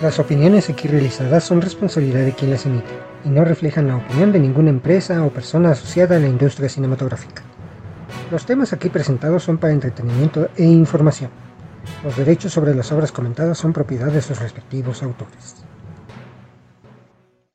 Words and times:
Las 0.00 0.20
opiniones 0.20 0.70
aquí 0.70 0.86
realizadas 0.86 1.42
son 1.42 1.60
responsabilidad 1.60 2.24
de 2.24 2.32
quien 2.32 2.52
las 2.52 2.64
emite 2.66 2.86
y 3.24 3.30
no 3.30 3.44
reflejan 3.44 3.88
la 3.88 3.96
opinión 3.96 4.30
de 4.30 4.38
ninguna 4.38 4.70
empresa 4.70 5.24
o 5.24 5.30
persona 5.30 5.72
asociada 5.72 6.16
a 6.16 6.20
la 6.20 6.28
industria 6.28 6.68
cinematográfica. 6.68 7.42
Los 8.30 8.46
temas 8.46 8.72
aquí 8.72 8.90
presentados 8.90 9.42
son 9.42 9.58
para 9.58 9.72
entretenimiento 9.72 10.50
e 10.56 10.62
información. 10.62 11.32
Los 12.04 12.16
derechos 12.16 12.52
sobre 12.52 12.76
las 12.76 12.92
obras 12.92 13.10
comentadas 13.10 13.58
son 13.58 13.72
propiedad 13.72 14.12
de 14.12 14.22
sus 14.22 14.38
respectivos 14.38 15.02
autores. 15.02 15.56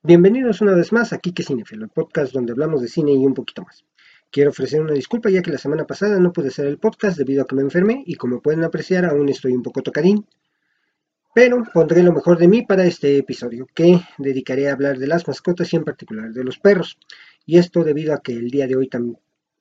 Bienvenidos 0.02 0.60
una 0.60 0.75
vez 0.75 0.91
más 0.91 1.14
a 1.14 1.20
Kike 1.20 1.44
Cinefilo, 1.44 1.86
el 1.86 1.91
podcast 1.91 2.34
donde 2.34 2.52
hablamos 2.52 2.82
de 2.82 2.89
cine 2.89 3.14
y 3.14 3.25
un 3.25 3.34
poquito 3.34 3.62
más. 3.62 3.86
Quiero 4.30 4.50
ofrecer 4.50 4.82
una 4.82 4.91
disculpa 4.91 5.30
ya 5.30 5.41
que 5.41 5.52
la 5.52 5.57
semana 5.57 5.86
pasada 5.86 6.20
no 6.20 6.34
pude 6.34 6.50
hacer 6.50 6.66
el 6.66 6.78
podcast 6.78 7.18
debido 7.18 7.44
a 7.44 7.46
que 7.48 7.55
me 7.55 7.62
enfermé 7.62 8.04
y 8.05 8.16
como 8.16 8.41
pueden 8.41 8.66
apreciar 8.66 9.05
aún 9.05 9.30
estoy 9.30 9.54
un 9.54 9.64
poco 9.64 9.82
tocadín 9.82 10.25
pero 11.34 11.63
pondré 11.73 12.04
lo 12.04 12.14
mejor 12.14 12.37
de 12.37 12.47
mí 12.47 12.61
para 12.64 12.86
este 12.86 13.18
episodio, 13.18 13.68
que 13.74 14.00
dedicaré 14.18 14.69
a 14.69 14.74
hablar 14.74 14.97
de 15.00 15.07
las 15.07 15.28
mascotas 15.28 15.74
y 15.74 15.78
en 15.78 15.83
particular 15.83 16.32
de 16.32 16.43
los 16.43 16.60
perros. 16.60 16.97
Y 17.46 17.57
esto 17.57 17.83
debido 17.83 18.14
a 18.14 18.21
que 18.21 18.33
el 18.33 18.51
día 18.51 18.68
de 18.68 18.75
hoy 18.75 18.89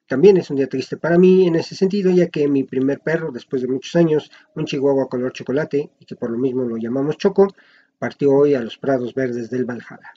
también 0.06 0.36
es 0.36 0.50
un 0.50 0.56
día 0.56 0.68
triste 0.68 0.98
para 0.98 1.18
mí 1.18 1.46
en 1.46 1.56
ese 1.56 1.74
sentido, 1.74 2.10
ya 2.10 2.28
que 2.28 2.46
mi 2.46 2.64
primer 2.64 3.00
perro, 3.00 3.32
después 3.32 3.62
de 3.62 3.68
muchos 3.68 3.96
años, 3.96 4.30
un 4.54 4.66
chihuahua 4.66 5.08
color 5.08 5.32
chocolate, 5.32 5.90
y 5.98 6.04
que 6.04 6.16
por 6.16 6.30
lo 6.30 6.38
mismo 6.38 6.64
lo 6.64 6.77
llamamos 6.77 7.16
Choco, 7.16 7.48
partió 7.98 8.32
hoy 8.32 8.54
a 8.54 8.60
los 8.60 8.77
prados 8.77 9.14
verdes 9.14 9.48
del 9.48 9.64
Valhalla. 9.64 10.12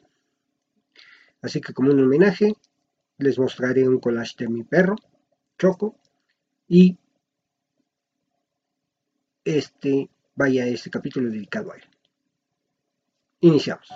Así 1.41 1.62
que 1.62 1.74
como 1.74 1.91
un 1.91 2.04
homenaje, 2.04 2.54
les 3.18 3.40
mostraré 3.40 3.88
un 3.88 3.99
collage 3.99 4.35
de 4.40 4.49
mi 4.49 4.63
perro, 4.63 4.96
Choco, 5.58 5.96
y 6.68 6.98
este 9.46 10.10
vaya 10.36 10.66
este 10.68 10.90
capítulo 10.90 11.30
dedicado 11.30 11.72
a 11.72 11.78
él. 11.78 11.84
Iniciamos. 13.42 13.88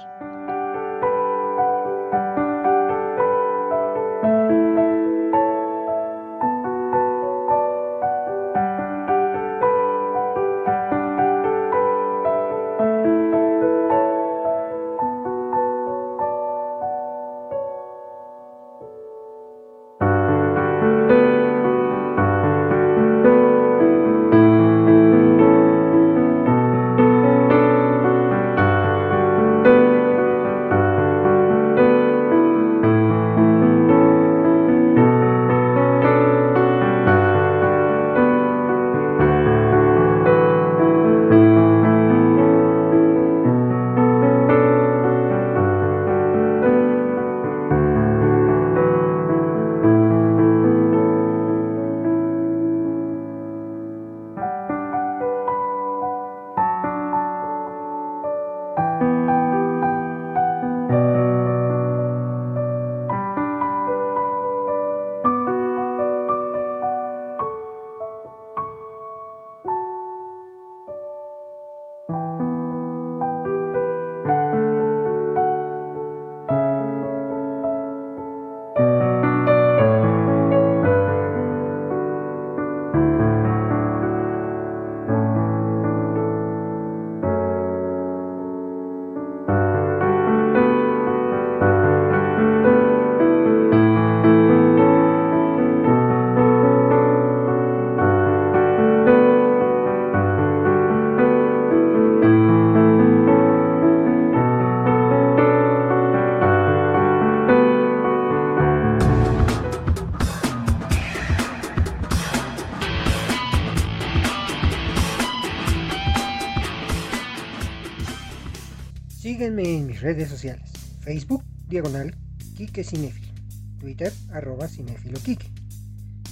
Sígueme 119.39 119.77
en 119.77 119.87
mis 119.87 120.01
redes 120.01 120.27
sociales. 120.27 120.69
Facebook, 120.99 121.45
diagonal, 121.69 122.13
Kike 122.57 122.83
Cinefilo. 122.83 123.33
Twitter, 123.79 124.11
arroba 124.33 124.67
Cinefilo. 124.67 125.17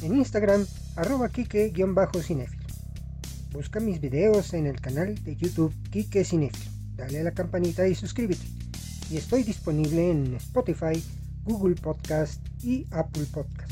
En 0.02 0.18
Instagram, 0.18 0.66
arroba 0.98 1.30
Kike-Cinefilo. 1.30 2.66
Busca 3.54 3.80
mis 3.80 4.02
videos 4.02 4.54
en 4.54 4.68
el 4.68 4.82
canal 4.82 5.24
de 5.24 5.38
YouTube 5.38 5.74
Kike 5.90 6.26
Cinefilo. 6.26 6.70
Dale 6.98 7.22
a 7.22 7.24
la 7.24 7.32
campanita 7.32 7.88
y 7.88 7.96
suscríbete. 7.96 8.46
Y 9.10 9.16
estoy 9.16 9.44
disponible 9.44 10.12
en 10.12 10.34
Spotify, 10.34 11.02
Google 11.46 11.76
Podcast 11.76 12.46
y 12.62 12.88
Apple 12.92 13.24
Podcast. 13.34 13.72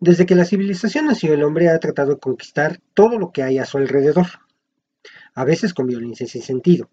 Desde 0.00 0.26
que 0.26 0.34
la 0.34 0.44
civilización 0.44 1.06
nació, 1.06 1.32
el 1.32 1.44
hombre 1.44 1.68
ha 1.68 1.78
tratado 1.78 2.14
de 2.14 2.18
conquistar 2.18 2.80
todo 2.92 3.20
lo 3.20 3.30
que 3.30 3.44
hay 3.44 3.58
a 3.58 3.66
su 3.66 3.78
alrededor 3.78 4.26
a 5.36 5.44
veces 5.44 5.74
con 5.74 5.86
violencia 5.86 6.26
sin 6.26 6.42
sentido, 6.42 6.90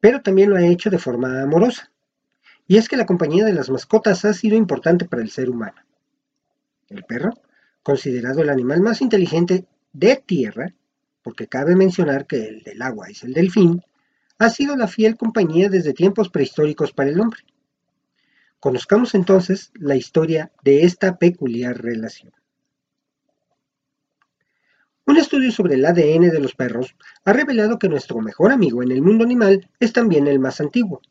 pero 0.00 0.22
también 0.22 0.50
lo 0.50 0.56
ha 0.56 0.66
hecho 0.66 0.90
de 0.90 0.98
forma 0.98 1.42
amorosa. 1.42 1.92
Y 2.66 2.78
es 2.78 2.88
que 2.88 2.96
la 2.96 3.06
compañía 3.06 3.44
de 3.44 3.52
las 3.52 3.68
mascotas 3.68 4.24
ha 4.24 4.32
sido 4.32 4.56
importante 4.56 5.04
para 5.04 5.22
el 5.22 5.30
ser 5.30 5.50
humano. 5.50 5.80
El 6.88 7.04
perro, 7.04 7.34
considerado 7.82 8.40
el 8.40 8.48
animal 8.48 8.80
más 8.80 9.02
inteligente 9.02 9.66
de 9.92 10.16
tierra, 10.16 10.72
porque 11.22 11.48
cabe 11.48 11.76
mencionar 11.76 12.26
que 12.26 12.48
el 12.48 12.62
del 12.62 12.80
agua 12.80 13.08
es 13.08 13.22
el 13.24 13.34
delfín, 13.34 13.82
ha 14.38 14.48
sido 14.48 14.74
la 14.74 14.88
fiel 14.88 15.18
compañía 15.18 15.68
desde 15.68 15.92
tiempos 15.92 16.30
prehistóricos 16.30 16.92
para 16.92 17.10
el 17.10 17.20
hombre. 17.20 17.40
Conozcamos 18.58 19.14
entonces 19.14 19.70
la 19.74 19.96
historia 19.96 20.50
de 20.64 20.84
esta 20.84 21.18
peculiar 21.18 21.82
relación. 21.82 22.32
Un 25.10 25.16
estudio 25.16 25.50
sobre 25.50 25.74
el 25.74 25.84
ADN 25.84 26.30
de 26.30 26.38
los 26.38 26.54
perros 26.54 26.94
ha 27.24 27.32
revelado 27.32 27.80
que 27.80 27.88
nuestro 27.88 28.20
mejor 28.20 28.52
amigo 28.52 28.80
en 28.84 28.92
el 28.92 29.02
mundo 29.02 29.24
animal 29.24 29.68
es 29.80 29.92
también 29.92 30.28
el 30.28 30.38
más 30.38 30.60
antiguo. 30.60 31.02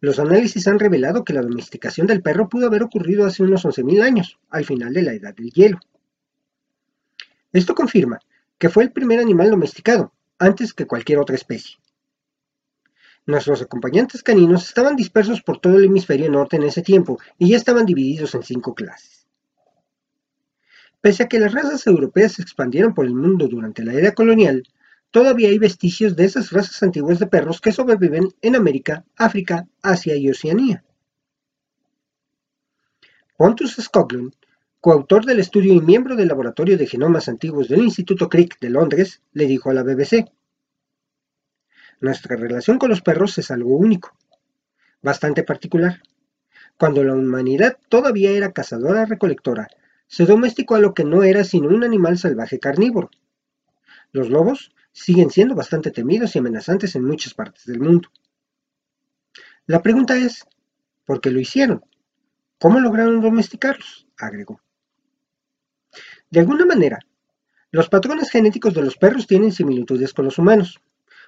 Los 0.00 0.18
análisis 0.18 0.68
han 0.68 0.78
revelado 0.78 1.24
que 1.24 1.32
la 1.32 1.40
domesticación 1.40 2.06
del 2.06 2.20
perro 2.20 2.50
pudo 2.50 2.66
haber 2.66 2.82
ocurrido 2.82 3.24
hace 3.24 3.42
unos 3.42 3.64
11.000 3.64 4.02
años, 4.02 4.38
al 4.50 4.66
final 4.66 4.92
de 4.92 5.00
la 5.00 5.14
edad 5.14 5.34
del 5.34 5.52
hielo. 5.52 5.80
Esto 7.50 7.74
confirma 7.74 8.20
que 8.58 8.68
fue 8.68 8.82
el 8.82 8.92
primer 8.92 9.20
animal 9.20 9.48
domesticado, 9.48 10.12
antes 10.38 10.74
que 10.74 10.86
cualquier 10.86 11.18
otra 11.18 11.36
especie. 11.36 11.78
Nuestros 13.24 13.62
acompañantes 13.62 14.22
caninos 14.22 14.68
estaban 14.68 14.96
dispersos 14.96 15.40
por 15.40 15.60
todo 15.60 15.78
el 15.78 15.84
hemisferio 15.86 16.30
norte 16.30 16.56
en 16.56 16.64
ese 16.64 16.82
tiempo 16.82 17.18
y 17.38 17.48
ya 17.48 17.56
estaban 17.56 17.86
divididos 17.86 18.34
en 18.34 18.42
cinco 18.42 18.74
clases. 18.74 19.25
Pese 21.00 21.22
a 21.22 21.28
que 21.28 21.38
las 21.38 21.52
razas 21.52 21.86
europeas 21.86 22.32
se 22.32 22.42
expandieron 22.42 22.94
por 22.94 23.06
el 23.06 23.14
mundo 23.14 23.48
durante 23.48 23.84
la 23.84 23.94
era 23.94 24.12
colonial, 24.12 24.64
todavía 25.10 25.48
hay 25.48 25.58
vestigios 25.58 26.16
de 26.16 26.24
esas 26.24 26.50
razas 26.50 26.82
antiguas 26.82 27.18
de 27.18 27.26
perros 27.26 27.60
que 27.60 27.72
sobreviven 27.72 28.28
en 28.42 28.56
América, 28.56 29.04
África, 29.16 29.68
Asia 29.82 30.16
y 30.16 30.30
Oceanía. 30.30 30.84
Pontus 33.36 33.76
Skoglund, 33.76 34.34
coautor 34.80 35.26
del 35.26 35.40
estudio 35.40 35.74
y 35.74 35.80
miembro 35.80 36.16
del 36.16 36.28
Laboratorio 36.28 36.78
de 36.78 36.86
Genomas 36.86 37.28
Antiguos 37.28 37.68
del 37.68 37.82
Instituto 37.82 38.28
Crick 38.28 38.58
de 38.60 38.70
Londres, 38.70 39.20
le 39.32 39.46
dijo 39.46 39.68
a 39.68 39.74
la 39.74 39.82
BBC, 39.82 40.30
Nuestra 42.00 42.36
relación 42.36 42.78
con 42.78 42.90
los 42.90 43.02
perros 43.02 43.36
es 43.38 43.50
algo 43.50 43.76
único, 43.76 44.16
bastante 45.02 45.42
particular. 45.42 46.02
Cuando 46.78 47.02
la 47.04 47.14
humanidad 47.14 47.78
todavía 47.88 48.30
era 48.30 48.52
cazadora-recolectora, 48.52 49.68
se 50.06 50.24
domesticó 50.24 50.76
a 50.76 50.80
lo 50.80 50.94
que 50.94 51.04
no 51.04 51.22
era 51.22 51.44
sino 51.44 51.68
un 51.68 51.84
animal 51.84 52.18
salvaje 52.18 52.58
carnívoro. 52.58 53.10
Los 54.12 54.30
lobos 54.30 54.74
siguen 54.92 55.30
siendo 55.30 55.54
bastante 55.54 55.90
temidos 55.90 56.34
y 56.34 56.38
amenazantes 56.38 56.94
en 56.96 57.04
muchas 57.04 57.34
partes 57.34 57.66
del 57.66 57.80
mundo. 57.80 58.08
La 59.66 59.82
pregunta 59.82 60.16
es, 60.16 60.46
¿por 61.04 61.20
qué 61.20 61.30
lo 61.30 61.40
hicieron? 61.40 61.84
¿Cómo 62.58 62.80
lograron 62.80 63.20
domesticarlos? 63.20 64.06
agregó. 64.16 64.60
De 66.30 66.40
alguna 66.40 66.64
manera, 66.64 66.98
los 67.70 67.88
patrones 67.88 68.30
genéticos 68.30 68.74
de 68.74 68.82
los 68.82 68.96
perros 68.96 69.26
tienen 69.26 69.52
similitudes 69.52 70.14
con 70.14 70.24
los 70.24 70.38
humanos, 70.38 70.80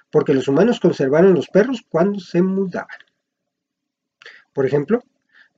porque 0.09 0.33
los 0.33 0.47
humanos 0.47 0.79
conservaron 0.79 1.33
los 1.33 1.47
perros 1.47 1.83
cuando 1.87 2.19
se 2.19 2.41
mudaban. 2.41 2.97
Por 4.53 4.65
ejemplo, 4.65 5.03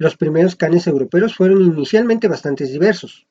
los 0.01 0.17
primeros 0.17 0.55
canes 0.55 0.87
europeos 0.87 1.35
fueron 1.35 1.61
inicialmente 1.61 2.27
bastante 2.27 2.65
diversos. 2.65 3.27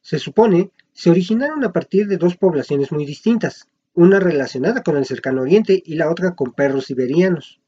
Se 0.00 0.18
supone 0.18 0.72
se 0.92 1.10
originaron 1.10 1.62
a 1.62 1.72
partir 1.72 2.08
de 2.08 2.16
dos 2.16 2.36
poblaciones 2.36 2.90
muy 2.90 3.06
distintas, 3.06 3.68
una 3.94 4.18
relacionada 4.18 4.82
con 4.82 4.96
el 4.96 5.06
cercano 5.06 5.42
oriente 5.42 5.80
y 5.86 5.94
la 5.94 6.10
otra 6.10 6.34
con 6.34 6.54
perros 6.54 6.86
siberianos. 6.86 7.60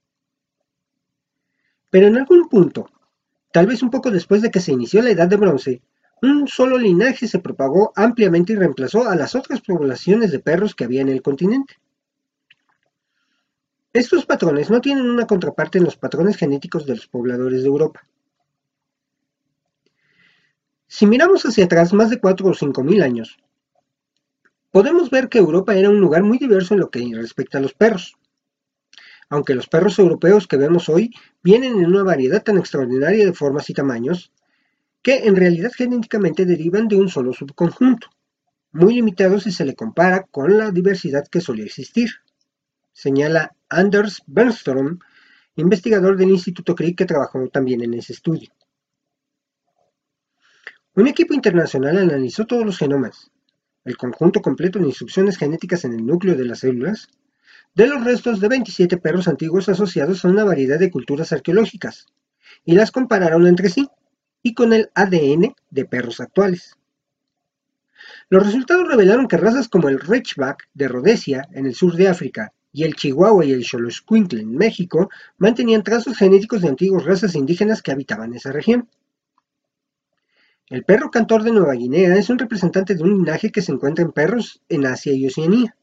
Pero 1.90 2.08
en 2.08 2.16
algún 2.16 2.48
punto, 2.48 2.90
tal 3.52 3.68
vez 3.68 3.84
un 3.84 3.90
poco 3.90 4.10
después 4.10 4.42
de 4.42 4.50
que 4.50 4.58
se 4.58 4.72
inició 4.72 5.00
la 5.00 5.10
Edad 5.10 5.28
de 5.28 5.36
Bronce, 5.36 5.82
un 6.20 6.48
solo 6.48 6.76
linaje 6.76 7.28
se 7.28 7.38
propagó 7.38 7.92
ampliamente 7.94 8.54
y 8.54 8.56
reemplazó 8.56 9.08
a 9.08 9.14
las 9.14 9.36
otras 9.36 9.60
poblaciones 9.60 10.32
de 10.32 10.40
perros 10.40 10.74
que 10.74 10.82
había 10.82 11.02
en 11.02 11.08
el 11.08 11.22
continente. 11.22 11.76
Estos 13.92 14.26
patrones 14.26 14.70
no 14.70 14.80
tienen 14.80 15.08
una 15.08 15.24
contraparte 15.24 15.78
en 15.78 15.84
los 15.84 15.96
patrones 15.96 16.36
genéticos 16.36 16.84
de 16.84 16.96
los 16.96 17.06
pobladores 17.06 17.62
de 17.62 17.68
Europa. 17.68 18.08
Si 20.96 21.06
miramos 21.06 21.44
hacia 21.44 21.64
atrás 21.64 21.92
más 21.92 22.08
de 22.08 22.20
4 22.20 22.46
o 22.46 22.54
5 22.54 22.84
mil 22.84 23.02
años, 23.02 23.36
podemos 24.70 25.10
ver 25.10 25.28
que 25.28 25.38
Europa 25.38 25.74
era 25.74 25.90
un 25.90 25.98
lugar 25.98 26.22
muy 26.22 26.38
diverso 26.38 26.72
en 26.72 26.78
lo 26.78 26.88
que 26.88 27.00
respecta 27.16 27.58
a 27.58 27.60
los 27.60 27.74
perros. 27.74 28.16
Aunque 29.28 29.56
los 29.56 29.66
perros 29.66 29.98
europeos 29.98 30.46
que 30.46 30.56
vemos 30.56 30.88
hoy 30.88 31.10
vienen 31.42 31.80
en 31.80 31.86
una 31.86 32.04
variedad 32.04 32.44
tan 32.44 32.58
extraordinaria 32.58 33.26
de 33.26 33.32
formas 33.32 33.68
y 33.70 33.74
tamaños, 33.74 34.30
que 35.02 35.26
en 35.26 35.34
realidad 35.34 35.72
genéticamente 35.76 36.46
derivan 36.46 36.86
de 36.86 36.94
un 36.94 37.08
solo 37.08 37.32
subconjunto, 37.32 38.06
muy 38.70 38.94
limitado 38.94 39.40
si 39.40 39.50
se 39.50 39.64
le 39.64 39.74
compara 39.74 40.22
con 40.30 40.56
la 40.56 40.70
diversidad 40.70 41.26
que 41.26 41.40
solía 41.40 41.64
existir, 41.64 42.10
señala 42.92 43.56
Anders 43.68 44.22
Bernström, 44.28 45.00
investigador 45.56 46.16
del 46.16 46.30
Instituto 46.30 46.76
Crick 46.76 46.98
que 46.98 47.04
trabajó 47.04 47.48
también 47.48 47.82
en 47.82 47.94
ese 47.94 48.12
estudio. 48.12 48.52
Un 50.96 51.08
equipo 51.08 51.34
internacional 51.34 51.98
analizó 51.98 52.46
todos 52.46 52.64
los 52.64 52.78
genomas, 52.78 53.32
el 53.84 53.96
conjunto 53.96 54.40
completo 54.40 54.78
de 54.78 54.86
instrucciones 54.86 55.36
genéticas 55.36 55.84
en 55.84 55.92
el 55.92 56.06
núcleo 56.06 56.36
de 56.36 56.44
las 56.44 56.60
células, 56.60 57.08
de 57.74 57.88
los 57.88 58.04
restos 58.04 58.38
de 58.38 58.46
27 58.46 58.98
perros 58.98 59.26
antiguos 59.26 59.68
asociados 59.68 60.24
a 60.24 60.28
una 60.28 60.44
variedad 60.44 60.78
de 60.78 60.92
culturas 60.92 61.32
arqueológicas, 61.32 62.06
y 62.64 62.76
las 62.76 62.92
compararon 62.92 63.48
entre 63.48 63.70
sí 63.70 63.88
y 64.40 64.54
con 64.54 64.72
el 64.72 64.90
ADN 64.94 65.56
de 65.68 65.84
perros 65.84 66.20
actuales. 66.20 66.76
Los 68.28 68.46
resultados 68.46 68.86
revelaron 68.86 69.26
que 69.26 69.36
razas 69.36 69.66
como 69.66 69.88
el 69.88 69.98
Ridgeback 69.98 70.68
de 70.74 70.86
Rhodesia, 70.86 71.48
en 71.50 71.66
el 71.66 71.74
sur 71.74 71.96
de 71.96 72.06
África, 72.06 72.52
y 72.70 72.84
el 72.84 72.94
Chihuahua 72.94 73.44
y 73.44 73.50
el 73.50 73.64
Xoloscuincle 73.64 74.42
en 74.42 74.54
México 74.54 75.10
mantenían 75.38 75.82
trazos 75.82 76.16
genéticos 76.16 76.62
de 76.62 76.68
antiguas 76.68 77.04
razas 77.04 77.34
indígenas 77.34 77.82
que 77.82 77.90
habitaban 77.90 78.32
esa 78.34 78.52
región. 78.52 78.88
El 80.70 80.82
perro 80.82 81.10
cantor 81.10 81.42
de 81.42 81.52
Nueva 81.52 81.74
Guinea 81.74 82.16
es 82.16 82.30
un 82.30 82.38
representante 82.38 82.94
de 82.94 83.02
un 83.02 83.18
linaje 83.18 83.52
que 83.52 83.60
se 83.60 83.70
encuentra 83.70 84.02
en 84.02 84.12
perros 84.12 84.62
en 84.70 84.86
Asia 84.86 85.12
y 85.12 85.26
Oceanía. 85.26 85.76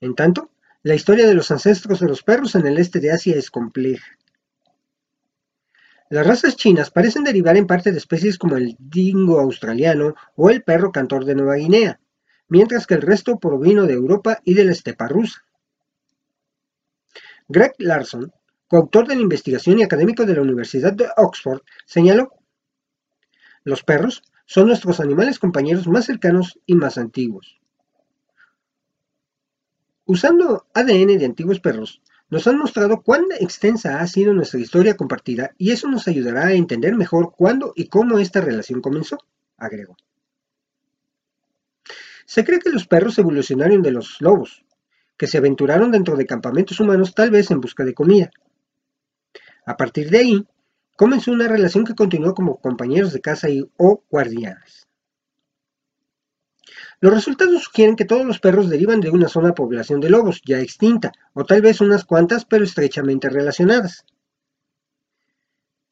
En 0.00 0.14
tanto, 0.14 0.50
la 0.84 0.94
historia 0.94 1.26
de 1.26 1.34
los 1.34 1.50
ancestros 1.50 1.98
de 1.98 2.06
los 2.06 2.22
perros 2.22 2.54
en 2.54 2.66
el 2.66 2.78
este 2.78 3.00
de 3.00 3.10
Asia 3.10 3.34
es 3.34 3.50
compleja. 3.50 4.06
Las 6.10 6.26
razas 6.26 6.54
chinas 6.54 6.92
parecen 6.92 7.24
derivar 7.24 7.56
en 7.56 7.66
parte 7.66 7.90
de 7.90 7.98
especies 7.98 8.38
como 8.38 8.56
el 8.56 8.76
dingo 8.78 9.40
australiano 9.40 10.14
o 10.36 10.50
el 10.50 10.62
perro 10.62 10.92
cantor 10.92 11.24
de 11.24 11.34
Nueva 11.34 11.56
Guinea, 11.56 11.98
mientras 12.48 12.86
que 12.86 12.94
el 12.94 13.02
resto 13.02 13.40
provino 13.40 13.86
de 13.86 13.94
Europa 13.94 14.38
y 14.44 14.54
de 14.54 14.64
la 14.64 14.72
estepa 14.72 15.08
rusa. 15.08 15.42
Greg 17.48 17.72
Larson, 17.78 18.32
coautor 18.68 19.08
de 19.08 19.16
la 19.16 19.22
investigación 19.22 19.80
y 19.80 19.82
académico 19.82 20.24
de 20.24 20.34
la 20.34 20.42
Universidad 20.42 20.92
de 20.92 21.08
Oxford, 21.16 21.62
señaló 21.84 22.30
los 23.64 23.82
perros 23.82 24.22
son 24.46 24.68
nuestros 24.68 25.00
animales 25.00 25.38
compañeros 25.38 25.88
más 25.88 26.04
cercanos 26.04 26.60
y 26.66 26.74
más 26.74 26.98
antiguos. 26.98 27.58
Usando 30.04 30.66
ADN 30.74 31.18
de 31.18 31.24
antiguos 31.24 31.60
perros, 31.60 32.02
nos 32.28 32.46
han 32.46 32.58
mostrado 32.58 33.02
cuán 33.02 33.24
extensa 33.40 34.00
ha 34.00 34.06
sido 34.06 34.34
nuestra 34.34 34.60
historia 34.60 34.96
compartida 34.96 35.52
y 35.56 35.70
eso 35.70 35.88
nos 35.88 36.08
ayudará 36.08 36.46
a 36.46 36.52
entender 36.52 36.94
mejor 36.94 37.32
cuándo 37.34 37.72
y 37.74 37.88
cómo 37.88 38.18
esta 38.18 38.40
relación 38.40 38.82
comenzó, 38.82 39.18
agregó. 39.56 39.96
Se 42.26 42.44
cree 42.44 42.58
que 42.58 42.70
los 42.70 42.86
perros 42.86 43.18
evolucionaron 43.18 43.82
de 43.82 43.92
los 43.92 44.20
lobos, 44.20 44.64
que 45.16 45.26
se 45.26 45.38
aventuraron 45.38 45.90
dentro 45.90 46.16
de 46.16 46.26
campamentos 46.26 46.80
humanos 46.80 47.14
tal 47.14 47.30
vez 47.30 47.50
en 47.50 47.60
busca 47.60 47.84
de 47.84 47.94
comida. 47.94 48.30
A 49.66 49.76
partir 49.76 50.10
de 50.10 50.18
ahí, 50.18 50.46
comenzó 50.96 51.32
una 51.32 51.48
relación 51.48 51.84
que 51.84 51.94
continuó 51.94 52.34
como 52.34 52.60
compañeros 52.60 53.12
de 53.12 53.20
casa 53.20 53.48
y, 53.48 53.68
o 53.76 54.02
guardianes. 54.10 54.86
Los 57.00 57.12
resultados 57.12 57.62
sugieren 57.62 57.96
que 57.96 58.04
todos 58.04 58.24
los 58.24 58.40
perros 58.40 58.70
derivan 58.70 59.00
de 59.00 59.10
una 59.10 59.28
sola 59.28 59.54
población 59.54 60.00
de 60.00 60.10
lobos, 60.10 60.40
ya 60.44 60.60
extinta, 60.60 61.12
o 61.34 61.44
tal 61.44 61.60
vez 61.60 61.80
unas 61.80 62.04
cuantas, 62.04 62.44
pero 62.44 62.64
estrechamente 62.64 63.28
relacionadas. 63.28 64.04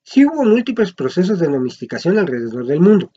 Sí 0.02 0.24
hubo 0.24 0.44
múltiples 0.44 0.92
procesos 0.92 1.38
de 1.38 1.48
domesticación 1.48 2.18
alrededor 2.18 2.66
del 2.66 2.80
mundo. 2.80 3.12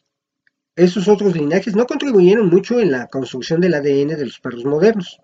Esos 0.75 1.07
otros 1.07 1.35
linajes 1.35 1.75
no 1.75 1.85
contribuyeron 1.85 2.49
mucho 2.49 2.79
en 2.79 2.91
la 2.91 3.07
construcción 3.07 3.61
del 3.61 3.75
ADN 3.75 4.17
de 4.17 4.25
los 4.25 4.39
perros 4.39 4.65
modernos. 4.65 5.19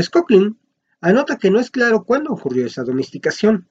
Scocklin 0.00 0.58
anota 1.00 1.38
que 1.38 1.50
no 1.50 1.60
es 1.60 1.70
claro 1.70 2.04
cuándo 2.04 2.32
ocurrió 2.32 2.66
esa 2.66 2.82
domesticación. 2.82 3.68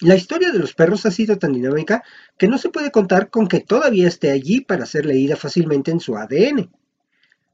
La 0.00 0.14
historia 0.14 0.50
de 0.50 0.58
los 0.58 0.74
perros 0.74 1.06
ha 1.06 1.10
sido 1.10 1.38
tan 1.38 1.54
dinámica 1.54 2.04
que 2.36 2.48
no 2.48 2.58
se 2.58 2.68
puede 2.68 2.90
contar 2.90 3.30
con 3.30 3.48
que 3.48 3.60
todavía 3.60 4.08
esté 4.08 4.30
allí 4.30 4.60
para 4.60 4.84
ser 4.84 5.06
leída 5.06 5.36
fácilmente 5.36 5.90
en 5.90 6.00
su 6.00 6.16
ADN. 6.16 6.70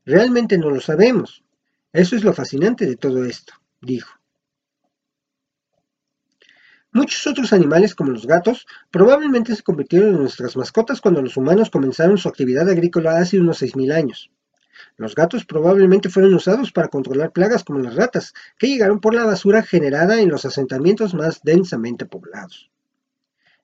Realmente 0.05 0.59
no 0.59 0.71
lo 0.71 0.81
sabemos. 0.81 1.45
Eso 1.93 2.17
es 2.17 2.25
lo 2.25 2.33
fascinante 2.33 2.87
de 2.87 2.97
todo 2.97 3.25
esto, 3.25 3.55
dijo. 3.81 4.19
Muchos 6.91 7.27
otros 7.29 7.53
animales 7.53 7.95
como 7.95 8.11
los 8.11 8.27
gatos 8.27 8.67
probablemente 8.91 9.55
se 9.55 9.63
convirtieron 9.63 10.11
en 10.11 10.21
nuestras 10.23 10.57
mascotas 10.57 11.01
cuando 11.01 11.23
los 11.23 11.37
humanos 11.37 11.71
comenzaron 11.71 12.19
su 12.19 12.29
actividad 12.29 12.69
agrícola 12.69 13.19
hace 13.19 13.39
unos 13.39 13.63
6.000 13.63 13.95
años. 13.95 14.31
Los 14.97 15.15
gatos 15.15 15.45
probablemente 15.45 16.09
fueron 16.09 16.35
usados 16.35 16.73
para 16.73 16.89
controlar 16.89 17.33
plagas 17.33 17.65
como 17.65 17.79
las 17.81 17.95
ratas, 17.95 18.35
que 18.59 18.69
llegaron 18.69 19.01
por 19.01 19.15
la 19.15 19.25
basura 19.25 19.63
generada 19.63 20.21
en 20.21 20.29
los 20.29 20.45
asentamientos 20.45 21.15
más 21.15 21.43
densamente 21.43 22.07
poblados. 22.07 22.71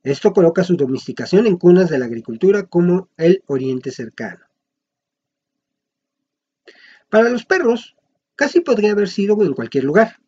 Esto 0.02 0.32
coloca 0.32 0.64
su 0.64 0.76
domesticación 0.76 1.46
en 1.46 1.56
cunas 1.56 1.90
de 1.90 1.98
la 1.98 2.06
agricultura 2.06 2.64
como 2.64 3.08
el 3.16 3.42
Oriente 3.46 3.90
cercano. 3.90 4.46
Para 7.10 7.30
los 7.30 7.44
perros, 7.44 7.96
casi 8.36 8.60
podría 8.60 8.92
haber 8.92 9.08
sido 9.08 9.42
en 9.42 9.54
cualquier 9.54 9.84
lugar. 9.84 10.20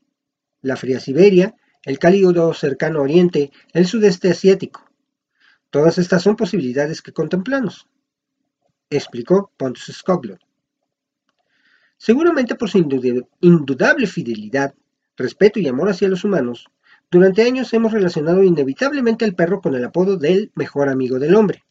La 0.60 0.76
fría 0.76 1.00
Siberia, 1.00 1.54
el 1.84 1.98
cálido 1.98 2.52
cercano 2.52 3.00
Oriente, 3.00 3.52
el 3.72 3.86
sudeste 3.86 4.30
asiático. 4.30 4.90
Todas 5.70 5.98
estas 5.98 6.22
son 6.22 6.36
posibilidades 6.36 7.00
que 7.00 7.12
contemplamos, 7.12 7.86
explicó 8.90 9.52
Pontus 9.56 9.92
Skoglund. 9.96 10.40
Seguramente 12.00 12.54
por 12.54 12.70
su 12.70 12.78
indudable 12.78 14.06
fidelidad, 14.06 14.72
respeto 15.18 15.60
y 15.60 15.68
amor 15.68 15.90
hacia 15.90 16.08
los 16.08 16.24
humanos, 16.24 16.70
durante 17.10 17.42
años 17.42 17.74
hemos 17.74 17.92
relacionado 17.92 18.42
inevitablemente 18.42 19.26
al 19.26 19.34
perro 19.34 19.60
con 19.60 19.74
el 19.74 19.84
apodo 19.84 20.16
del 20.16 20.50
mejor 20.54 20.88
amigo 20.88 21.18
del 21.18 21.34
hombre. 21.34 21.62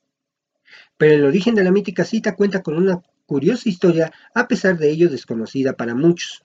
Pero 0.98 1.15
el 1.15 1.25
origen 1.25 1.55
de 1.55 1.63
la 1.63 1.71
mítica 1.71 2.05
cita 2.05 2.36
cuenta 2.36 2.62
con 2.62 2.77
una 2.77 3.01
curiosa 3.25 3.67
historia, 3.67 4.13
a 4.36 4.48
pesar 4.48 4.77
de 4.77 4.91
ello 4.91 5.09
desconocida 5.09 5.74
para 5.74 5.95
muchos. 5.95 6.43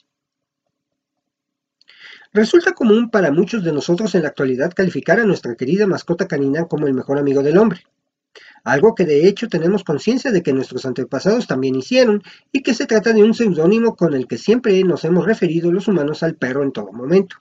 Resulta 2.32 2.72
común 2.72 3.10
para 3.10 3.32
muchos 3.32 3.62
de 3.64 3.72
nosotros 3.74 4.14
en 4.14 4.22
la 4.22 4.28
actualidad 4.28 4.72
calificar 4.72 5.20
a 5.20 5.26
nuestra 5.26 5.56
querida 5.56 5.86
mascota 5.86 6.26
canina 6.26 6.64
como 6.68 6.86
el 6.86 6.94
mejor 6.94 7.18
amigo 7.18 7.42
del 7.42 7.58
hombre 7.58 7.82
algo 8.64 8.94
que 8.94 9.04
de 9.04 9.28
hecho 9.28 9.48
tenemos 9.48 9.84
conciencia 9.84 10.32
de 10.32 10.42
que 10.42 10.54
nuestros 10.54 10.86
antepasados 10.86 11.46
también 11.46 11.76
hicieron 11.76 12.22
y 12.50 12.62
que 12.62 12.72
se 12.72 12.86
trata 12.86 13.12
de 13.12 13.22
un 13.22 13.34
seudónimo 13.34 13.94
con 13.94 14.14
el 14.14 14.26
que 14.26 14.38
siempre 14.38 14.82
nos 14.82 15.04
hemos 15.04 15.26
referido 15.26 15.70
los 15.70 15.86
humanos 15.86 16.22
al 16.22 16.36
perro 16.36 16.62
en 16.62 16.72
todo 16.72 16.90
momento. 16.90 17.36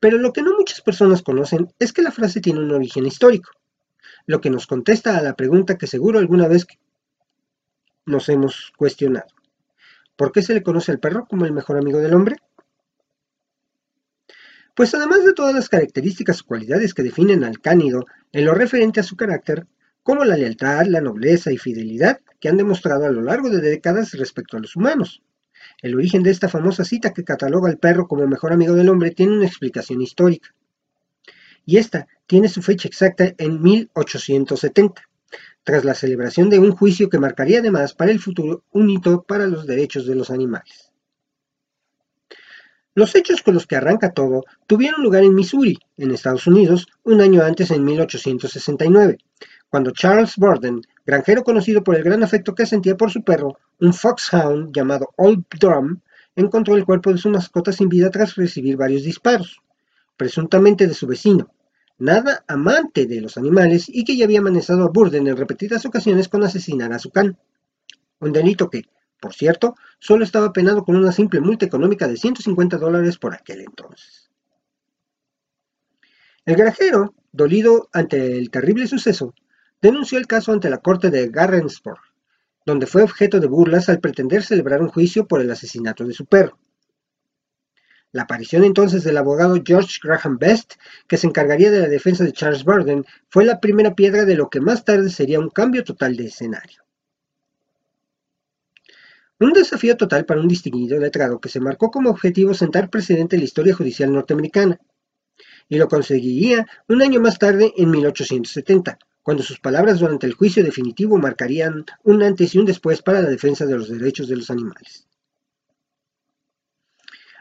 Pero 0.00 0.18
lo 0.18 0.32
que 0.32 0.42
no 0.42 0.54
muchas 0.56 0.82
personas 0.82 1.22
conocen 1.22 1.72
es 1.78 1.92
que 1.92 2.02
la 2.02 2.12
frase 2.12 2.40
tiene 2.40 2.60
un 2.60 2.70
origen 2.70 3.06
histórico, 3.06 3.50
lo 4.26 4.40
que 4.40 4.50
nos 4.50 4.66
contesta 4.66 5.16
a 5.16 5.22
la 5.22 5.34
pregunta 5.34 5.78
que 5.78 5.86
seguro 5.86 6.18
alguna 6.18 6.46
vez 6.46 6.66
nos 8.04 8.28
hemos 8.28 8.72
cuestionado. 8.76 9.28
¿Por 10.14 10.30
qué 10.30 10.42
se 10.42 10.52
le 10.52 10.62
conoce 10.62 10.92
al 10.92 11.00
perro 11.00 11.26
como 11.26 11.46
el 11.46 11.52
mejor 11.52 11.78
amigo 11.78 11.98
del 11.98 12.14
hombre? 12.14 12.36
Pues 14.78 14.94
además 14.94 15.24
de 15.24 15.32
todas 15.32 15.52
las 15.52 15.68
características 15.68 16.40
o 16.40 16.46
cualidades 16.46 16.94
que 16.94 17.02
definen 17.02 17.42
al 17.42 17.58
cánido 17.58 18.06
en 18.30 18.44
lo 18.44 18.54
referente 18.54 19.00
a 19.00 19.02
su 19.02 19.16
carácter, 19.16 19.66
como 20.04 20.24
la 20.24 20.36
lealtad, 20.36 20.86
la 20.86 21.00
nobleza 21.00 21.50
y 21.50 21.58
fidelidad 21.58 22.20
que 22.38 22.48
han 22.48 22.56
demostrado 22.56 23.04
a 23.04 23.10
lo 23.10 23.20
largo 23.20 23.50
de 23.50 23.60
décadas 23.60 24.12
respecto 24.12 24.56
a 24.56 24.60
los 24.60 24.76
humanos. 24.76 25.20
El 25.82 25.96
origen 25.96 26.22
de 26.22 26.30
esta 26.30 26.48
famosa 26.48 26.84
cita 26.84 27.12
que 27.12 27.24
cataloga 27.24 27.68
al 27.68 27.78
perro 27.78 28.06
como 28.06 28.24
mejor 28.28 28.52
amigo 28.52 28.76
del 28.76 28.88
hombre 28.88 29.10
tiene 29.10 29.32
una 29.32 29.48
explicación 29.48 30.00
histórica. 30.00 30.54
Y 31.66 31.78
esta 31.78 32.06
tiene 32.28 32.48
su 32.48 32.62
fecha 32.62 32.86
exacta 32.86 33.34
en 33.36 33.60
1870, 33.60 35.02
tras 35.64 35.84
la 35.84 35.94
celebración 35.94 36.50
de 36.50 36.60
un 36.60 36.70
juicio 36.70 37.08
que 37.08 37.18
marcaría 37.18 37.58
además 37.58 37.94
para 37.94 38.12
el 38.12 38.20
futuro 38.20 38.62
un 38.70 38.90
hito 38.90 39.24
para 39.24 39.48
los 39.48 39.66
derechos 39.66 40.06
de 40.06 40.14
los 40.14 40.30
animales. 40.30 40.87
Los 42.98 43.14
hechos 43.14 43.42
con 43.42 43.54
los 43.54 43.68
que 43.68 43.76
arranca 43.76 44.10
todo 44.10 44.42
tuvieron 44.66 45.04
lugar 45.04 45.22
en 45.22 45.32
Missouri, 45.32 45.78
en 45.98 46.10
Estados 46.10 46.48
Unidos, 46.48 46.88
un 47.04 47.20
año 47.20 47.44
antes 47.44 47.70
en 47.70 47.84
1869, 47.84 49.18
cuando 49.70 49.92
Charles 49.92 50.34
Borden, 50.36 50.82
granjero 51.06 51.44
conocido 51.44 51.84
por 51.84 51.94
el 51.94 52.02
gran 52.02 52.24
afecto 52.24 52.56
que 52.56 52.66
sentía 52.66 52.96
por 52.96 53.12
su 53.12 53.22
perro, 53.22 53.56
un 53.78 53.94
foxhound 53.94 54.74
llamado 54.74 55.10
Old 55.14 55.44
Drum, 55.60 56.00
encontró 56.34 56.74
el 56.74 56.84
cuerpo 56.84 57.12
de 57.12 57.18
su 57.18 57.30
mascota 57.30 57.70
sin 57.70 57.88
vida 57.88 58.10
tras 58.10 58.34
recibir 58.34 58.76
varios 58.76 59.04
disparos, 59.04 59.62
presuntamente 60.16 60.88
de 60.88 60.94
su 60.94 61.06
vecino, 61.06 61.52
nada 61.98 62.42
amante 62.48 63.06
de 63.06 63.20
los 63.20 63.36
animales 63.36 63.88
y 63.88 64.02
que 64.02 64.16
ya 64.16 64.24
había 64.24 64.40
amenazado 64.40 64.82
a 64.82 64.88
Burden 64.88 65.28
en 65.28 65.36
repetidas 65.36 65.86
ocasiones 65.86 66.28
con 66.28 66.42
asesinar 66.42 66.92
a 66.92 66.98
su 66.98 67.10
can. 67.10 67.38
Un 68.18 68.32
delito 68.32 68.68
que, 68.68 68.88
por 69.20 69.34
cierto, 69.34 69.74
solo 69.98 70.24
estaba 70.24 70.52
penado 70.52 70.84
con 70.84 70.96
una 70.96 71.12
simple 71.12 71.40
multa 71.40 71.66
económica 71.66 72.06
de 72.06 72.16
150 72.16 72.78
dólares 72.78 73.18
por 73.18 73.34
aquel 73.34 73.60
entonces. 73.60 74.30
El 76.44 76.56
granjero, 76.56 77.14
dolido 77.32 77.88
ante 77.92 78.38
el 78.38 78.50
terrible 78.50 78.86
suceso, 78.86 79.34
denunció 79.82 80.18
el 80.18 80.26
caso 80.26 80.52
ante 80.52 80.70
la 80.70 80.78
corte 80.78 81.10
de 81.10 81.28
Garrensburg, 81.28 82.00
donde 82.64 82.86
fue 82.86 83.02
objeto 83.02 83.40
de 83.40 83.46
burlas 83.46 83.88
al 83.88 84.00
pretender 84.00 84.42
celebrar 84.42 84.82
un 84.82 84.88
juicio 84.88 85.26
por 85.26 85.40
el 85.40 85.50
asesinato 85.50 86.04
de 86.04 86.14
su 86.14 86.26
perro. 86.26 86.58
La 88.12 88.22
aparición 88.22 88.64
entonces 88.64 89.04
del 89.04 89.18
abogado 89.18 89.60
George 89.62 89.98
Graham 90.02 90.38
Best, 90.38 90.74
que 91.06 91.18
se 91.18 91.26
encargaría 91.26 91.70
de 91.70 91.80
la 91.80 91.88
defensa 91.88 92.24
de 92.24 92.32
Charles 92.32 92.64
Burden, 92.64 93.04
fue 93.28 93.44
la 93.44 93.60
primera 93.60 93.94
piedra 93.94 94.24
de 94.24 94.34
lo 94.34 94.48
que 94.48 94.60
más 94.60 94.84
tarde 94.84 95.10
sería 95.10 95.38
un 95.38 95.50
cambio 95.50 95.84
total 95.84 96.16
de 96.16 96.26
escenario. 96.26 96.87
Un 99.40 99.52
desafío 99.52 99.96
total 99.96 100.24
para 100.24 100.40
un 100.40 100.48
distinguido 100.48 100.98
letrado 100.98 101.40
que 101.40 101.48
se 101.48 101.60
marcó 101.60 101.92
como 101.92 102.10
objetivo 102.10 102.54
sentar 102.54 102.90
precedente 102.90 103.36
en 103.36 103.42
la 103.42 103.44
historia 103.44 103.74
judicial 103.74 104.12
norteamericana. 104.12 104.80
Y 105.68 105.78
lo 105.78 105.86
conseguiría 105.86 106.66
un 106.88 107.02
año 107.02 107.20
más 107.20 107.38
tarde, 107.38 107.72
en 107.76 107.88
1870, 107.90 108.98
cuando 109.22 109.44
sus 109.44 109.60
palabras 109.60 110.00
durante 110.00 110.26
el 110.26 110.34
juicio 110.34 110.64
definitivo 110.64 111.18
marcarían 111.18 111.84
un 112.02 112.22
antes 112.24 112.52
y 112.54 112.58
un 112.58 112.66
después 112.66 113.00
para 113.00 113.22
la 113.22 113.30
defensa 113.30 113.64
de 113.64 113.76
los 113.76 113.88
derechos 113.88 114.26
de 114.26 114.36
los 114.36 114.50
animales. 114.50 115.06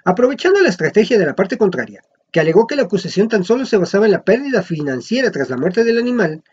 Aprovechando 0.03 0.61
la 0.61 0.69
estrategia 0.69 1.17
de 1.17 1.25
la 1.25 1.35
parte 1.35 1.57
contraria, 1.57 2.03
que 2.31 2.39
alegó 2.39 2.67
que 2.67 2.75
la 2.75 2.83
acusación 2.83 3.27
tan 3.27 3.43
solo 3.43 3.65
se 3.65 3.77
basaba 3.77 4.05
en 4.05 4.11
la 4.11 4.23
pérdida 4.23 4.61
financiera 4.61 5.31
tras 5.31 5.49
la 5.49 5.57
muerte 5.57 5.83
del 5.83 5.97
animal, 5.97 6.43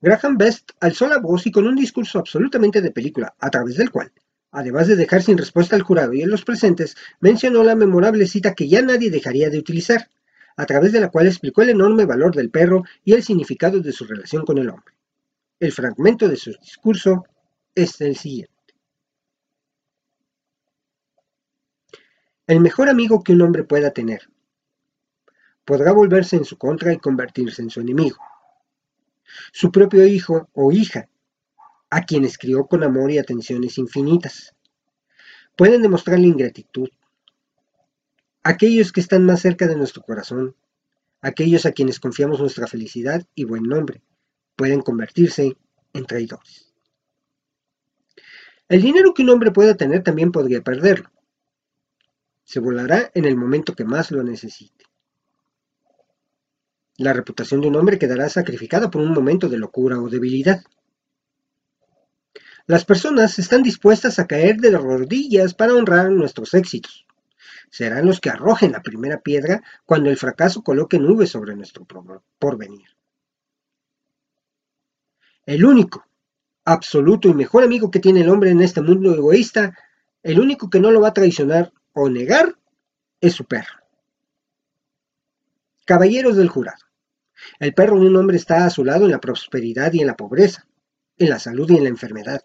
Graham 0.00 0.38
Best 0.38 0.70
alzó 0.80 1.06
la 1.06 1.18
voz 1.18 1.46
y 1.46 1.50
con 1.50 1.66
un 1.66 1.76
discurso 1.76 2.18
absolutamente 2.18 2.80
de 2.80 2.92
película, 2.92 3.34
a 3.38 3.50
través 3.50 3.76
del 3.76 3.90
cual 3.90 4.10
además 4.56 4.88
de 4.88 4.96
dejar 4.96 5.22
sin 5.22 5.36
respuesta 5.36 5.76
al 5.76 5.82
jurado 5.82 6.14
y 6.14 6.22
a 6.22 6.26
los 6.26 6.42
presentes, 6.42 6.96
mencionó 7.20 7.62
la 7.62 7.74
memorable 7.74 8.26
cita 8.26 8.54
que 8.54 8.66
ya 8.66 8.80
nadie 8.80 9.10
dejaría 9.10 9.50
de 9.50 9.58
utilizar, 9.58 10.08
a 10.56 10.64
través 10.64 10.92
de 10.92 11.00
la 11.00 11.10
cual 11.10 11.26
explicó 11.26 11.60
el 11.60 11.68
enorme 11.68 12.06
valor 12.06 12.34
del 12.34 12.48
perro 12.48 12.82
y 13.04 13.12
el 13.12 13.22
significado 13.22 13.80
de 13.80 13.92
su 13.92 14.06
relación 14.06 14.46
con 14.46 14.56
el 14.56 14.70
hombre. 14.70 14.94
El 15.60 15.72
fragmento 15.72 16.26
de 16.26 16.36
su 16.36 16.52
discurso 16.52 17.26
es 17.74 18.00
el 18.00 18.16
siguiente. 18.16 18.54
El 22.46 22.60
mejor 22.60 22.88
amigo 22.88 23.22
que 23.22 23.34
un 23.34 23.42
hombre 23.42 23.64
pueda 23.64 23.90
tener 23.90 24.22
podrá 25.66 25.92
volverse 25.92 26.36
en 26.36 26.46
su 26.46 26.56
contra 26.56 26.94
y 26.94 26.98
convertirse 26.98 27.60
en 27.60 27.68
su 27.68 27.82
enemigo. 27.82 28.16
Su 29.52 29.70
propio 29.70 30.06
hijo 30.06 30.48
o 30.54 30.72
hija 30.72 31.10
a 31.90 32.02
quienes 32.02 32.38
crió 32.38 32.66
con 32.66 32.82
amor 32.82 33.10
y 33.10 33.18
atenciones 33.18 33.78
infinitas. 33.78 34.54
Pueden 35.56 35.82
demostrarle 35.82 36.26
ingratitud. 36.26 36.88
Aquellos 38.42 38.92
que 38.92 39.00
están 39.00 39.24
más 39.24 39.40
cerca 39.40 39.66
de 39.66 39.76
nuestro 39.76 40.02
corazón, 40.02 40.54
aquellos 41.20 41.66
a 41.66 41.72
quienes 41.72 41.98
confiamos 41.98 42.40
nuestra 42.40 42.66
felicidad 42.66 43.26
y 43.34 43.44
buen 43.44 43.64
nombre, 43.64 44.02
pueden 44.54 44.80
convertirse 44.80 45.56
en 45.92 46.06
traidores. 46.06 46.72
El 48.68 48.82
dinero 48.82 49.14
que 49.14 49.22
un 49.22 49.30
hombre 49.30 49.52
pueda 49.52 49.76
tener 49.76 50.02
también 50.02 50.32
podría 50.32 50.60
perderlo. 50.60 51.10
Se 52.44 52.60
volará 52.60 53.10
en 53.14 53.24
el 53.24 53.36
momento 53.36 53.74
que 53.74 53.84
más 53.84 54.10
lo 54.10 54.22
necesite. 54.22 54.84
La 56.98 57.12
reputación 57.12 57.60
de 57.60 57.68
un 57.68 57.76
hombre 57.76 57.98
quedará 57.98 58.28
sacrificada 58.28 58.90
por 58.90 59.02
un 59.02 59.12
momento 59.12 59.48
de 59.48 59.58
locura 59.58 60.00
o 60.00 60.08
debilidad. 60.08 60.62
Las 62.66 62.84
personas 62.84 63.38
están 63.38 63.62
dispuestas 63.62 64.18
a 64.18 64.26
caer 64.26 64.56
de 64.56 64.72
rodillas 64.72 65.54
para 65.54 65.72
honrar 65.72 66.10
nuestros 66.10 66.52
éxitos. 66.52 67.06
Serán 67.70 68.06
los 68.06 68.20
que 68.20 68.30
arrojen 68.30 68.72
la 68.72 68.82
primera 68.82 69.20
piedra 69.20 69.62
cuando 69.84 70.10
el 70.10 70.16
fracaso 70.16 70.62
coloque 70.62 70.98
nubes 70.98 71.30
sobre 71.30 71.54
nuestro 71.54 71.86
porvenir. 72.38 72.88
El 75.44 75.64
único, 75.64 76.04
absoluto 76.64 77.28
y 77.28 77.34
mejor 77.34 77.62
amigo 77.62 77.88
que 77.92 78.00
tiene 78.00 78.22
el 78.22 78.28
hombre 78.28 78.50
en 78.50 78.60
este 78.60 78.80
mundo 78.80 79.14
egoísta, 79.14 79.78
el 80.24 80.40
único 80.40 80.68
que 80.68 80.80
no 80.80 80.90
lo 80.90 81.00
va 81.00 81.08
a 81.08 81.14
traicionar 81.14 81.72
o 81.92 82.08
negar, 82.08 82.56
es 83.20 83.34
su 83.34 83.44
perro. 83.44 83.78
Caballeros 85.84 86.36
del 86.36 86.48
jurado, 86.48 86.84
el 87.60 87.74
perro 87.74 88.00
de 88.00 88.08
un 88.08 88.16
hombre 88.16 88.36
está 88.36 88.66
a 88.66 88.70
su 88.70 88.84
lado 88.84 89.04
en 89.04 89.12
la 89.12 89.20
prosperidad 89.20 89.92
y 89.92 90.00
en 90.00 90.08
la 90.08 90.16
pobreza, 90.16 90.66
en 91.16 91.30
la 91.30 91.38
salud 91.38 91.70
y 91.70 91.76
en 91.76 91.84
la 91.84 91.90
enfermedad. 91.90 92.42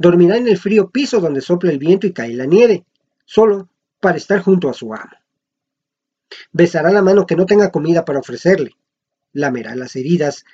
Dormirá 0.00 0.38
en 0.38 0.48
el 0.48 0.56
frío 0.56 0.88
piso 0.88 1.20
donde 1.20 1.42
sopla 1.42 1.70
el 1.70 1.78
viento 1.78 2.06
y 2.06 2.14
cae 2.14 2.32
la 2.32 2.46
nieve, 2.46 2.86
solo 3.26 3.68
para 4.00 4.16
estar 4.16 4.40
junto 4.40 4.70
a 4.70 4.72
su 4.72 4.94
amo. 4.94 5.12
Besará 6.52 6.90
la 6.90 7.02
mano 7.02 7.26
que 7.26 7.36
no 7.36 7.44
tenga 7.44 7.70
comida 7.70 8.02
para 8.06 8.20
ofrecerle, 8.20 8.70
lamerá 9.34 9.76
las 9.76 9.94
heridas 9.96 10.46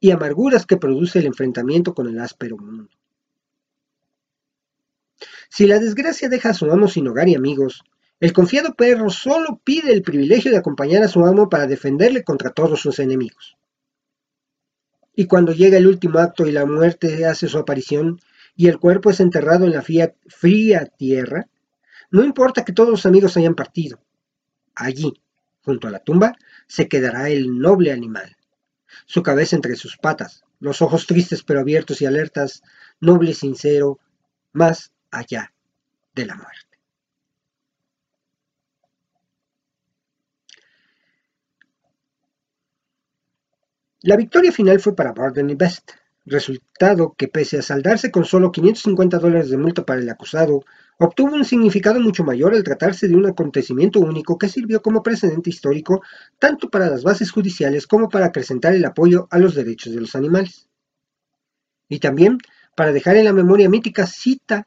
y 0.00 0.10
amarguras 0.10 0.66
que 0.66 0.78
produce 0.78 1.20
el 1.20 1.26
enfrentamiento 1.26 1.94
con 1.94 2.08
el 2.08 2.18
áspero 2.18 2.56
mundo. 2.56 2.90
Si 5.48 5.68
la 5.68 5.78
desgracia 5.78 6.28
deja 6.28 6.50
a 6.50 6.54
su 6.54 6.68
amo 6.68 6.88
sin 6.88 7.06
hogar 7.06 7.28
y 7.28 7.36
amigos, 7.36 7.84
el 8.18 8.32
confiado 8.32 8.74
perro 8.74 9.10
solo 9.10 9.60
pide 9.62 9.92
el 9.92 10.02
privilegio 10.02 10.50
de 10.50 10.56
acompañar 10.56 11.04
a 11.04 11.08
su 11.08 11.24
amo 11.24 11.48
para 11.48 11.68
defenderle 11.68 12.24
contra 12.24 12.50
todos 12.50 12.80
sus 12.80 12.98
enemigos. 12.98 13.56
Y 15.14 15.26
cuando 15.26 15.52
llega 15.52 15.78
el 15.78 15.86
último 15.86 16.18
acto 16.18 16.48
y 16.48 16.50
la 16.50 16.66
muerte 16.66 17.26
hace 17.26 17.46
su 17.46 17.58
aparición, 17.58 18.18
y 18.54 18.68
el 18.68 18.78
cuerpo 18.78 19.10
es 19.10 19.20
enterrado 19.20 19.64
en 19.64 19.72
la 19.72 19.82
fría 19.82 20.86
tierra, 20.86 21.48
no 22.10 22.24
importa 22.24 22.64
que 22.64 22.72
todos 22.72 22.90
los 22.90 23.06
amigos 23.06 23.36
hayan 23.36 23.54
partido. 23.54 23.98
Allí, 24.74 25.14
junto 25.62 25.88
a 25.88 25.90
la 25.90 26.00
tumba, 26.00 26.36
se 26.66 26.88
quedará 26.88 27.30
el 27.30 27.58
noble 27.58 27.92
animal, 27.92 28.36
su 29.06 29.22
cabeza 29.22 29.56
entre 29.56 29.76
sus 29.76 29.96
patas, 29.96 30.44
los 30.60 30.82
ojos 30.82 31.06
tristes 31.06 31.42
pero 31.42 31.60
abiertos 31.60 32.02
y 32.02 32.06
alertas, 32.06 32.62
noble 33.00 33.30
y 33.30 33.34
sincero, 33.34 33.98
más 34.52 34.92
allá 35.10 35.52
de 36.14 36.26
la 36.26 36.34
muerte. 36.34 36.78
La 44.02 44.16
victoria 44.16 44.50
final 44.50 44.80
fue 44.80 44.96
para 44.96 45.12
Barden 45.12 45.50
y 45.50 45.54
Best, 45.54 45.92
resultado 46.24 47.14
que 47.16 47.28
pese 47.28 47.58
a 47.58 47.62
saldarse 47.62 48.10
con 48.10 48.24
solo 48.24 48.52
550 48.52 49.18
dólares 49.18 49.50
de 49.50 49.56
multa 49.56 49.84
para 49.84 50.00
el 50.00 50.08
acusado, 50.08 50.60
obtuvo 50.98 51.34
un 51.34 51.44
significado 51.44 52.00
mucho 52.00 52.24
mayor 52.24 52.54
al 52.54 52.62
tratarse 52.62 53.08
de 53.08 53.16
un 53.16 53.26
acontecimiento 53.26 54.00
único 54.00 54.38
que 54.38 54.48
sirvió 54.48 54.82
como 54.82 55.02
precedente 55.02 55.50
histórico 55.50 56.02
tanto 56.38 56.70
para 56.70 56.88
las 56.88 57.02
bases 57.02 57.30
judiciales 57.30 57.86
como 57.86 58.08
para 58.08 58.26
acrecentar 58.26 58.74
el 58.74 58.84
apoyo 58.84 59.26
a 59.30 59.38
los 59.38 59.54
derechos 59.54 59.92
de 59.92 60.00
los 60.00 60.14
animales. 60.14 60.68
Y 61.88 61.98
también 61.98 62.38
para 62.76 62.92
dejar 62.92 63.16
en 63.16 63.24
la 63.24 63.32
memoria 63.32 63.68
mítica 63.68 64.06
cita, 64.06 64.66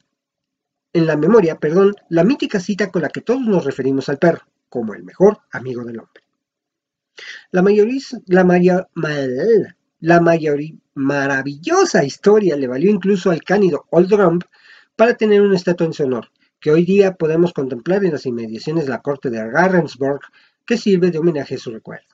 en 0.94 1.06
la 1.06 1.18
memoria, 1.18 1.58
perdón, 1.58 1.96
la 2.10 2.24
mítica 2.24 2.60
cita 2.60 2.92
con 2.92 3.02
la 3.02 3.10
que 3.10 3.22
todos 3.22 3.42
nos 3.42 3.66
referimos 3.66 4.10
al 4.10 4.20
perro, 4.20 4.46
como 4.70 4.94
el 4.94 5.04
mejor 5.04 5.40
amigo 5.52 5.84
del 5.84 6.00
hombre. 6.00 6.24
La 7.52 7.62
mayoría, 7.62 8.02
la, 8.28 8.44
mayor, 8.44 8.90
la 10.00 10.22
mayoría, 10.22 10.76
maravillosa 10.96 12.04
historia 12.04 12.56
le 12.56 12.68
valió 12.68 12.90
incluso 12.90 13.30
al 13.30 13.44
cánido 13.44 13.86
Old 13.92 14.12
Rump 14.14 14.44
para 14.96 15.16
tener 15.16 15.42
una 15.42 15.56
estatua 15.58 15.86
en 15.86 15.94
su 15.94 16.04
honor, 16.04 16.32
que 16.60 16.72
hoy 16.72 16.86
día 16.86 17.16
podemos 17.16 17.54
contemplar 17.54 18.04
en 18.04 18.14
las 18.14 18.26
inmediaciones 18.26 18.86
de 18.86 18.92
la 18.92 19.02
corte 19.02 19.30
de 19.30 19.38
Garrensburg, 19.52 20.22
que 20.66 20.78
sirve 20.78 21.12
de 21.12 21.20
homenaje 21.20 21.56
a 21.56 21.60
su 21.60 21.72
recuerdo. 21.72 22.08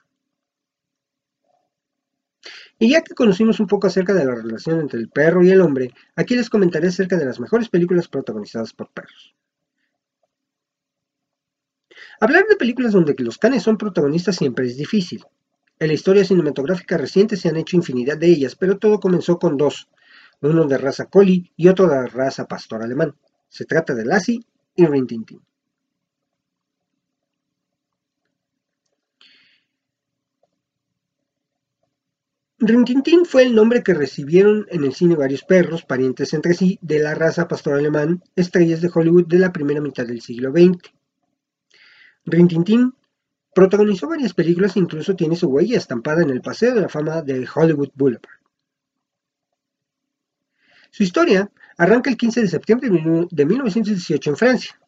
Y 2.78 2.90
ya 2.90 3.02
que 3.02 3.14
conocimos 3.14 3.60
un 3.60 3.68
poco 3.68 3.86
acerca 3.86 4.12
de 4.12 4.24
la 4.24 4.34
relación 4.34 4.80
entre 4.80 4.98
el 4.98 5.08
perro 5.08 5.44
y 5.44 5.50
el 5.50 5.60
hombre, 5.60 5.94
aquí 6.16 6.34
les 6.34 6.50
comentaré 6.50 6.88
acerca 6.88 7.16
de 7.16 7.24
las 7.24 7.38
mejores 7.38 7.68
películas 7.68 8.08
protagonizadas 8.08 8.72
por 8.72 8.90
perros. 8.90 9.36
Hablar 12.20 12.46
de 12.48 12.56
películas 12.56 12.92
donde 12.92 13.14
los 13.18 13.38
canes 13.38 13.62
son 13.62 13.78
protagonistas 13.78 14.36
siempre 14.36 14.66
es 14.66 14.76
difícil. 14.76 15.24
En 15.82 15.88
la 15.88 15.94
historia 15.94 16.24
cinematográfica 16.24 16.96
reciente 16.96 17.36
se 17.36 17.48
han 17.48 17.56
hecho 17.56 17.76
infinidad 17.76 18.16
de 18.16 18.28
ellas, 18.28 18.54
pero 18.54 18.78
todo 18.78 19.00
comenzó 19.00 19.40
con 19.40 19.56
dos, 19.56 19.88
uno 20.40 20.64
de 20.68 20.78
raza 20.78 21.06
collie 21.06 21.50
y 21.56 21.66
otro 21.66 21.88
de 21.88 22.06
raza 22.06 22.46
pastor 22.46 22.84
alemán. 22.84 23.16
Se 23.48 23.64
trata 23.64 23.92
de 23.92 24.04
Lassie 24.04 24.46
y 24.76 24.86
Rin 24.86 25.08
Tin 25.08 25.24
Tin. 25.24 25.40
Fue 33.24 33.42
el 33.42 33.52
nombre 33.52 33.82
que 33.82 33.92
recibieron 33.92 34.66
en 34.68 34.84
el 34.84 34.94
cine 34.94 35.16
varios 35.16 35.42
perros, 35.42 35.82
parientes 35.84 36.32
entre 36.32 36.54
sí, 36.54 36.78
de 36.80 37.00
la 37.00 37.16
raza 37.16 37.48
pastor 37.48 37.74
alemán, 37.74 38.22
estrellas 38.36 38.82
de 38.82 38.90
Hollywood 38.94 39.26
de 39.26 39.40
la 39.40 39.52
primera 39.52 39.80
mitad 39.80 40.06
del 40.06 40.20
siglo 40.20 40.52
XX. 40.52 40.92
Protagonizó 43.54 44.08
varias 44.08 44.34
películas 44.34 44.76
e 44.76 44.80
incluso 44.80 45.14
tiene 45.14 45.36
su 45.36 45.48
huella 45.48 45.78
estampada 45.78 46.22
en 46.22 46.30
el 46.30 46.40
Paseo 46.40 46.74
de 46.74 46.82
la 46.82 46.88
Fama 46.88 47.22
de 47.22 47.46
Hollywood 47.54 47.90
Boulevard. 47.94 48.40
Su 50.90 51.02
historia 51.02 51.50
arranca 51.78 52.10
el 52.10 52.16
15 52.16 52.42
de 52.42 52.48
septiembre 52.48 52.90
de 53.30 53.46
1918 53.46 54.30
en 54.30 54.36
Francia. 54.36 54.80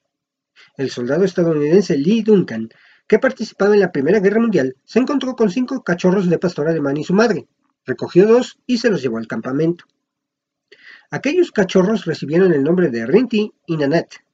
El 0.76 0.90
soldado 0.90 1.25
estadounidense 1.25 1.97
Lee 1.97 2.23
Duncan, 2.23 2.68
que 3.06 3.18
participaba 3.18 3.75
en 3.75 3.80
la 3.80 3.92
Primera 3.92 4.21
Guerra 4.21 4.40
Mundial, 4.40 4.76
se 4.85 4.99
encontró 4.99 5.35
con 5.35 5.50
cinco 5.50 5.83
cachorros 5.83 6.28
de 6.28 6.38
pastor 6.38 6.68
alemán 6.68 6.97
y 6.97 7.04
su 7.04 7.14
madre, 7.14 7.49
recogió 7.87 8.26
dos 8.26 8.59
y 8.66 8.78
se 8.78 8.90
los 8.90 9.02
llevó 9.02 9.18
al 9.18 9.26
campamento. 9.26 9.85
Aquellos 11.11 11.52
cachorros 11.52 12.06
recibieron 12.06 12.52
el 12.52 12.62
nombre 12.62 12.90
de 12.90 13.06
Rinty 13.06 13.52
y 13.66 13.76
Nanette. 13.76 14.25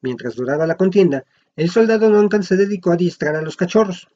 Mientras 0.00 0.34
duraba 0.34 0.66
la 0.66 0.76
contienda, 0.76 1.24
el 1.56 1.70
soldado 1.70 2.10
Duncan 2.10 2.42
se 2.42 2.56
dedicó 2.56 2.90
a 2.90 2.94
adiestrar 2.94 3.34
a 3.34 3.40
los 3.40 3.56
cachorros. 3.56 4.08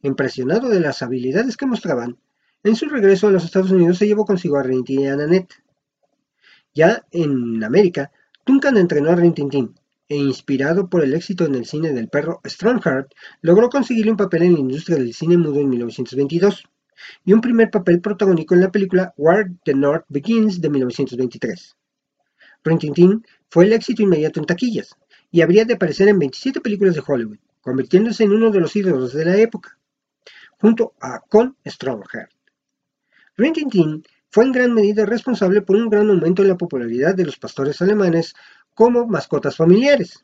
Impresionado 0.00 0.68
de 0.68 0.78
las 0.78 1.02
habilidades 1.02 1.56
que 1.56 1.66
mostraban, 1.66 2.18
en 2.62 2.76
su 2.76 2.88
regreso 2.88 3.26
a 3.26 3.32
los 3.32 3.44
Estados 3.44 3.72
Unidos 3.72 3.98
se 3.98 4.06
llevó 4.06 4.24
consigo 4.24 4.56
a 4.56 4.62
Rinty 4.62 5.00
y 5.00 5.06
a 5.06 5.16
Nanette. 5.16 5.54
Ya 6.72 7.04
en 7.10 7.64
América, 7.64 8.12
Duncan 8.46 8.76
entrenó 8.76 9.10
a 9.10 9.16
Rintintín 9.16 9.74
e 10.08 10.16
inspirado 10.16 10.88
por 10.88 11.02
el 11.02 11.14
éxito 11.14 11.44
en 11.44 11.56
el 11.56 11.66
cine 11.66 11.92
del 11.92 12.08
perro 12.08 12.40
Strongheart, 12.46 13.12
logró 13.40 13.68
conseguirle 13.68 14.12
un 14.12 14.16
papel 14.16 14.42
en 14.42 14.52
la 14.54 14.60
industria 14.60 14.98
del 14.98 15.14
cine 15.14 15.36
mudo 15.36 15.60
en 15.60 15.68
1922 15.68 16.64
y 17.24 17.32
un 17.32 17.40
primer 17.40 17.70
papel 17.70 18.00
protagónico 18.00 18.54
en 18.54 18.60
la 18.60 18.70
película 18.70 19.12
Where 19.16 19.50
the 19.64 19.74
North 19.74 20.04
Begins 20.08 20.60
de 20.60 20.70
1923. 20.70 21.76
Rin 22.64 23.24
fue 23.48 23.64
el 23.64 23.72
éxito 23.72 24.02
inmediato 24.02 24.38
en 24.38 24.46
taquillas 24.46 24.96
y 25.32 25.40
habría 25.40 25.64
de 25.64 25.74
aparecer 25.74 26.08
en 26.08 26.18
27 26.18 26.60
películas 26.60 26.94
de 26.94 27.02
Hollywood, 27.04 27.38
convirtiéndose 27.62 28.22
en 28.22 28.32
uno 28.32 28.50
de 28.50 28.60
los 28.60 28.76
ídolos 28.76 29.14
de 29.14 29.24
la 29.24 29.36
época, 29.38 29.78
junto 30.60 30.94
a 31.00 31.20
Con 31.20 31.56
Strongheart. 31.66 32.30
Rin 33.36 33.54
fue 34.28 34.44
en 34.44 34.52
gran 34.52 34.74
medida 34.74 35.06
responsable 35.06 35.62
por 35.62 35.76
un 35.76 35.88
gran 35.88 36.08
aumento 36.08 36.42
en 36.42 36.48
la 36.48 36.56
popularidad 36.56 37.14
de 37.14 37.24
los 37.24 37.38
pastores 37.38 37.80
alemanes 37.82 38.34
como 38.74 39.06
mascotas 39.06 39.56
familiares. 39.56 40.22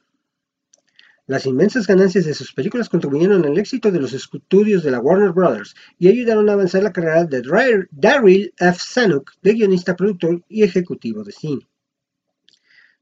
Las 1.26 1.44
inmensas 1.44 1.86
ganancias 1.86 2.24
de 2.24 2.32
sus 2.32 2.54
películas 2.54 2.88
contribuyeron 2.88 3.44
al 3.44 3.58
éxito 3.58 3.90
de 3.90 4.00
los 4.00 4.14
estudios 4.14 4.82
de 4.82 4.90
la 4.90 5.00
Warner 5.00 5.32
Brothers 5.32 5.74
y 5.98 6.08
ayudaron 6.08 6.48
a 6.48 6.54
avanzar 6.54 6.82
la 6.82 6.92
carrera 6.92 7.24
de 7.24 7.42
Daryl 7.90 8.54
F. 8.58 8.78
Zanuck 8.78 9.32
de 9.42 9.52
guionista, 9.52 9.94
productor 9.94 10.42
y 10.48 10.62
ejecutivo 10.62 11.24
de 11.24 11.32
cine. 11.32 11.67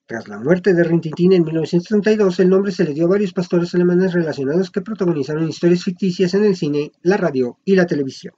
Tras 0.07 0.29
la 0.29 0.38
muerte 0.38 0.73
de 0.73 0.85
Rintintín 0.85 1.33
en 1.33 1.42
1932, 1.42 2.38
el 2.38 2.49
nombre 2.49 2.71
se 2.71 2.85
le 2.85 2.95
dio 2.95 3.07
a 3.07 3.11
varios 3.11 3.33
pastores 3.33 3.75
alemanes 3.75 4.12
relacionados 4.12 4.71
que 4.71 4.81
protagonizaron 4.81 5.49
historias 5.49 5.83
ficticias 5.83 6.33
en 6.35 6.45
el 6.45 6.55
cine, 6.55 6.92
la 7.03 7.16
radio 7.16 7.59
y 7.64 7.75
la 7.75 7.87
televisión. 7.87 8.33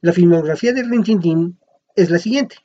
La 0.00 0.12
filmografía 0.12 0.72
de 0.72 0.82
Rintintín 0.82 1.60
es 1.94 2.10
la 2.10 2.18
siguiente. 2.18 2.56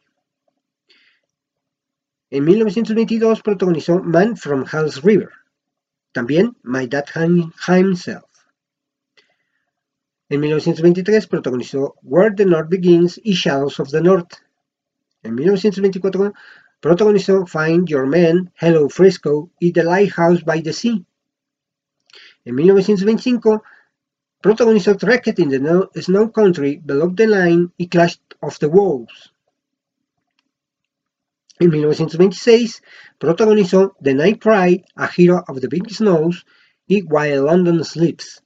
En 2.31 2.43
1922 2.45 3.43
protagonizó 3.43 4.01
Man 4.01 4.35
from 4.35 4.65
Hell's 4.65 5.03
River. 5.03 5.29
También 6.13 6.57
My 6.63 6.87
Dad 6.87 7.05
Himself. 7.15 8.25
En 10.29 10.39
1923 10.41 11.27
protagonizó 11.27 11.93
Where 12.01 12.33
the 12.35 12.45
North 12.45 12.69
Begins 12.69 13.21
y 13.23 13.33
Shadows 13.33 13.79
of 13.79 13.91
the 13.91 14.01
North. 14.01 14.46
En 15.27 15.35
1924 15.35 16.33
protagonizó 16.79 17.45
Find 17.45 17.85
Your 17.85 18.07
Man, 18.07 18.49
Hello 18.61 18.87
Frisco 18.87 19.51
y 19.59 19.73
The 19.73 19.83
Lighthouse 19.83 20.45
by 20.45 20.63
the 20.63 20.71
Sea. 20.71 21.03
En 22.45 22.55
1925 22.55 23.61
protagonizó 24.39 24.95
Tracked 24.95 25.37
in 25.39 25.49
the 25.49 26.01
Snow 26.01 26.31
Country, 26.31 26.79
Below 26.81 27.13
the 27.13 27.27
Line 27.27 27.73
y 27.75 27.89
Clash 27.89 28.21
of 28.39 28.57
the 28.59 28.67
Wolves. 28.67 29.33
En 31.59 31.71
1926 31.71 32.81
protagonizó 33.17 33.97
The 34.01 34.13
Night 34.13 34.41
Pride, 34.41 34.85
A 34.95 35.09
Hero 35.13 35.43
of 35.49 35.59
the 35.59 35.67
Big 35.67 35.89
Snows 35.89 36.45
y 36.87 37.01
While 37.01 37.41
London 37.41 37.83
Sleeps. 37.83 38.41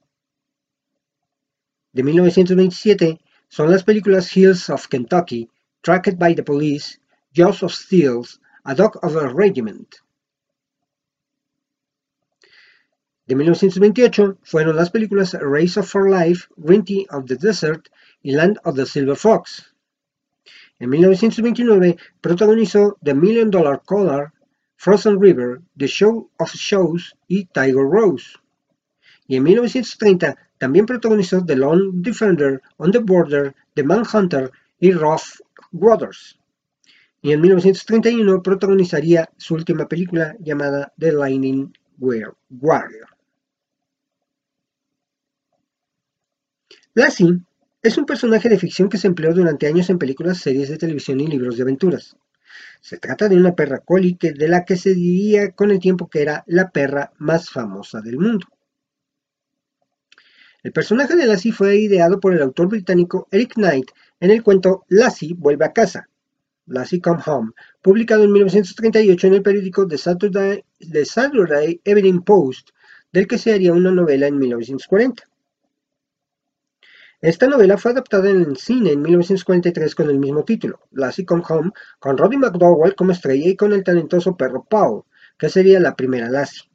De 1.92 2.02
1927 2.02 3.20
son 3.48 3.70
las 3.70 3.84
películas 3.84 4.36
Hills 4.36 4.68
of 4.68 4.88
Kentucky, 4.88 5.48
Tracked 5.82 6.16
by 6.16 6.32
the 6.32 6.44
Police, 6.44 6.98
Joseph 7.32 7.74
steals 7.74 8.38
A 8.64 8.74
Dog 8.74 8.98
of 9.02 9.16
a 9.16 9.28
Regiment. 9.28 10.00
De 13.26 13.34
1928 13.34 14.38
fueron 14.44 14.76
las 14.76 14.90
películas 14.90 15.34
Race 15.40 15.80
of 15.80 15.88
for 15.88 16.08
Life, 16.08 16.46
Rinty 16.56 17.06
of 17.10 17.26
the 17.26 17.36
Desert 17.36 17.88
y 18.22 18.30
Land 18.30 18.58
of 18.64 18.76
the 18.76 18.86
Silver 18.86 19.16
Fox. 19.16 19.74
En 20.78 20.90
1929 20.90 21.96
protagonizó 22.20 22.96
The 23.02 23.14
Million 23.14 23.50
Dollar 23.50 23.82
Collar, 23.84 24.32
Frozen 24.76 25.20
River, 25.20 25.62
The 25.76 25.88
Show 25.88 26.30
of 26.38 26.52
Shows 26.52 27.16
y 27.26 27.46
Tiger 27.46 27.88
Rose. 27.90 28.38
Y 29.26 29.36
en 29.36 29.44
1930 29.44 30.36
también 30.58 30.86
protagonizó 30.86 31.44
The 31.44 31.56
Lone 31.56 31.90
Defender, 32.02 32.62
On 32.76 32.92
the 32.92 33.00
Border, 33.00 33.54
The 33.74 33.82
Manhunter 33.82 34.52
y 34.78 34.92
Rough 34.92 35.40
Y 37.22 37.32
en 37.32 37.40
1931 37.40 38.42
protagonizaría 38.42 39.28
su 39.36 39.54
última 39.54 39.86
película 39.86 40.36
llamada 40.40 40.92
The 40.98 41.12
Lightning 41.12 41.72
Warrior. 41.98 42.36
Lassie 46.94 47.40
es 47.82 47.96
un 47.96 48.04
personaje 48.04 48.48
de 48.48 48.58
ficción 48.58 48.88
que 48.88 48.98
se 48.98 49.06
empleó 49.06 49.32
durante 49.32 49.66
años 49.66 49.88
en 49.88 49.98
películas, 49.98 50.38
series 50.38 50.68
de 50.68 50.78
televisión 50.78 51.20
y 51.20 51.26
libros 51.26 51.56
de 51.56 51.62
aventuras. 51.62 52.16
Se 52.80 52.98
trata 52.98 53.28
de 53.28 53.36
una 53.36 53.54
perra 53.54 53.78
collie 53.78 54.18
de 54.20 54.48
la 54.48 54.64
que 54.64 54.76
se 54.76 54.94
diría 54.94 55.52
con 55.52 55.70
el 55.70 55.78
tiempo 55.78 56.10
que 56.10 56.22
era 56.22 56.44
la 56.46 56.70
perra 56.70 57.12
más 57.18 57.48
famosa 57.50 58.00
del 58.00 58.18
mundo. 58.18 58.46
El 60.62 60.72
personaje 60.72 61.16
de 61.16 61.26
Lassie 61.26 61.52
fue 61.52 61.76
ideado 61.76 62.20
por 62.20 62.34
el 62.34 62.42
autor 62.42 62.68
británico 62.68 63.26
Eric 63.30 63.54
Knight 63.54 63.90
en 64.22 64.30
el 64.30 64.44
cuento 64.44 64.84
Lassie 64.88 65.34
vuelve 65.36 65.64
a 65.64 65.72
casa, 65.72 66.08
Lassie 66.66 67.00
Come 67.00 67.20
Home, 67.26 67.50
publicado 67.82 68.22
en 68.22 68.30
1938 68.30 69.26
en 69.26 69.34
el 69.34 69.42
periódico 69.42 69.84
The 69.88 69.98
Saturday, 69.98 70.64
The 70.78 71.80
Evening 71.84 72.22
Post, 72.22 72.70
del 73.12 73.26
que 73.26 73.36
se 73.36 73.52
haría 73.52 73.72
una 73.72 73.90
novela 73.90 74.28
en 74.28 74.38
1940. 74.38 75.24
Esta 77.20 77.48
novela 77.48 77.76
fue 77.76 77.90
adaptada 77.90 78.30
en 78.30 78.42
el 78.42 78.56
cine 78.58 78.92
en 78.92 79.02
1943 79.02 79.92
con 79.96 80.08
el 80.08 80.20
mismo 80.20 80.44
título, 80.44 80.78
Lassie 80.92 81.26
Come 81.26 81.42
Home, 81.48 81.72
con 81.98 82.16
Roddy 82.16 82.36
McDowell 82.36 82.94
como 82.94 83.10
estrella 83.10 83.48
y 83.48 83.56
con 83.56 83.72
el 83.72 83.82
talentoso 83.82 84.36
perro 84.36 84.64
Paul, 84.70 85.02
que 85.36 85.48
sería 85.48 85.80
la 85.80 85.96
primera 85.96 86.30
Lassie. 86.30 86.70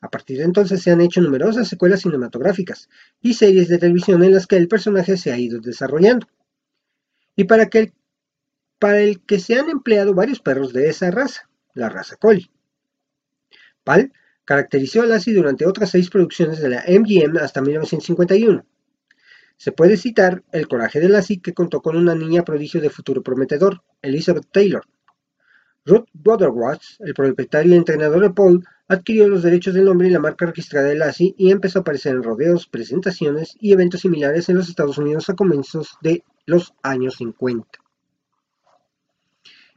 A 0.00 0.08
partir 0.08 0.38
de 0.38 0.44
entonces 0.44 0.82
se 0.82 0.90
han 0.90 1.00
hecho 1.00 1.20
numerosas 1.20 1.68
secuelas 1.68 2.00
cinematográficas 2.00 2.88
y 3.20 3.34
series 3.34 3.68
de 3.68 3.78
televisión 3.78 4.24
en 4.24 4.34
las 4.34 4.48
que 4.48 4.56
el 4.56 4.66
personaje 4.66 5.16
se 5.16 5.30
ha 5.30 5.38
ido 5.38 5.60
desarrollando. 5.60 6.26
Y 7.40 7.44
para, 7.44 7.70
que 7.70 7.94
el 8.82 9.20
que 9.22 9.38
se 9.38 9.58
han 9.58 9.70
empleado 9.70 10.12
varios 10.12 10.40
perros 10.40 10.74
de 10.74 10.90
esa 10.90 11.10
raza, 11.10 11.48
la 11.72 11.88
raza 11.88 12.16
Collie. 12.16 12.50
Pal 13.82 14.12
caracterizó 14.44 15.00
a 15.00 15.06
Lassie 15.06 15.32
durante 15.32 15.64
otras 15.64 15.88
seis 15.88 16.10
producciones 16.10 16.60
de 16.60 16.68
la 16.68 16.84
MGM 16.86 17.38
hasta 17.38 17.62
1951. 17.62 18.66
Se 19.56 19.72
puede 19.72 19.96
citar 19.96 20.44
el 20.52 20.68
coraje 20.68 21.00
de 21.00 21.08
Lassie 21.08 21.40
que 21.40 21.54
contó 21.54 21.80
con 21.80 21.96
una 21.96 22.14
niña 22.14 22.44
prodigio 22.44 22.82
de 22.82 22.90
futuro 22.90 23.22
prometedor, 23.22 23.84
Elizabeth 24.02 24.50
Taylor. 24.52 24.84
Ruth 25.90 26.06
Butterworth, 26.12 26.82
el 27.00 27.14
propietario 27.14 27.74
y 27.74 27.76
entrenador 27.76 28.22
de 28.22 28.30
Paul, 28.30 28.64
adquirió 28.86 29.26
los 29.26 29.42
derechos 29.42 29.74
del 29.74 29.86
nombre 29.86 30.06
y 30.06 30.12
la 30.12 30.20
marca 30.20 30.46
registrada 30.46 30.86
de 30.86 30.94
Lassie 30.94 31.34
y 31.36 31.50
empezó 31.50 31.80
a 31.80 31.82
aparecer 31.82 32.14
en 32.14 32.22
rodeos, 32.22 32.68
presentaciones 32.68 33.56
y 33.58 33.72
eventos 33.72 34.02
similares 34.02 34.48
en 34.48 34.56
los 34.56 34.68
Estados 34.68 34.98
Unidos 34.98 35.28
a 35.28 35.34
comienzos 35.34 35.96
de 36.00 36.22
los 36.46 36.74
años 36.84 37.16
50. 37.16 37.66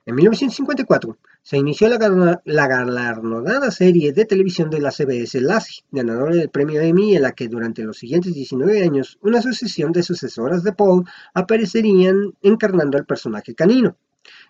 En 0.05 0.13
1954 0.13 1.17
se 1.41 1.57
inició 1.57 1.89
la, 1.89 1.97
galardonada 1.97 3.71
serie 3.71 4.13
de 4.13 4.25
televisión 4.25 4.69
de 4.69 4.81
la 4.81 4.91
CBS 4.91 5.41
Lassie, 5.41 5.83
ganadora 5.91 6.35
del 6.35 6.49
premio 6.49 6.79
Emmy, 6.81 7.15
en 7.15 7.23
la 7.23 7.31
que 7.31 7.47
durante 7.47 7.81
los 7.81 7.97
siguientes 7.97 8.35
19 8.35 8.83
años 8.83 9.17
una 9.21 9.41
sucesión 9.41 9.91
de 9.91 10.03
sucesoras 10.03 10.63
de 10.63 10.73
Paul 10.73 11.05
aparecerían 11.33 12.33
encarnando 12.43 12.99
al 12.99 13.07
personaje 13.07 13.55
canino. 13.55 13.97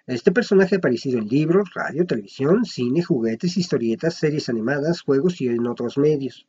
Este 0.06 0.34
personaje 0.34 0.76
ha 0.76 0.78
aparecido 0.80 1.18
en 1.18 1.28
libros, 1.28 1.74
radio, 1.74 2.06
televisión, 2.06 2.66
cine, 2.66 3.02
juguetes, 3.02 3.56
historietas, 3.56 4.16
series 4.16 4.50
animadas, 4.50 5.02
juegos 5.02 5.40
y 5.40 5.48
en 5.48 5.66
otros 5.66 5.98
medios. 5.98 6.46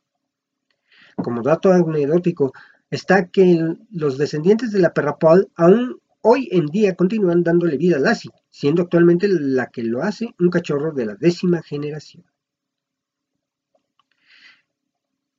Como 1.15 1.41
dato 1.41 1.71
anecdótico, 1.71 2.51
está 2.89 3.29
que 3.29 3.77
los 3.91 4.17
descendientes 4.17 4.71
de 4.71 4.79
la 4.79 4.93
perra 4.93 5.17
Paul 5.17 5.49
aún 5.55 6.01
hoy 6.21 6.49
en 6.51 6.65
día 6.65 6.95
continúan 6.95 7.43
dándole 7.43 7.77
vida 7.77 7.95
a 7.95 7.99
Lassie, 7.99 8.31
siendo 8.49 8.81
actualmente 8.81 9.27
la 9.29 9.67
que 9.67 9.83
lo 9.83 10.03
hace 10.03 10.35
un 10.39 10.49
cachorro 10.49 10.91
de 10.91 11.05
la 11.05 11.15
décima 11.15 11.61
generación. 11.61 12.25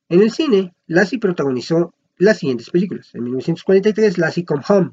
En 0.09 0.21
el 0.21 0.31
cine, 0.31 0.73
Lassie 0.87 1.19
protagonizó 1.19 1.93
las 2.17 2.37
siguientes 2.39 2.69
películas. 2.71 3.13
En 3.13 3.25
1943, 3.25 4.17
Lassie 4.17 4.45
Come 4.45 4.63
Home. 4.69 4.91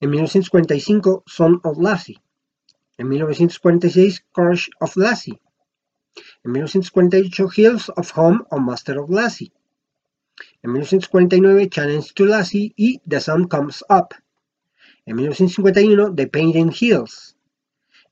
En 0.00 0.10
1945, 0.10 1.22
Son 1.26 1.60
of 1.64 1.78
Lassie. 1.78 2.18
En 2.98 3.08
1946, 3.08 4.24
Courage 4.32 4.68
of 4.80 4.94
Lassie. 4.96 5.38
En 6.44 6.52
1948, 6.52 7.50
Hills 7.50 7.88
of 7.96 8.10
Home 8.10 8.44
o 8.50 8.58
Master 8.58 8.98
of 8.98 9.08
Lassie. 9.08 9.52
En 10.62 10.72
1949, 10.72 11.70
Challenge 11.70 12.12
to 12.14 12.26
Lassie 12.26 12.74
y 12.76 13.00
The 13.08 13.20
Sun 13.20 13.48
Comes 13.48 13.82
Up. 13.88 14.14
En 15.06 15.16
1951, 15.16 16.14
The 16.14 16.26
Painting 16.26 16.70
Hills. 16.70 17.34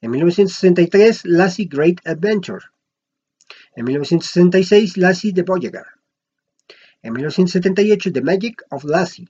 En 0.01 0.11
1963, 0.11 1.25
Lassie 1.27 1.66
Great 1.66 2.01
Adventure. 2.07 2.61
En 3.77 3.85
1966, 3.85 4.97
Lassie 4.97 5.33
the 5.33 5.42
Voyager. 5.42 5.85
En 7.03 7.12
1978, 7.12 8.11
The 8.12 8.23
Magic 8.23 8.62
of 8.70 8.85
Lassie. 8.85 9.29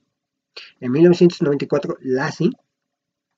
En 0.80 0.92
1994, 0.92 1.98
Lassie, 2.00 2.52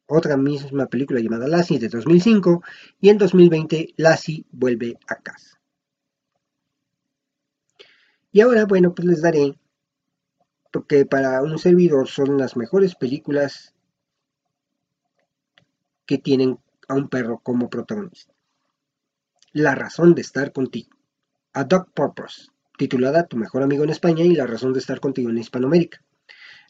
otra 0.06 0.36
misma 0.36 0.86
película 0.86 1.20
llamada 1.20 1.48
Lassie 1.48 1.78
de 1.78 1.88
2005. 1.88 2.62
Y 3.00 3.08
en 3.08 3.18
2020, 3.18 3.94
Lassie 3.96 4.46
vuelve 4.50 4.98
a 5.08 5.16
casa. 5.16 5.60
Y 8.32 8.40
ahora, 8.40 8.66
bueno, 8.66 8.94
pues 8.94 9.06
les 9.08 9.22
daré, 9.22 9.58
porque 10.70 11.06
para 11.06 11.42
un 11.42 11.58
servidor 11.58 12.06
son 12.06 12.36
las 12.36 12.56
mejores 12.56 12.94
películas 12.94 13.74
que 16.04 16.18
tienen 16.18 16.58
a 16.88 16.94
un 16.94 17.08
perro 17.08 17.40
como 17.42 17.70
protagonista. 17.70 18.32
La 19.52 19.74
razón 19.74 20.14
de 20.14 20.20
estar 20.20 20.52
contigo. 20.52 20.90
A 21.54 21.64
Dog 21.64 21.90
Purpose, 21.92 22.48
titulada 22.76 23.26
Tu 23.26 23.38
mejor 23.38 23.62
amigo 23.62 23.84
en 23.84 23.90
España 23.90 24.22
y 24.22 24.34
La 24.34 24.46
razón 24.46 24.74
de 24.74 24.80
estar 24.80 25.00
contigo 25.00 25.30
en 25.30 25.38
Hispanoamérica. 25.38 26.04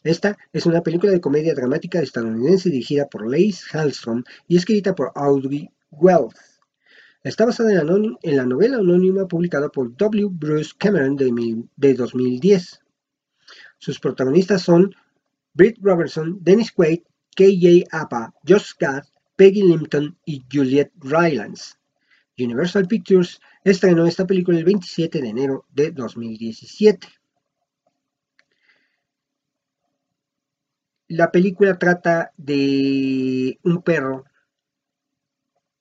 Esta 0.03 0.37
es 0.53 0.65
una 0.65 0.81
película 0.81 1.11
de 1.11 1.21
comedia 1.21 1.53
dramática 1.53 1.99
estadounidense 1.99 2.69
dirigida 2.69 3.07
por 3.07 3.29
Lace 3.29 3.63
Hallstrom 3.71 4.23
y 4.47 4.57
escrita 4.57 4.95
por 4.95 5.11
Audrey 5.15 5.69
Wells. 5.91 6.61
Está 7.23 7.45
basada 7.45 7.71
en 7.71 8.37
la, 8.37 8.45
novela 8.45 8.77
anónima 8.77 9.27
publicada 9.27 9.69
por 9.69 9.95
W. 9.97 10.29
Bruce 10.31 10.71
Cameron 10.77 11.15
de, 11.15 11.63
de 11.75 11.93
2010. 11.93 12.79
Sus 13.79 13.99
protagonistas 13.99 14.61
son 14.61 14.95
Britt 15.53 15.77
Robertson, 15.81 16.37
Dennis 16.41 16.71
Quaid, 16.71 17.01
K.J. 17.35 17.87
Appa, 17.91 18.33
Josh 18.47 18.71
Gad, 18.79 19.03
Peggy 19.35 19.63
Limpton 19.63 20.17
y 20.25 20.43
Juliette 20.51 20.93
Rylance. 20.99 21.75
Universal 22.37 22.87
Pictures 22.87 23.39
estrenó 23.63 24.05
esta 24.05 24.25
película 24.25 24.57
el 24.57 24.65
27 24.65 25.21
de 25.21 25.29
enero 25.29 25.65
de 25.73 25.91
2017. 25.91 27.07
La 31.09 31.31
película 31.31 31.79
trata 31.79 32.33
de 32.35 33.57
un 33.63 33.81
perro 33.81 34.25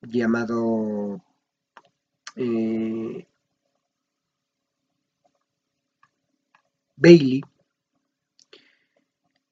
llamado 0.01 1.21
eh, 2.37 3.27
Bailey, 6.95 7.43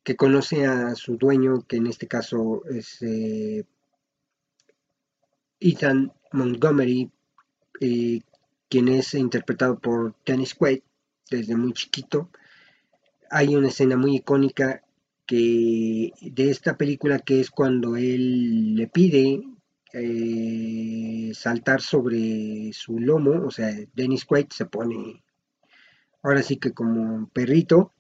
que 0.05 0.15
conoce 0.15 0.65
a 0.65 0.95
su 0.95 1.17
dueño, 1.17 1.67
que 1.67 1.79
en 1.79 1.89
este 1.89 2.07
caso 2.07 2.65
es 2.67 3.03
eh, 3.03 3.65
Ethan 5.59 6.13
Montgomery, 6.31 7.11
eh, 7.81 8.21
quien 8.69 8.87
es 8.87 9.13
interpretado 9.15 9.81
por 9.81 10.15
Dennis 10.25 10.55
Quaid 10.55 10.83
desde 11.29 11.57
muy 11.57 11.73
chiquito. 11.73 12.31
Hay 13.29 13.57
una 13.57 13.69
escena 13.69 13.97
muy 13.97 14.17
icónica 14.19 14.84
que 15.27 16.13
de 16.21 16.51
esta 16.51 16.77
película 16.77 17.19
que 17.19 17.41
es 17.41 17.51
cuando 17.51 17.97
él 17.97 18.75
le 18.75 18.87
pide 18.89 19.43
eh, 19.93 21.33
saltar 21.35 21.81
sobre 21.81 22.73
su 22.73 22.99
lomo, 22.99 23.47
o 23.47 23.51
sea, 23.51 23.73
Dennis 23.95 24.25
Quaid 24.25 24.49
se 24.51 24.67
pone 24.67 25.25
ahora 26.23 26.43
sí 26.43 26.57
que 26.57 26.73
como 26.73 27.03
un 27.03 27.27
perrito 27.29 27.93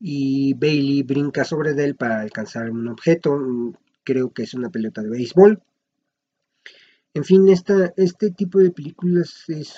y 0.00 0.54
Bailey 0.54 1.02
brinca 1.02 1.44
sobre 1.44 1.70
él 1.70 1.96
para 1.96 2.20
alcanzar 2.20 2.70
un 2.70 2.88
objeto, 2.88 3.38
creo 4.04 4.32
que 4.32 4.42
es 4.44 4.54
una 4.54 4.70
pelota 4.70 5.02
de 5.02 5.10
béisbol 5.10 5.62
en 7.16 7.24
fin, 7.24 7.48
este 7.48 8.30
tipo 8.32 8.58
de 8.58 8.70
películas 8.70 9.44
es 9.48 9.74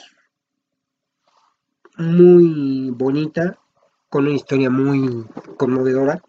muy 1.96 2.90
bonita, 2.90 3.60
con 4.08 4.24
una 4.26 4.34
historia 4.34 4.70
muy 4.70 5.24
conmovedora. 5.56 6.20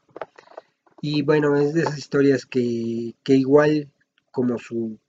Y 1.01 1.21
bueno, 1.21 1.55
es 1.55 1.73
de 1.73 1.81
esas 1.81 1.97
historias 1.97 2.45
que, 2.45 3.15
igual 3.25 3.91
como 4.31 4.57
su 4.57 4.99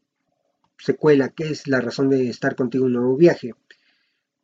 secuela, 0.79 1.31
que 1.31 1.51
es 1.51 1.67
la 1.67 1.81
razón 1.81 2.09
de 2.09 2.29
estar 2.29 2.55
contigo 2.55 2.87
un 2.87 2.95
nuevo 2.95 3.17
viaje, 3.17 3.55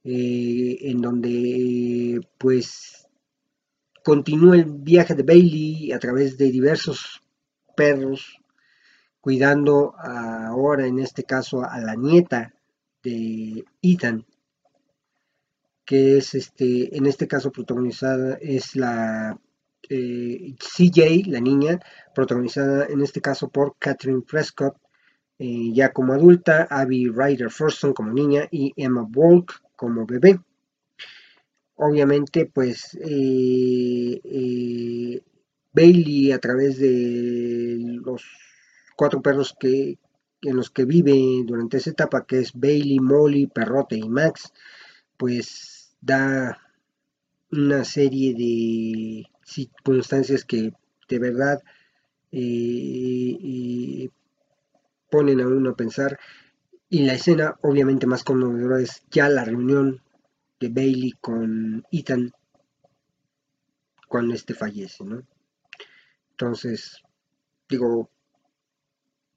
eh, 0.04 0.78
en 0.82 1.00
donde 1.00 2.20
pues 2.38 3.08
continúa 4.04 4.56
el 4.56 4.64
viaje 4.64 5.14
de 5.14 5.22
Bailey 5.22 5.92
a 5.92 5.98
través 5.98 6.38
de 6.38 6.50
diversos 6.50 7.22
perros 7.76 8.40
cuidando 9.20 9.94
ahora 9.98 10.86
en 10.86 11.00
este 11.00 11.24
caso 11.24 11.64
a 11.64 11.80
la 11.80 11.96
nieta 11.96 12.54
de 13.02 13.64
Ethan, 13.82 14.24
que 15.84 16.18
es 16.18 16.34
este, 16.36 16.96
en 16.96 17.06
este 17.06 17.26
caso 17.26 17.50
protagonizada 17.50 18.38
es 18.40 18.76
la 18.76 19.36
eh, 19.88 20.54
CJ, 20.58 21.26
la 21.28 21.40
niña, 21.40 21.80
protagonizada 22.14 22.86
en 22.86 23.02
este 23.02 23.20
caso 23.20 23.48
por 23.48 23.76
Catherine 23.78 24.22
Prescott, 24.22 24.76
eh, 25.38 25.72
ya 25.72 25.92
como 25.92 26.12
adulta, 26.12 26.66
Abby 26.70 27.08
Ryder 27.08 27.52
Thurston 27.52 27.92
como 27.92 28.12
niña 28.12 28.48
y 28.50 28.72
Emma 28.76 29.06
Walk 29.14 29.62
como 29.76 30.06
bebé. 30.06 30.40
Obviamente, 31.74 32.46
pues 32.46 32.96
eh, 33.02 34.20
Bailey 35.72 36.32
a 36.32 36.38
través 36.38 36.78
de 36.78 37.76
los 38.02 38.24
cuatro 38.96 39.20
perros 39.20 39.54
que, 39.58 39.98
en 40.42 40.56
los 40.56 40.70
que 40.70 40.84
vive 40.86 41.42
durante 41.44 41.76
esa 41.76 41.90
etapa, 41.90 42.24
que 42.26 42.38
es 42.38 42.52
Bailey, 42.54 42.98
Molly, 42.98 43.46
Perrote 43.46 43.96
y 43.96 44.08
Max, 44.08 44.52
pues 45.18 45.94
da 46.00 46.58
una 47.50 47.84
serie 47.84 48.34
de 48.34 49.26
circunstancias 49.46 50.44
que 50.44 50.72
de 51.08 51.18
verdad 51.18 51.62
eh, 52.32 54.08
ponen 55.10 55.40
a 55.40 55.46
uno 55.46 55.70
a 55.70 55.76
pensar. 55.76 56.18
Y 56.88 57.04
la 57.04 57.14
escena 57.14 57.56
obviamente 57.62 58.06
más 58.06 58.22
conmovedora 58.22 58.80
es 58.80 59.02
ya 59.10 59.28
la 59.28 59.44
reunión 59.44 60.02
de 60.60 60.68
Bailey 60.68 61.12
con 61.20 61.84
Ethan 61.90 62.32
cuando 64.08 64.34
este 64.34 64.54
fallece, 64.54 65.04
¿no? 65.04 65.22
Entonces, 66.30 67.02
digo, 67.68 68.10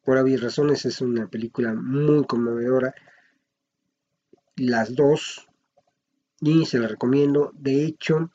por 0.03 0.17
obvias 0.17 0.41
razones 0.41 0.85
es 0.85 1.01
una 1.01 1.27
película 1.27 1.73
muy 1.73 2.25
conmovedora. 2.25 2.93
Las 4.55 4.95
dos. 4.95 5.47
Y 6.41 6.65
se 6.65 6.79
la 6.79 6.87
recomiendo. 6.87 7.51
De 7.53 7.85
hecho, 7.85 8.31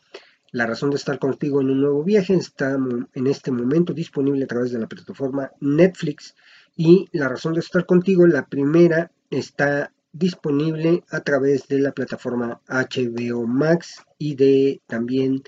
La 0.54 0.66
razón 0.66 0.90
de 0.90 0.96
estar 0.96 1.18
contigo 1.18 1.60
en 1.60 1.68
un 1.68 1.80
nuevo 1.80 2.04
viaje 2.04 2.32
está 2.32 2.78
en 3.12 3.26
este 3.26 3.50
momento 3.50 3.92
disponible 3.92 4.44
a 4.44 4.46
través 4.46 4.70
de 4.70 4.78
la 4.78 4.86
plataforma 4.86 5.50
Netflix 5.58 6.36
y 6.76 7.08
La 7.10 7.28
razón 7.28 7.54
de 7.54 7.58
estar 7.58 7.84
contigo, 7.86 8.24
la 8.24 8.46
primera, 8.46 9.10
está 9.30 9.92
disponible 10.12 11.02
a 11.10 11.22
través 11.22 11.66
de 11.66 11.80
la 11.80 11.90
plataforma 11.90 12.60
HBO 12.68 13.48
Max 13.48 14.04
y 14.16 14.36
de 14.36 14.80
también 14.86 15.42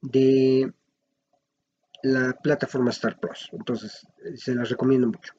de 0.00 0.72
la 2.04 2.34
plataforma 2.40 2.90
Star 2.90 3.18
Plus. 3.18 3.48
Entonces, 3.50 4.06
se 4.36 4.54
las 4.54 4.68
recomiendo 4.68 5.08
mucho. 5.08 5.32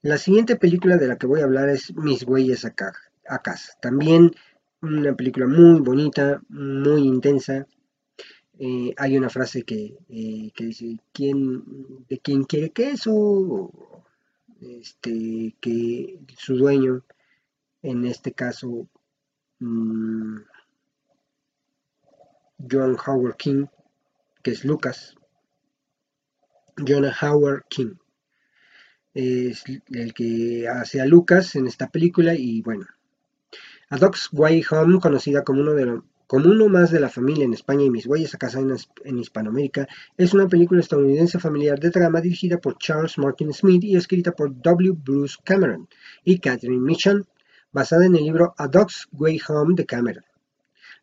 La 0.00 0.16
siguiente 0.16 0.56
película 0.56 0.96
de 0.96 1.08
la 1.08 1.18
que 1.18 1.26
voy 1.26 1.42
a 1.42 1.44
hablar 1.44 1.68
es 1.68 1.94
Mis 1.94 2.22
huellas 2.22 2.64
a, 2.64 2.70
casa. 2.70 3.72
También 3.82 4.34
una 4.80 5.14
película 5.14 5.46
muy 5.46 5.80
bonita, 5.80 6.40
muy 6.48 7.02
intensa. 7.02 7.66
Eh, 8.64 8.94
hay 8.96 9.18
una 9.18 9.28
frase 9.28 9.64
que, 9.64 9.98
eh, 10.08 10.52
dice, 10.56 10.96
¿quién, 11.12 12.06
¿de 12.08 12.20
quién 12.20 12.44
quiere 12.44 12.70
queso? 12.70 13.72
Este, 14.60 15.56
que 15.60 16.20
su 16.38 16.56
dueño, 16.56 17.02
en 17.82 18.04
este 18.06 18.30
caso, 18.32 18.86
mm, 19.58 20.36
John 22.70 22.96
Howard 23.04 23.36
King, 23.36 23.66
que 24.44 24.52
es 24.52 24.64
Lucas, 24.64 25.16
Jonah 26.76 27.16
Howard 27.20 27.64
King. 27.68 27.94
Es 29.12 29.64
el 29.90 30.14
que 30.14 30.68
hace 30.68 31.00
a 31.00 31.06
Lucas 31.06 31.56
en 31.56 31.66
esta 31.66 31.90
película 31.90 32.32
y 32.36 32.62
bueno. 32.62 32.86
A 33.90 33.98
Dog's 33.98 34.28
Way 34.32 34.62
Home, 34.70 35.00
conocida 35.00 35.42
como 35.42 35.62
uno, 35.62 35.72
de 35.72 36.00
como 36.32 36.48
uno 36.48 36.66
más 36.66 36.90
de 36.90 36.98
la 36.98 37.10
familia 37.10 37.44
en 37.44 37.52
España 37.52 37.84
y 37.84 37.90
mis 37.90 38.06
huellas 38.06 38.34
a 38.34 38.38
casa 38.38 38.58
en, 38.58 39.18
Hispanoamérica, 39.18 39.86
es 40.16 40.32
una 40.32 40.48
película 40.48 40.80
estadounidense 40.80 41.38
familiar 41.38 41.78
de 41.78 41.90
drama 41.90 42.22
dirigida 42.22 42.56
por 42.56 42.78
Charles 42.78 43.18
Martin 43.18 43.52
Smith 43.52 43.84
y 43.84 43.96
escrita 43.96 44.32
por 44.32 44.50
W. 44.62 44.94
Bruce 44.96 45.36
Cameron 45.44 45.90
y 46.24 46.38
Catherine 46.38 46.80
Michan, 46.80 47.26
basada 47.70 48.06
en 48.06 48.16
el 48.16 48.22
libro 48.22 48.54
A 48.56 48.66
Dog's 48.66 49.08
Way 49.12 49.42
Home 49.46 49.74
de 49.74 49.84
Cameron. 49.84 50.24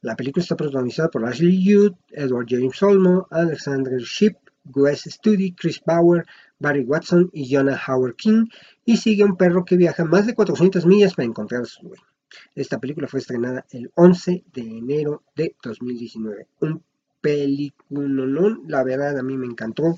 La 0.02 0.16
película 0.16 0.42
está 0.42 0.56
protagonizada 0.56 1.10
por 1.10 1.24
Ashley 1.24 1.64
Judd, 1.64 1.94
Edward 2.10 2.48
James 2.50 2.82
Olmo, 2.82 3.28
Alexander 3.30 4.00
Shipp, 4.00 4.36
Wes 4.74 5.04
Studi, 5.04 5.52
Chris 5.52 5.80
Bauer, 5.86 6.26
Barry 6.58 6.86
Watson 6.86 7.30
y 7.34 7.54
Jonah 7.54 7.80
Howard 7.88 8.16
King, 8.16 8.48
y 8.84 8.98
sigue 8.98 9.26
un 9.26 9.38
perro 9.38 9.64
que 9.64 9.78
viaja 9.78 10.06
más 10.06 10.26
de 10.26 10.34
400 10.34 10.88
millas 10.88 11.14
para 11.14 11.28
encontrar 11.28 11.62
a 11.62 11.66
su 11.66 11.84
dueño. 11.84 12.09
Esta 12.56 12.80
película 12.80 13.08
fue 13.08 13.20
estrenada 13.20 13.66
el 13.72 13.92
11 13.96 14.44
de 14.54 14.62
enero 14.62 15.24
de 15.36 15.56
2019. 15.62 16.48
Un 16.62 16.84
película, 17.22 18.58
la 18.68 18.84
verdad 18.84 19.18
a 19.18 19.24
mí 19.24 19.38
me 19.38 19.48
encantó. 19.48 19.96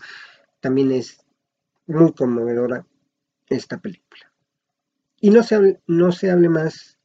También 0.60 0.92
es 0.92 1.26
muy 1.88 2.14
conmovedora 2.14 2.86
esta 3.48 3.80
película. 3.80 4.32
Y 5.20 5.30
no 5.30 5.44
se 5.44 5.56
hable, 5.56 5.82
no 5.88 6.12
se 6.12 6.32
hable 6.32 6.50
más 6.50 6.98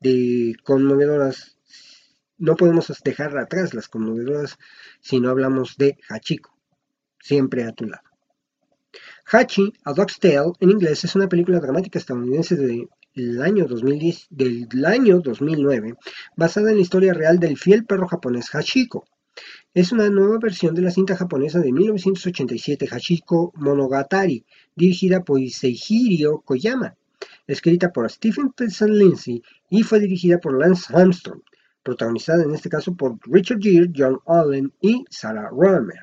de 0.00 0.54
conmovedoras, 0.62 1.58
no 2.38 2.56
podemos 2.56 2.92
dejar 3.02 3.36
atrás 3.38 3.74
las 3.74 3.88
conmovedoras 3.88 4.58
si 5.00 5.18
no 5.20 5.30
hablamos 5.30 5.76
de 5.76 5.98
Hachiko 6.08 6.54
siempre 7.24 7.64
a 7.64 7.72
tu 7.72 7.86
lado. 7.86 8.13
Hachi, 9.30 9.72
A 9.84 9.92
Dog's 9.92 10.18
Tale, 10.18 10.52
en 10.60 10.70
inglés, 10.70 11.04
es 11.04 11.14
una 11.14 11.28
película 11.28 11.60
dramática 11.60 11.98
estadounidense 11.98 12.56
del 12.56 13.42
año, 13.42 13.66
2010, 13.66 14.26
del 14.30 14.84
año 14.84 15.20
2009, 15.20 15.94
basada 16.36 16.70
en 16.70 16.76
la 16.76 16.82
historia 16.82 17.14
real 17.14 17.38
del 17.38 17.56
fiel 17.56 17.84
perro 17.84 18.06
japonés 18.06 18.54
Hachiko. 18.54 19.04
Es 19.72 19.92
una 19.92 20.08
nueva 20.10 20.38
versión 20.38 20.74
de 20.74 20.82
la 20.82 20.90
cinta 20.90 21.16
japonesa 21.16 21.58
de 21.58 21.72
1987 21.72 22.86
Hachiko 22.90 23.52
Monogatari, 23.56 24.44
dirigida 24.76 25.24
por 25.24 25.40
Seihiro 25.48 26.40
Koyama, 26.40 26.94
escrita 27.46 27.90
por 27.92 28.10
Stephen 28.10 28.52
Pesson 28.52 28.96
Lindsay 28.96 29.42
y 29.70 29.82
fue 29.82 30.00
dirigida 30.00 30.38
por 30.38 30.58
Lance 30.58 30.94
Armstrong, 30.94 31.40
protagonizada 31.82 32.44
en 32.44 32.54
este 32.54 32.68
caso 32.68 32.94
por 32.94 33.18
Richard 33.24 33.60
Gere, 33.60 33.90
John 33.94 34.20
Allen 34.26 34.72
y 34.80 35.04
Sarah 35.10 35.48
Romer. 35.50 36.00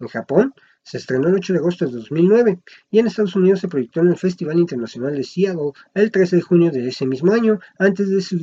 En 0.00 0.08
Japón 0.08 0.54
se 0.88 0.96
estrenó 0.96 1.28
el 1.28 1.34
8 1.34 1.52
de 1.52 1.58
agosto 1.58 1.84
de 1.84 1.92
2009 1.92 2.60
y 2.90 2.98
en 2.98 3.06
Estados 3.06 3.36
Unidos 3.36 3.60
se 3.60 3.68
proyectó 3.68 4.00
en 4.00 4.08
el 4.08 4.16
Festival 4.16 4.58
Internacional 4.58 5.14
de 5.14 5.22
Seattle 5.22 5.72
el 5.92 6.10
13 6.10 6.36
de 6.36 6.42
junio 6.42 6.70
de 6.70 6.88
ese 6.88 7.04
mismo 7.04 7.32
año, 7.32 7.60
antes 7.78 8.08
de 8.08 8.22
su, 8.22 8.40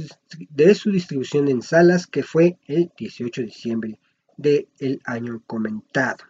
de 0.52 0.76
su 0.76 0.92
distribución 0.92 1.48
en 1.48 1.64
salas, 1.64 2.06
que 2.06 2.22
fue 2.22 2.60
el 2.68 2.92
18 2.96 3.42
de 3.42 3.48
diciembre 3.48 4.00
del 4.38 5.02
año 5.06 5.42
comentado. 5.48 6.24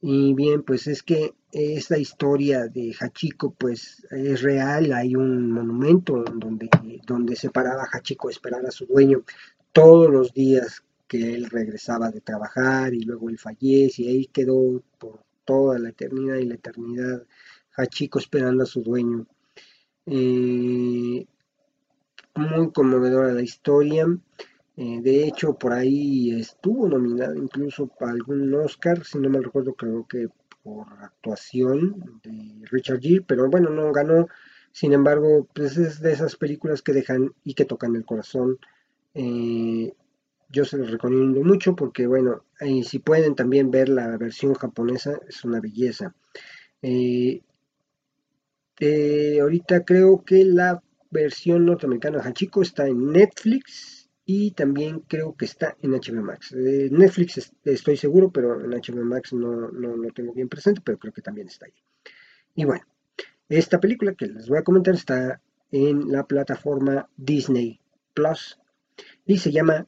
Y 0.00 0.32
bien, 0.32 0.62
pues 0.62 0.86
es 0.86 1.02
que 1.02 1.34
esta 1.52 1.98
historia 1.98 2.66
de 2.68 2.94
Hachiko 2.98 3.52
pues 3.52 4.06
es 4.10 4.40
real, 4.40 4.94
hay 4.94 5.14
un 5.14 5.50
monumento 5.50 6.24
donde, 6.24 6.70
donde 7.06 7.36
se 7.36 7.50
paraba 7.50 7.86
Hachiko 7.92 8.28
a 8.28 8.30
esperar 8.30 8.64
a 8.64 8.70
su 8.70 8.86
dueño 8.86 9.24
todos 9.72 10.10
los 10.10 10.32
días 10.32 10.82
que 11.12 11.34
él 11.34 11.50
regresaba 11.50 12.10
de 12.10 12.22
trabajar 12.22 12.94
y 12.94 13.02
luego 13.02 13.28
él 13.28 13.38
fallece 13.38 14.00
y 14.00 14.08
ahí 14.08 14.26
quedó 14.28 14.82
por 14.98 15.22
toda 15.44 15.78
la 15.78 15.90
eternidad 15.90 16.36
y 16.36 16.46
la 16.46 16.54
eternidad 16.54 17.26
Hachiko 17.76 18.18
esperando 18.18 18.62
a 18.62 18.66
su 18.66 18.82
dueño. 18.82 19.26
Eh, 20.06 21.26
muy 22.34 22.72
conmovedora 22.72 23.34
la 23.34 23.42
historia. 23.42 24.06
Eh, 24.78 25.00
de 25.02 25.26
hecho, 25.26 25.52
por 25.52 25.74
ahí 25.74 26.30
estuvo 26.30 26.88
nominado 26.88 27.34
incluso 27.34 27.88
para 27.88 28.12
algún 28.12 28.54
Oscar, 28.54 29.04
si 29.04 29.18
no 29.18 29.28
me 29.28 29.40
recuerdo, 29.40 29.74
creo 29.74 30.06
que 30.06 30.28
por 30.62 30.86
actuación 31.02 32.22
de 32.22 32.66
Richard 32.70 33.00
Gere, 33.02 33.20
pero 33.20 33.50
bueno, 33.50 33.68
no 33.68 33.92
ganó. 33.92 34.28
Sin 34.72 34.94
embargo, 34.94 35.46
pues 35.52 35.76
es 35.76 36.00
de 36.00 36.12
esas 36.12 36.36
películas 36.36 36.80
que 36.80 36.94
dejan 36.94 37.34
y 37.44 37.52
que 37.52 37.66
tocan 37.66 37.96
el 37.96 38.06
corazón. 38.06 38.58
Eh, 39.12 39.92
yo 40.52 40.64
se 40.64 40.76
los 40.76 40.90
recomiendo 40.90 41.42
mucho 41.42 41.74
porque, 41.74 42.06
bueno, 42.06 42.44
si 42.84 42.98
pueden 42.98 43.34
también 43.34 43.70
ver 43.70 43.88
la 43.88 44.16
versión 44.18 44.54
japonesa, 44.54 45.18
es 45.26 45.44
una 45.44 45.60
belleza. 45.60 46.14
Eh, 46.82 47.42
eh, 48.78 49.38
ahorita 49.40 49.84
creo 49.84 50.22
que 50.24 50.44
la 50.44 50.82
versión 51.10 51.64
norteamericana 51.64 52.22
Hachiko 52.22 52.62
está 52.62 52.86
en 52.86 53.12
Netflix 53.12 54.10
y 54.24 54.52
también 54.52 55.00
creo 55.00 55.34
que 55.36 55.46
está 55.46 55.76
en 55.80 55.92
HBO 55.92 56.22
Max. 56.22 56.52
Netflix 56.52 57.52
estoy 57.64 57.96
seguro, 57.96 58.30
pero 58.30 58.62
en 58.62 58.70
HBO 58.70 59.04
Max 59.04 59.32
no, 59.32 59.70
no 59.70 59.96
lo 59.96 60.10
tengo 60.10 60.32
bien 60.32 60.48
presente, 60.48 60.82
pero 60.84 60.98
creo 60.98 61.12
que 61.12 61.22
también 61.22 61.48
está 61.48 61.66
ahí. 61.66 61.74
Y 62.54 62.64
bueno, 62.64 62.84
esta 63.48 63.80
película 63.80 64.14
que 64.14 64.26
les 64.26 64.48
voy 64.48 64.58
a 64.58 64.64
comentar 64.64 64.94
está 64.94 65.40
en 65.70 66.12
la 66.12 66.26
plataforma 66.26 67.08
Disney 67.16 67.80
Plus 68.14 68.58
y 69.24 69.38
se 69.38 69.50
llama 69.50 69.86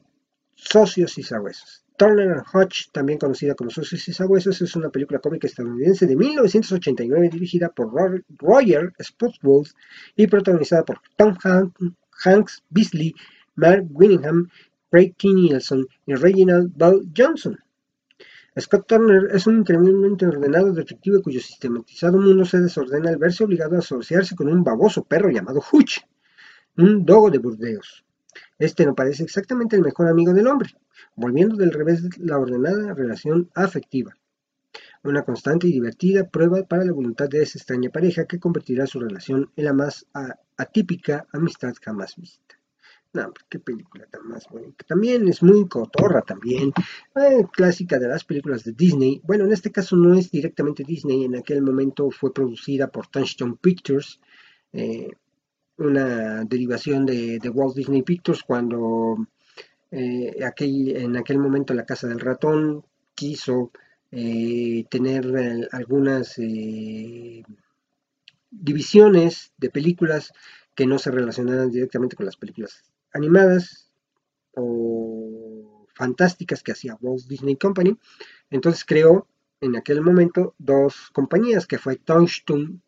Socios 0.55 1.17
y 1.17 1.23
Sabuesos. 1.23 1.85
Turner 1.97 2.43
Hodge, 2.53 2.89
también 2.91 3.19
conocida 3.19 3.55
como 3.55 3.69
Socios 3.69 4.07
y 4.07 4.13
Sabuesos, 4.13 4.61
es 4.61 4.75
una 4.75 4.89
película 4.89 5.19
cómica 5.19 5.47
estadounidense 5.47 6.05
de 6.05 6.15
1989 6.15 7.29
dirigida 7.29 7.69
por 7.69 7.93
Roger 8.37 8.93
Spottswood 8.99 9.67
y 10.15 10.27
protagonizada 10.27 10.83
por 10.83 10.99
Tom 11.15 11.37
Hanks, 12.23 12.63
Beasley, 12.69 13.13
Mark 13.55 13.85
Winningham, 13.89 14.49
Craig. 14.89 15.13
Nielsen 15.23 15.87
y 16.05 16.15
Reginald 16.15 16.71
Bell 16.75 17.01
Johnson. 17.15 17.57
Scott 18.57 18.87
Turner 18.87 19.35
es 19.35 19.47
un 19.47 19.57
increíblemente 19.57 20.25
ordenado 20.25 20.71
detective 20.71 21.21
cuyo 21.21 21.41
sistematizado 21.41 22.17
mundo 22.17 22.45
se 22.45 22.61
desordena 22.61 23.09
al 23.09 23.17
verse 23.17 23.43
obligado 23.43 23.75
a 23.75 23.79
asociarse 23.79 24.33
con 24.33 24.47
un 24.47 24.63
baboso 24.63 25.03
perro 25.03 25.29
llamado 25.29 25.61
Hutch, 25.69 25.99
un 26.77 27.05
dogo 27.05 27.29
de 27.29 27.39
Burdeos. 27.39 28.04
Este 28.57 28.85
no 28.85 28.95
parece 28.95 29.23
exactamente 29.23 29.75
el 29.75 29.81
mejor 29.81 30.07
amigo 30.07 30.33
del 30.33 30.47
hombre, 30.47 30.69
volviendo 31.15 31.55
del 31.57 31.71
revés 31.71 32.01
la 32.19 32.39
ordenada 32.39 32.93
relación 32.93 33.49
afectiva. 33.53 34.15
Una 35.03 35.23
constante 35.23 35.67
y 35.67 35.73
divertida 35.73 36.29
prueba 36.29 36.63
para 36.63 36.85
la 36.85 36.93
voluntad 36.93 37.29
de 37.29 37.43
esa 37.43 37.57
extraña 37.57 37.89
pareja 37.89 38.25
que 38.25 38.39
convertirá 38.39 38.87
su 38.87 38.99
relación 38.99 39.51
en 39.55 39.65
la 39.65 39.73
más 39.73 40.07
atípica 40.57 41.27
amistad 41.31 41.73
jamás 41.81 42.15
vista. 42.15 42.55
No, 43.13 43.31
qué 43.49 43.59
película 43.59 44.05
tan 44.07 44.27
más 44.27 44.45
bonita. 44.49 44.83
También 44.85 45.25
es 45.29 45.41
muy 45.41 45.69
cotorra 45.69 46.21
también. 46.21 46.73
Eh, 47.15 47.45
clásica 47.49 47.97
de 47.97 48.09
las 48.09 48.25
películas 48.25 48.65
de 48.65 48.73
Disney. 48.73 49.21
Bueno, 49.23 49.45
en 49.45 49.53
este 49.53 49.71
caso 49.71 49.95
no 49.95 50.15
es 50.15 50.29
directamente 50.31 50.83
Disney. 50.83 51.23
En 51.23 51.35
aquel 51.35 51.61
momento 51.61 52.11
fue 52.11 52.33
producida 52.33 52.87
por 52.89 53.07
Touchstone 53.07 53.55
Pictures. 53.61 54.19
Eh, 54.73 55.11
una 55.77 56.43
derivación 56.45 57.05
de, 57.05 57.39
Walt 57.53 57.75
Disney 57.75 58.01
Pictures 58.01 58.43
cuando 58.43 59.27
eh, 59.91 60.35
en 60.39 61.17
aquel 61.17 61.37
momento 61.37 61.73
la 61.73 61.85
Casa 61.85 62.07
del 62.07 62.19
Ratón 62.19 62.83
quiso 63.13 63.71
eh, 64.11 64.85
tener 64.89 65.25
eh, 65.35 65.67
algunas 65.71 66.39
divisiones 68.51 69.53
de 69.57 69.69
películas 69.69 70.31
que 70.73 70.85
no 70.85 70.99
se 70.99 71.11
relacionaran 71.11 71.71
directamente 71.71 72.15
con 72.15 72.25
las 72.25 72.37
películas 72.37 72.83
animadas 73.13 73.91
o 74.53 75.87
fantásticas 75.93 76.61
que 76.61 76.73
hacía 76.73 76.97
Walt 77.01 77.25
Disney 77.27 77.55
Company. 77.55 77.97
Entonces 78.49 78.83
creó 78.85 79.27
en 79.61 79.75
aquel 79.75 80.01
momento 80.01 80.53
dos 80.57 81.09
compañías 81.11 81.65
que 81.65 81.77
fue 81.77 81.95
Touchstone, 81.95 82.79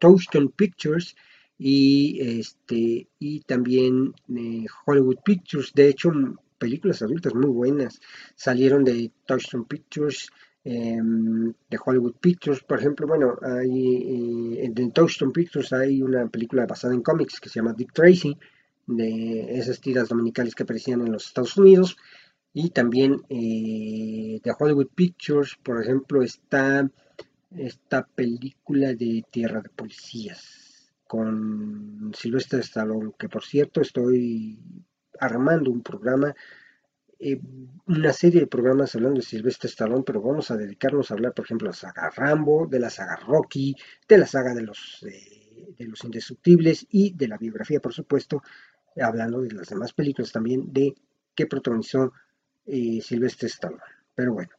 Pictures 0.55 1.15
y, 1.57 2.39
este, 2.39 3.07
y 3.19 3.41
también 3.41 4.13
eh, 4.35 4.65
Hollywood 4.85 5.17
Pictures. 5.23 5.71
De 5.73 5.89
hecho, 5.89 6.11
películas 6.57 7.01
adultas 7.01 7.33
muy 7.33 7.49
buenas 7.49 7.99
salieron 8.35 8.83
de 8.83 9.11
Touchstone 9.25 9.65
Pictures, 9.67 10.29
em, 10.63 11.53
de 11.69 11.79
Hollywood 11.83 12.15
Pictures, 12.19 12.61
por 12.63 12.79
ejemplo. 12.79 13.07
Bueno, 13.07 13.37
hay, 13.41 14.57
en 14.59 14.77
eh, 14.77 14.91
Touchstone 14.93 15.31
Pictures 15.31 15.73
hay 15.73 16.01
una 16.01 16.27
película 16.27 16.65
basada 16.65 16.93
en 16.93 17.01
cómics 17.01 17.39
que 17.39 17.49
se 17.49 17.55
llama 17.59 17.73
Dick 17.73 17.93
Tracy, 17.93 18.37
de 18.85 19.57
esas 19.57 19.81
tiras 19.81 20.09
dominicales 20.09 20.55
que 20.55 20.63
aparecían 20.63 21.01
en 21.01 21.11
los 21.11 21.27
Estados 21.27 21.57
Unidos. 21.57 21.97
Y 22.53 22.69
también 22.69 23.21
eh, 23.29 24.39
de 24.43 24.55
Hollywood 24.57 24.89
Pictures, 24.95 25.55
por 25.61 25.81
ejemplo, 25.81 26.21
está 26.23 26.89
esta 27.55 28.05
película 28.05 28.93
de 28.93 29.23
Tierra 29.31 29.61
de 29.61 29.69
Policías 29.69 30.66
con 31.07 32.11
Silvestre 32.13 32.59
Stallone, 32.59 33.13
que 33.17 33.29
por 33.29 33.43
cierto 33.43 33.81
estoy 33.81 34.59
armando 35.19 35.71
un 35.71 35.81
programa, 35.81 36.35
eh, 37.19 37.39
una 37.87 38.13
serie 38.13 38.41
de 38.41 38.47
programas 38.47 38.93
hablando 38.95 39.19
de 39.19 39.25
Silvestre 39.25 39.69
Stallone, 39.69 40.03
pero 40.05 40.21
vamos 40.21 40.51
a 40.51 40.57
dedicarnos 40.57 41.09
a 41.09 41.15
hablar, 41.15 41.33
por 41.33 41.45
ejemplo, 41.45 41.65
de 41.65 41.71
la 41.71 41.77
saga 41.77 42.11
Rambo, 42.15 42.67
de 42.67 42.79
la 42.79 42.89
saga 42.89 43.15
Rocky, 43.15 43.75
de 44.07 44.17
la 44.17 44.27
saga 44.27 44.53
de 44.53 44.61
los, 44.61 45.03
eh, 45.03 45.73
de 45.77 45.85
los 45.85 46.03
Indestructibles 46.03 46.85
y 46.91 47.13
de 47.13 47.27
la 47.27 47.37
biografía, 47.37 47.79
por 47.79 47.93
supuesto, 47.93 48.43
hablando 49.01 49.41
de 49.41 49.51
las 49.51 49.69
demás 49.69 49.93
películas 49.93 50.31
también 50.31 50.71
de 50.71 50.93
que 51.35 51.45
protagonizó 51.45 52.13
eh, 52.65 52.99
Silvestre 53.01 53.47
Stallone. 53.47 53.81
Pero 54.13 54.33
bueno. 54.33 54.49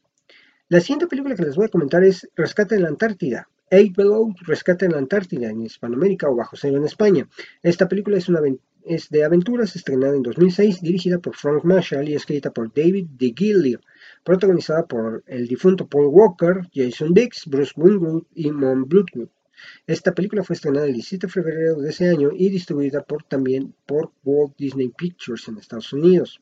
La 0.68 0.80
siguiente 0.80 1.06
película 1.06 1.34
que 1.34 1.44
les 1.44 1.56
voy 1.56 1.66
a 1.66 1.70
comentar 1.70 2.04
es 2.04 2.28
Rescate 2.36 2.74
en 2.74 2.82
la 2.82 2.88
Antártida. 2.88 3.48
Eight 3.70 3.96
Below, 3.96 4.34
Rescate 4.40 4.86
en 4.86 4.92
la 4.92 4.98
Antártida 4.98 5.50
en 5.50 5.62
Hispanoamérica 5.62 6.28
o 6.28 6.36
Bajo 6.36 6.56
Cero 6.56 6.76
en 6.76 6.84
España. 6.84 7.28
Esta 7.62 7.88
película 7.88 8.16
es, 8.16 8.28
una, 8.28 8.40
de 8.40 9.24
aventuras 9.24 9.76
estrenada 9.76 10.16
en 10.16 10.22
2006, 10.22 10.80
dirigida 10.80 11.18
por 11.18 11.36
Frank 11.36 11.64
Marshall 11.64 12.08
y 12.08 12.14
escrita 12.14 12.50
por 12.50 12.72
David 12.72 13.06
DeGilio, 13.18 13.80
protagonizada 14.24 14.86
por 14.86 15.22
el 15.26 15.46
difunto 15.46 15.86
Paul 15.86 16.06
Walker, 16.06 16.68
Jason 16.72 17.12
Dix, 17.12 17.44
Bruce 17.46 17.72
Wingwood 17.76 18.24
y 18.34 18.50
Mom 18.50 18.88
Bloodwood. 18.88 19.28
Esta 19.86 20.14
película 20.14 20.44
fue 20.44 20.54
estrenada 20.54 20.86
el 20.86 20.94
17 20.94 21.26
de 21.26 21.32
febrero 21.32 21.76
de 21.76 21.90
ese 21.90 22.08
año 22.08 22.30
y 22.32 22.48
distribuida 22.48 23.02
por, 23.02 23.24
también 23.24 23.74
por 23.86 24.12
Walt 24.24 24.56
Disney 24.56 24.88
Pictures 24.88 25.48
en 25.48 25.58
Estados 25.58 25.92
Unidos. 25.92 26.40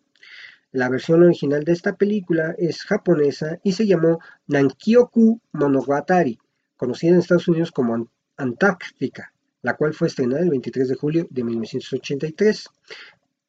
La 0.72 0.90
versión 0.90 1.22
original 1.22 1.64
de 1.64 1.72
esta 1.72 1.96
película 1.96 2.54
es 2.58 2.82
japonesa 2.84 3.58
y 3.62 3.72
se 3.72 3.86
llamó 3.86 4.18
Nankyoku 4.46 5.40
Monogatari, 5.52 6.38
conocida 6.76 7.12
en 7.12 7.18
Estados 7.18 7.48
Unidos 7.48 7.72
como 7.72 8.08
Antártica, 8.36 9.32
la 9.62 9.76
cual 9.76 9.94
fue 9.94 10.08
estrenada 10.08 10.42
el 10.42 10.50
23 10.50 10.88
de 10.88 10.94
julio 10.94 11.26
de 11.30 11.44
1983. 11.44 12.68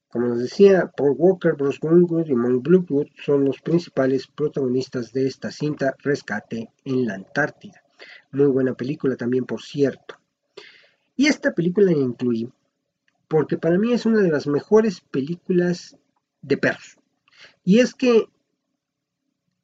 Como 0.09 0.27
les 0.27 0.39
decía, 0.39 0.91
Paul 0.95 1.15
Walker, 1.17 1.53
Bruce 1.53 1.79
Greenwood 1.81 2.27
y 2.27 2.35
Monk 2.35 2.63
Bloodwood 2.63 3.07
son 3.23 3.45
los 3.45 3.61
principales 3.61 4.27
protagonistas 4.27 5.11
de 5.11 5.27
esta 5.27 5.51
cinta 5.51 5.95
Rescate 5.99 6.69
en 6.85 7.05
la 7.05 7.15
Antártida. 7.15 7.83
Muy 8.31 8.47
buena 8.47 8.73
película 8.73 9.15
también, 9.15 9.45
por 9.45 9.61
cierto. 9.61 10.15
Y 11.15 11.27
esta 11.27 11.51
película 11.51 11.91
la 11.91 11.97
incluí 11.97 12.49
porque 13.27 13.57
para 13.57 13.77
mí 13.77 13.93
es 13.93 14.05
una 14.05 14.21
de 14.21 14.29
las 14.29 14.47
mejores 14.47 15.01
películas 15.01 15.97
de 16.41 16.57
perros. 16.57 16.97
Y 17.63 17.79
es 17.79 17.93
que 17.93 18.29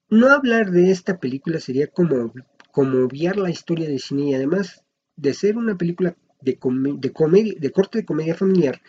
no 0.09 0.27
hablar 0.27 0.71
de 0.71 0.91
esta 0.91 1.19
película 1.19 1.59
sería 1.59 1.87
como, 1.87 2.33
como 2.73 3.05
obviar 3.05 3.37
la 3.37 3.51
historia 3.51 3.87
de 3.87 3.99
cine 3.99 4.31
y 4.31 4.33
además 4.33 4.83
de 5.15 5.35
ser 5.35 5.57
una 5.57 5.77
película 5.77 6.17
de, 6.41 6.57
de, 6.97 7.13
comedia, 7.13 7.53
de 7.57 7.71
corte 7.71 7.99
de 7.99 8.05
comedia 8.05 8.33
familiar, 8.33 8.81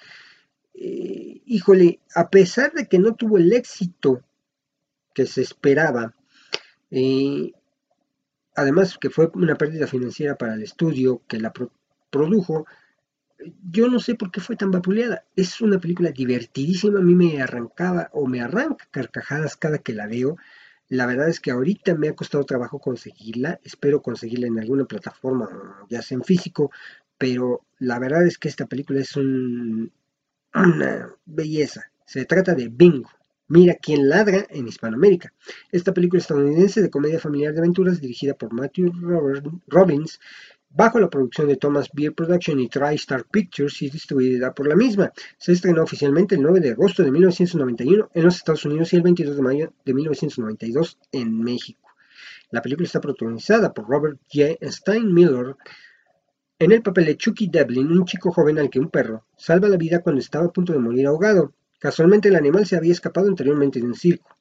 eh, 0.73 1.43
híjole, 1.45 2.01
a 2.15 2.31
pesar 2.31 2.73
de 2.73 2.89
que 2.89 2.99
no 2.99 3.15
tuvo 3.15 3.37
el 3.37 3.53
éxito 3.53 4.25
que 5.13 5.27
se 5.27 5.43
esperaba, 5.43 6.15
eh, 6.91 7.53
además 8.57 8.97
que 8.99 9.11
fue 9.11 9.31
una 9.35 9.57
pérdida 9.57 9.87
financiera 9.87 10.37
para 10.37 10.55
el 10.55 10.63
estudio 10.63 11.21
que 11.29 11.39
la 11.39 11.53
produjo, 12.11 12.67
yo 13.71 13.89
no 13.89 14.01
sé 14.01 14.15
por 14.15 14.31
qué 14.31 14.41
fue 14.41 14.57
tan 14.57 14.71
vapuleada. 14.71 15.27
Es 15.37 15.61
una 15.61 15.79
película 15.79 16.11
divertidísima, 16.11 17.01
a 17.01 17.03
mí 17.03 17.15
me 17.15 17.43
arrancaba 17.43 18.09
o 18.15 18.27
me 18.27 18.41
arranca 18.41 18.89
carcajadas 18.91 19.57
cada 19.57 19.77
que 19.77 19.93
la 19.93 20.07
veo. 20.07 20.39
La 20.89 21.07
verdad 21.07 21.29
es 21.29 21.41
que 21.41 21.51
ahorita 21.51 21.95
me 21.95 22.09
ha 22.09 22.15
costado 22.15 22.45
trabajo 22.45 22.79
conseguirla, 22.79 23.61
espero 23.65 24.03
conseguirla 24.03 24.47
en 24.47 24.59
alguna 24.59 24.85
plataforma, 24.85 25.49
ya 25.89 26.03
sea 26.03 26.17
en 26.17 26.25
físico, 26.25 26.71
pero 27.19 27.63
la 27.79 27.99
verdad 27.99 28.27
es 28.27 28.39
que 28.39 28.49
esta 28.49 28.67
película 28.67 29.01
es 29.01 29.17
una 29.17 29.91
belleza. 31.25 31.91
Se 32.05 32.27
trata 32.27 32.55
de 32.55 32.69
Bingo, 32.69 33.11
Mira 33.47 33.75
quién 33.75 34.09
ladra 34.09 34.47
en 34.49 34.67
Hispanoamérica. 34.67 35.33
Esta 35.71 35.93
película 35.93 36.21
estadounidense 36.21 36.81
de 36.81 36.89
comedia 36.89 37.21
familiar 37.21 37.53
de 37.53 37.59
aventuras 37.59 38.01
dirigida 38.01 38.33
por 38.33 38.55
Matthew 38.55 38.91
Robbins 39.67 40.19
bajo 40.75 40.99
la 40.99 41.09
producción 41.09 41.49
de 41.49 41.57
Thomas 41.57 41.89
Beer 41.93 42.13
Production 42.13 42.59
y 42.59 42.69
TriStar 42.69 43.25
Pictures 43.25 43.81
y 43.83 43.91
distribuida 43.91 44.53
por 44.53 44.67
la 44.67 44.75
misma. 44.75 45.13
Se 45.39 45.53
estrenó 45.53 45.85
oficialmente 45.85 46.35
el 46.35 46.43
9 46.43 46.61
de 46.61 46.73
agosto 46.73 47.03
de 47.03 47.13
1991 47.13 48.11
en 48.13 48.25
los 48.25 48.37
Estados 48.37 48.65
Unidos 48.65 48.93
y 48.93 48.97
el 48.97 49.03
22 49.03 49.37
de 49.37 49.43
mayo 49.43 49.73
de 49.85 49.95
1992 49.95 50.99
en 51.13 51.41
México. 51.41 51.91
La 52.51 52.61
película 52.61 52.87
está 52.87 53.01
protagonizada 53.01 53.73
por 53.73 53.89
Robert 53.89 54.19
J. 54.33 54.59
Steinmiller 54.71 55.57
en 56.59 56.73
el 56.73 56.83
papel 56.83 57.07
de 57.07 57.17
Chucky 57.17 57.49
Devlin, 57.49 57.91
un 57.91 58.05
chico 58.05 58.33
joven 58.33 58.59
al 58.59 58.71
que 58.71 58.81
un 58.81 58.91
perro 58.91 59.27
salva 59.37 59.69
la 59.69 59.77
vida 59.77 60.03
cuando 60.03 60.21
estaba 60.21 60.47
a 60.47 60.53
punto 60.53 60.73
de 60.73 60.79
morir 60.79 61.07
ahogado. 61.07 61.53
Casualmente 61.79 62.29
el 62.29 62.37
animal 62.37 62.67
se 62.67 62.77
había 62.77 62.93
escapado 62.93 63.29
anteriormente 63.29 63.79
de 63.79 63.87
un 63.87 63.95
circo. 63.95 64.34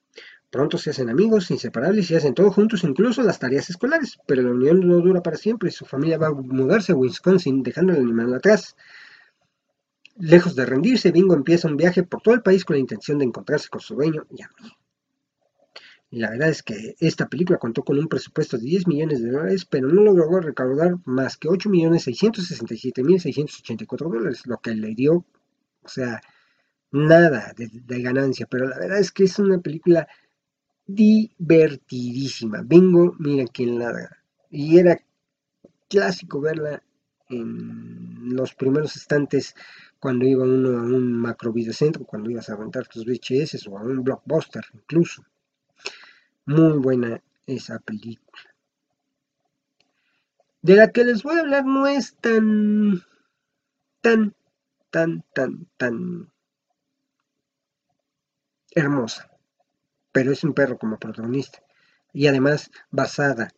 Pronto 0.53 0.77
se 0.77 0.91
hacen 0.91 1.09
amigos, 1.09 1.49
inseparables 1.49 2.11
y 2.11 2.15
hacen 2.15 2.35
todo 2.35 2.51
juntos, 2.51 2.83
incluso 2.83 3.23
las 3.23 3.39
tareas 3.39 3.71
escolares, 3.71 4.19
pero 4.27 4.43
la 4.43 4.51
unión 4.51 4.87
no 4.87 4.97
dura 4.97 5.23
para 5.23 5.35
siempre 5.35 5.69
y 5.69 5.71
su 5.71 5.83
familia 5.83 6.19
va 6.19 6.27
a 6.27 6.31
mudarse 6.31 6.91
a 6.91 6.95
Wisconsin, 6.95 7.63
dejando 7.63 7.93
al 7.93 8.01
animal 8.01 8.31
atrás. 8.35 8.75
Lejos 10.15 10.55
de 10.55 10.67
rendirse, 10.67 11.11
Bingo 11.11 11.33
empieza 11.33 11.67
un 11.67 11.75
viaje 11.75 12.03
por 12.03 12.21
todo 12.21 12.35
el 12.35 12.43
país 12.43 12.65
con 12.65 12.75
la 12.75 12.81
intención 12.81 13.17
de 13.17 13.25
encontrarse 13.25 13.67
con 13.67 13.81
su 13.81 13.95
dueño 13.95 14.27
y 14.29 14.43
amigo. 14.43 14.77
Y 16.11 16.19
la 16.19 16.29
verdad 16.29 16.49
es 16.49 16.61
que 16.61 16.93
esta 16.99 17.29
película 17.29 17.57
contó 17.57 17.81
con 17.81 17.97
un 17.97 18.07
presupuesto 18.07 18.59
de 18.59 18.65
10 18.65 18.85
millones 18.85 19.23
de 19.23 19.31
dólares, 19.31 19.65
pero 19.65 19.87
no 19.87 20.03
logró 20.03 20.39
recaudar 20.39 20.97
más 21.05 21.35
que 21.37 21.47
8.667.684 21.47 23.97
dólares, 23.97 24.45
lo 24.45 24.59
que 24.59 24.75
le 24.75 24.93
dio, 24.93 25.25
o 25.81 25.87
sea, 25.87 26.21
nada 26.91 27.55
de, 27.57 28.01
ganancia, 28.03 28.45
pero 28.45 28.67
la 28.67 28.77
verdad 28.77 28.99
es 28.99 29.11
que 29.11 29.23
es 29.23 29.39
una 29.39 29.57
película 29.57 30.07
divertidísima. 30.85 32.61
Vengo, 32.63 33.15
mira 33.19 33.45
quién 33.51 33.79
ladra. 33.79 34.23
Y 34.49 34.77
era 34.77 34.99
clásico 35.89 36.41
verla 36.41 36.83
en 37.29 38.35
los 38.35 38.53
primeros 38.53 38.95
instantes 38.95 39.55
cuando 39.99 40.25
iba 40.25 40.43
uno 40.43 40.77
a 40.77 40.81
un 40.81 41.13
macro 41.13 41.53
videocentro, 41.53 42.05
cuando 42.05 42.29
ibas 42.29 42.49
a 42.49 42.55
rentar 42.55 42.87
tus 42.87 43.05
VHS 43.05 43.67
o 43.67 43.77
a 43.77 43.83
un 43.83 44.03
blockbuster 44.03 44.63
incluso. 44.73 45.23
Muy 46.45 46.77
buena 46.77 47.21
esa 47.47 47.79
película. 47.79 48.43
De 50.61 50.75
la 50.75 50.91
que 50.91 51.03
les 51.03 51.23
voy 51.23 51.37
a 51.37 51.41
hablar 51.41 51.65
no 51.65 51.87
es 51.87 52.15
tan, 52.15 53.01
tan, 54.01 54.33
tan, 54.89 55.23
tan, 55.33 55.67
tan 55.77 56.31
hermosa, 58.71 59.29
pero 60.13 60.31
es 60.31 60.45
un 60.45 60.53
perro 60.53 60.77
como 60.77 60.97
protagonista, 60.97 61.61
y 62.13 62.27
además 62.27 62.71
basada 62.91 63.49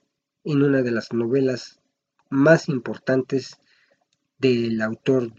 en 0.44 0.64
una 0.64 0.82
de 0.82 0.92
las 0.92 1.14
novelas 1.14 1.80
más 2.30 2.70
importantes 2.70 3.60
del 4.40 4.82
autor 4.82 5.32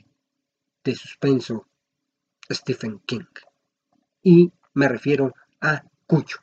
de 0.85 0.95
suspenso 0.95 1.67
Stephen 2.51 3.01
King. 3.07 3.25
Y 4.23 4.53
me 4.75 4.89
refiero 4.89 5.35
a 5.61 5.83
Cuyo. 6.07 6.37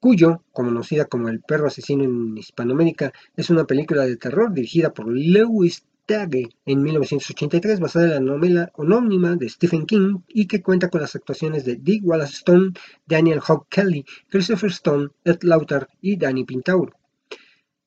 Cuyo, 0.00 0.44
conocida 0.52 1.04
como 1.04 1.28
El 1.28 1.40
perro 1.40 1.66
asesino 1.66 2.04
en 2.04 2.36
Hispanoamérica, 2.38 3.12
es 3.36 3.50
una 3.50 3.64
película 3.64 4.06
de 4.06 4.16
terror 4.16 4.52
dirigida 4.52 4.92
por 4.92 5.08
Lewis 5.08 5.84
en 6.10 6.82
1983, 6.82 7.80
basada 7.80 8.06
en 8.06 8.10
la 8.12 8.20
novela 8.20 8.72
homónima 8.76 9.36
de 9.36 9.46
Stephen 9.46 9.84
King 9.84 10.20
y 10.26 10.46
que 10.46 10.62
cuenta 10.62 10.88
con 10.88 11.02
las 11.02 11.14
actuaciones 11.14 11.66
de 11.66 11.76
Dick 11.76 12.02
Wallace 12.02 12.32
Stone, 12.32 12.72
Daniel 13.06 13.40
Hogg 13.46 13.68
Kelly, 13.68 14.06
Christopher 14.30 14.70
Stone, 14.70 15.10
Ed 15.24 15.42
Lauter 15.42 15.86
y 16.00 16.16
Danny 16.16 16.44
Pintauro. 16.44 16.94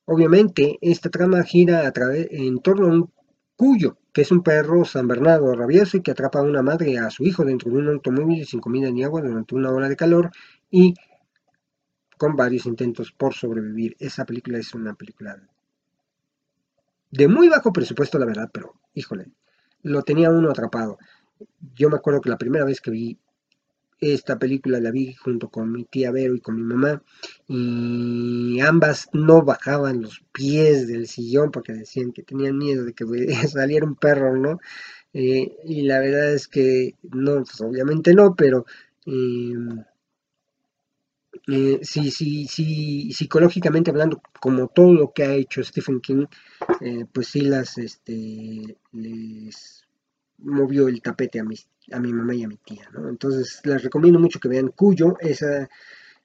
Obviamente, 0.04 0.78
esta 0.80 1.10
trama 1.10 1.42
gira 1.42 1.80
a 1.80 1.92
en 2.30 2.60
torno 2.60 2.86
a 2.86 2.90
un 2.90 3.10
cuyo, 3.56 3.98
que 4.12 4.22
es 4.22 4.30
un 4.30 4.44
perro 4.44 4.84
San 4.84 5.08
Bernardo 5.08 5.52
rabioso 5.54 5.96
y 5.96 6.02
que 6.02 6.12
atrapa 6.12 6.38
a 6.38 6.42
una 6.42 6.62
madre 6.62 6.92
y 6.92 6.96
a 6.98 7.10
su 7.10 7.24
hijo 7.24 7.44
dentro 7.44 7.72
de 7.72 7.78
un 7.78 7.88
automóvil 7.88 8.46
sin 8.46 8.60
comida 8.60 8.88
ni 8.90 9.02
agua 9.02 9.20
durante 9.20 9.56
una 9.56 9.72
hora 9.72 9.88
de 9.88 9.96
calor 9.96 10.30
y 10.70 10.94
con 12.16 12.36
varios 12.36 12.66
intentos 12.66 13.10
por 13.10 13.34
sobrevivir. 13.34 13.96
Esa 13.98 14.24
película 14.24 14.58
es 14.58 14.74
una 14.74 14.94
película 14.94 15.42
de 17.12 17.28
muy 17.28 17.48
bajo 17.48 17.72
presupuesto, 17.72 18.18
la 18.18 18.26
verdad, 18.26 18.50
pero 18.52 18.74
híjole, 18.94 19.26
lo 19.82 20.02
tenía 20.02 20.30
uno 20.30 20.50
atrapado. 20.50 20.98
Yo 21.74 21.90
me 21.90 21.96
acuerdo 21.96 22.20
que 22.20 22.30
la 22.30 22.38
primera 22.38 22.64
vez 22.64 22.80
que 22.80 22.90
vi 22.90 23.18
esta 24.00 24.38
película 24.38 24.80
la 24.80 24.90
vi 24.90 25.14
junto 25.14 25.48
con 25.48 25.70
mi 25.70 25.84
tía 25.84 26.10
Vero 26.10 26.34
y 26.34 26.40
con 26.40 26.56
mi 26.56 26.62
mamá 26.62 27.00
y 27.46 28.58
ambas 28.60 29.08
no 29.12 29.42
bajaban 29.42 30.02
los 30.02 30.24
pies 30.32 30.88
del 30.88 31.06
sillón 31.06 31.52
porque 31.52 31.72
decían 31.72 32.12
que 32.12 32.24
tenían 32.24 32.58
miedo 32.58 32.84
de 32.84 32.94
que 32.94 33.04
saliera 33.48 33.86
un 33.86 33.94
perro, 33.94 34.36
¿no? 34.36 34.58
Eh, 35.12 35.56
y 35.64 35.82
la 35.82 36.00
verdad 36.00 36.32
es 36.32 36.48
que 36.48 36.96
no, 37.02 37.44
pues 37.44 37.60
obviamente 37.60 38.14
no, 38.14 38.34
pero 38.34 38.64
em, 39.06 39.84
eh, 41.48 41.80
sí, 41.82 42.10
sí, 42.10 42.46
sí, 42.46 43.12
psicológicamente 43.12 43.90
hablando, 43.90 44.20
como 44.40 44.68
todo 44.68 44.92
lo 44.92 45.12
que 45.12 45.24
ha 45.24 45.34
hecho 45.34 45.62
Stephen 45.62 46.00
King, 46.00 46.26
eh, 46.80 47.04
pues 47.12 47.28
sí 47.28 47.42
las, 47.42 47.78
este, 47.78 48.76
les 48.92 49.84
movió 50.38 50.88
el 50.88 51.00
tapete 51.00 51.40
a, 51.40 51.44
mis, 51.44 51.68
a 51.90 52.00
mi 52.00 52.12
mamá 52.12 52.34
y 52.34 52.44
a 52.44 52.48
mi 52.48 52.56
tía, 52.56 52.88
¿no? 52.92 53.08
Entonces 53.08 53.60
les 53.64 53.82
recomiendo 53.82 54.18
mucho 54.18 54.40
que 54.40 54.48
vean 54.48 54.68
Cuyo, 54.68 55.16
esa 55.20 55.68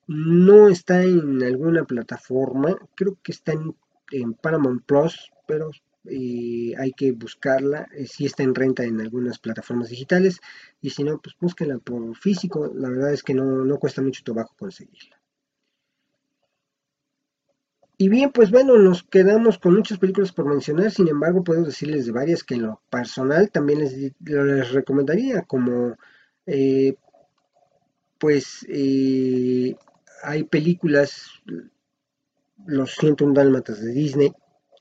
no 0.07 0.69
está 0.69 1.03
en 1.03 1.41
alguna 1.43 1.83
plataforma, 1.83 2.77
creo 2.95 3.17
que 3.21 3.31
está 3.31 3.53
en 4.11 4.33
Paramount 4.35 4.85
Plus, 4.85 5.31
pero 5.47 5.71
eh, 6.09 6.73
hay 6.77 6.91
que 6.93 7.11
buscarla, 7.11 7.87
eh, 7.95 8.05
si 8.07 8.25
está 8.25 8.43
en 8.43 8.55
renta 8.55 8.83
en 8.83 8.99
algunas 9.01 9.39
plataformas 9.39 9.89
digitales 9.89 10.39
y 10.81 10.89
si 10.89 11.03
no, 11.03 11.19
pues 11.19 11.35
búsquenla 11.39 11.77
por 11.79 12.15
físico, 12.15 12.71
la 12.73 12.89
verdad 12.89 13.13
es 13.13 13.23
que 13.23 13.33
no, 13.33 13.65
no 13.65 13.77
cuesta 13.77 14.01
mucho 14.01 14.23
trabajo 14.23 14.55
conseguirla. 14.57 15.19
Y 17.99 18.09
bien, 18.09 18.31
pues 18.31 18.51
bueno, 18.51 18.77
nos 18.77 19.03
quedamos 19.03 19.57
con 19.57 19.73
muchas 19.73 19.97
películas 19.97 20.31
por 20.31 20.45
mencionar, 20.45 20.91
sin 20.91 21.07
embargo 21.07 21.43
puedo 21.43 21.63
decirles 21.63 22.05
de 22.05 22.11
varias 22.11 22.43
que 22.43 22.53
en 22.53 22.63
lo 22.63 22.81
personal 22.91 23.49
también 23.49 23.79
les, 23.79 24.13
les 24.19 24.71
recomendaría, 24.71 25.41
como 25.41 25.97
eh, 26.45 26.95
pues 28.19 28.65
hay 30.23 30.43
películas, 30.43 31.31
Los 32.65 32.95
101 32.95 33.33
Dálmatas 33.33 33.81
de 33.81 33.91
Disney, 33.91 34.31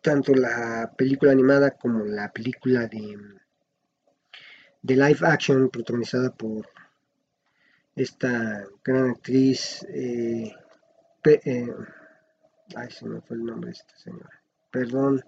tanto 0.07 0.33
la 0.35 0.93
película 0.97 1.33
animada 1.33 1.73
como 1.73 2.05
la 2.05 2.31
película 2.31 2.87
de, 2.87 3.19
de 4.81 4.95
live 4.95 5.19
action 5.23 5.69
protagonizada 5.69 6.31
por 6.31 6.65
esta 7.97 8.65
gran 8.85 9.11
actriz 9.11 9.85
eh, 9.89 10.55
eh, 11.25 11.75
ay 12.77 12.91
se 12.93 13.05
me 13.05 13.21
fue 13.21 13.37
el 13.37 13.47
nombre 13.47 13.71
de 13.71 13.73
esta 13.73 13.97
señora. 13.97 14.41
Perdón. 14.71 15.25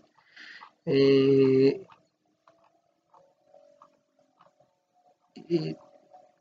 Eh, 0.87 1.85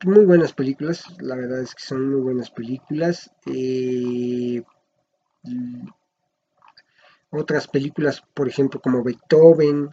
muy 0.04 0.24
buenas 0.26 0.52
películas 0.52 1.06
la 1.20 1.34
verdad 1.34 1.62
es 1.62 1.74
que 1.74 1.82
son 1.82 2.08
muy 2.08 2.20
buenas 2.20 2.52
películas 2.52 3.32
otras 7.30 7.68
películas, 7.68 8.22
por 8.34 8.48
ejemplo, 8.48 8.80
como 8.80 9.02
Beethoven, 9.02 9.90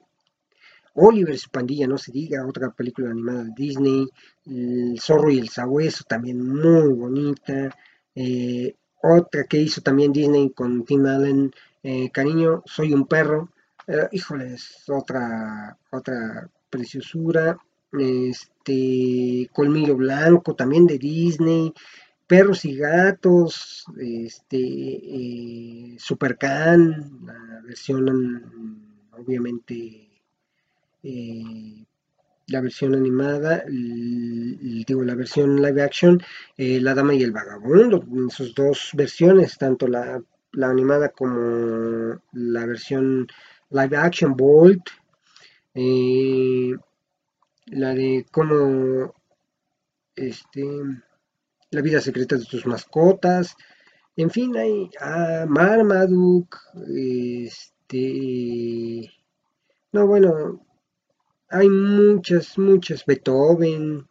Oliver 0.95 1.37
su 1.37 1.49
pandilla, 1.49 1.87
no 1.87 1.97
se 1.97 2.11
diga, 2.11 2.47
otra 2.47 2.71
película 2.71 3.11
animada 3.11 3.43
de 3.43 3.51
Disney, 3.55 4.07
El 4.45 4.97
zorro 5.01 5.29
y 5.29 5.39
el 5.39 5.49
sabueso, 5.49 6.05
también 6.07 6.41
muy 6.41 6.93
bonita, 6.93 7.75
eh, 8.15 8.75
otra 9.01 9.43
que 9.43 9.57
hizo 9.57 9.81
también 9.81 10.13
Disney 10.13 10.51
con 10.51 10.85
Tim 10.85 11.05
Allen, 11.05 11.51
eh, 11.83 12.09
Cariño, 12.11 12.63
soy 12.65 12.93
un 12.93 13.07
perro, 13.07 13.51
eh, 13.87 14.07
híjoles, 14.13 14.83
otra, 14.87 15.77
otra 15.91 16.49
preciosura, 16.69 17.57
este, 17.91 19.49
Colmillo 19.53 19.95
Blanco, 19.97 20.55
también 20.55 20.87
de 20.87 20.97
Disney, 20.97 21.73
Perros 22.27 22.65
y 22.65 22.75
Gatos, 22.75 23.85
este, 23.99 24.57
eh, 24.57 25.95
Supercan, 25.99 27.23
la 27.23 27.61
versión 27.61 29.09
obviamente 29.11 30.09
eh, 31.03 31.85
la 32.47 32.61
versión 32.61 32.95
animada, 32.95 33.63
digo 33.67 35.03
la 35.03 35.15
versión 35.15 35.61
live 35.61 35.81
action, 35.81 36.21
eh, 36.57 36.79
La 36.79 36.95
Dama 36.95 37.13
y 37.13 37.21
el 37.23 37.31
Vagabundo, 37.31 38.03
en 38.11 38.29
sus 38.29 38.55
dos 38.55 38.89
versiones, 38.93 39.57
tanto 39.57 39.87
la, 39.87 40.21
animada 40.61 41.09
como 41.09 42.19
la 42.33 42.65
versión 42.65 43.27
live 43.69 43.97
action, 43.97 44.35
Bolt, 44.35 44.89
la 47.67 47.93
de 47.93 48.25
cómo 48.31 49.13
este 50.15 50.63
la 51.75 51.81
vida 51.81 52.01
secreta 52.01 52.37
de 52.37 52.45
tus 52.45 52.65
mascotas, 52.65 53.55
en 54.15 54.29
fin, 54.29 54.55
hay 54.57 54.89
ah, 55.01 55.45
Marmaduke, 55.47 56.57
este, 57.57 59.11
no, 59.91 60.07
bueno, 60.07 60.65
hay 61.49 61.69
muchas, 61.69 62.57
muchas, 62.57 63.05
Beethoven, 63.05 64.07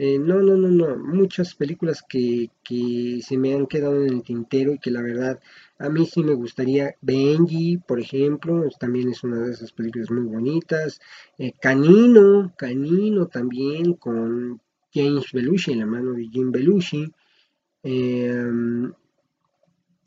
eh, 0.00 0.18
no, 0.18 0.40
no, 0.40 0.56
no, 0.56 0.68
no, 0.68 0.96
muchas 0.96 1.54
películas 1.56 2.04
que, 2.08 2.50
que, 2.62 3.20
se 3.20 3.36
me 3.36 3.52
han 3.54 3.66
quedado 3.66 4.00
en 4.04 4.12
el 4.12 4.22
tintero 4.22 4.72
y 4.74 4.78
que 4.78 4.92
la 4.92 5.02
verdad 5.02 5.40
a 5.78 5.88
mí 5.88 6.06
sí 6.06 6.22
me 6.22 6.34
gustaría. 6.34 6.94
Benji, 7.00 7.78
por 7.78 7.98
ejemplo, 7.98 8.68
también 8.78 9.08
es 9.08 9.24
una 9.24 9.40
de 9.40 9.52
esas 9.52 9.72
películas 9.72 10.10
muy 10.10 10.24
bonitas. 10.24 11.00
Eh, 11.36 11.52
Canino, 11.60 12.52
Canino 12.56 13.26
también 13.26 13.94
con 13.94 14.60
James 14.92 15.32
Belushi, 15.32 15.72
en 15.72 15.80
la 15.80 15.86
mano 15.86 16.12
de 16.12 16.28
Jim 16.28 16.50
Belushi. 16.50 17.12
Em, 17.82 18.92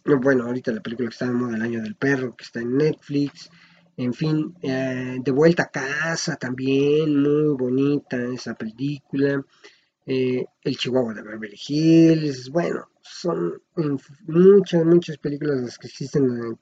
bueno, 0.03 0.45
ahorita 0.45 0.71
la 0.71 0.81
película 0.81 1.09
que 1.09 1.13
está 1.13 1.25
en 1.25 1.35
moda 1.35 1.55
el 1.55 1.61
año 1.61 1.81
del 1.81 1.95
perro, 1.95 2.35
que 2.35 2.43
está 2.43 2.61
en 2.61 2.77
Netflix. 2.77 3.49
En 3.97 4.13
fin, 4.13 4.55
eh, 4.61 5.17
De 5.23 5.31
vuelta 5.31 5.63
a 5.63 5.69
casa 5.69 6.35
también, 6.35 7.21
muy 7.21 7.55
bonita 7.55 8.17
esa 8.33 8.55
película. 8.55 9.43
Eh, 10.05 10.45
el 10.63 10.77
Chihuahua 10.77 11.13
de 11.13 11.21
Beverly 11.21 11.59
Hills. 11.67 12.49
Bueno, 12.49 12.89
son 13.01 13.61
muchas, 14.27 14.85
muchas 14.85 15.17
películas 15.17 15.61
las 15.61 15.77
que 15.77 15.87
existen 15.87 16.25
eh, 16.25 16.55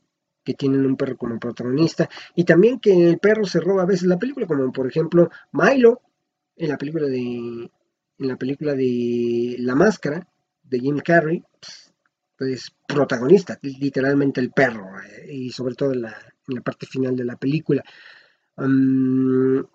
que 0.43 0.53
tienen 0.53 0.85
un 0.85 0.97
perro 0.97 1.17
como 1.17 1.39
protagonista. 1.39 2.09
Y 2.35 2.43
también 2.43 2.79
que 2.79 3.09
el 3.09 3.19
perro 3.19 3.45
se 3.45 3.59
roba 3.61 3.83
a 3.83 3.85
veces 3.85 4.07
la 4.07 4.17
película, 4.17 4.47
como 4.47 4.71
por 4.71 4.87
ejemplo 4.87 5.29
Milo 5.51 6.01
en 6.55 6.69
la 6.69 6.77
película 6.77 7.07
de 7.07 7.71
en 8.19 8.27
la 8.27 8.37
película 8.37 8.73
de 8.75 9.55
La 9.59 9.75
Máscara 9.75 10.27
de 10.63 10.79
Jim 10.79 10.99
Carrey, 10.99 11.43
pues 12.37 12.71
protagonista, 12.87 13.57
literalmente 13.61 14.39
el 14.39 14.51
perro, 14.51 14.85
eh, 15.01 15.33
y 15.33 15.49
sobre 15.51 15.75
todo 15.75 15.93
en 15.93 16.03
la, 16.03 16.15
parte 16.63 16.85
final 16.85 17.15
de 17.15 17.25
la 17.25 17.35
película. 17.35 17.83
en 18.57 19.65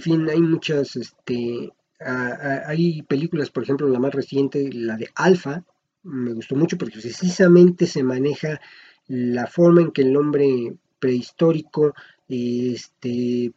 fin, 0.00 0.28
hay 0.28 0.40
muchas, 0.40 0.96
este, 0.96 1.70
hay 1.98 3.02
películas, 3.02 3.50
por 3.50 3.62
ejemplo, 3.62 3.88
la 3.88 3.98
más 3.98 4.14
reciente, 4.14 4.70
la 4.72 4.96
de 4.96 5.08
Alpha, 5.14 5.64
me 6.04 6.32
gustó 6.32 6.54
mucho 6.54 6.76
porque 6.76 7.00
precisamente 7.00 7.86
se 7.86 8.02
maneja 8.02 8.60
la 9.06 9.46
forma 9.46 9.82
en 9.82 9.92
que 9.92 10.02
el 10.02 10.16
hombre 10.16 10.76
prehistórico 10.98 11.94
este, 12.28 13.52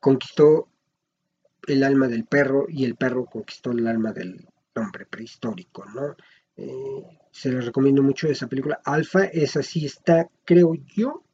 conquistó 0.00 0.68
el 1.66 1.84
alma 1.84 2.08
del 2.08 2.24
perro 2.24 2.66
y 2.68 2.84
el 2.84 2.96
perro 2.96 3.26
conquistó 3.26 3.72
el 3.72 3.86
alma 3.86 4.12
del 4.12 4.46
hombre 4.74 5.06
prehistórico, 5.06 5.84
¿no? 5.86 6.16
Eh, 6.56 7.04
se 7.30 7.50
les 7.50 7.64
recomiendo 7.64 8.02
mucho 8.02 8.28
esa 8.28 8.46
película. 8.46 8.80
Alpha, 8.84 9.24
esa 9.24 9.62
sí 9.62 9.86
está, 9.86 10.28
creo 10.44 10.74
yo, 10.74 11.24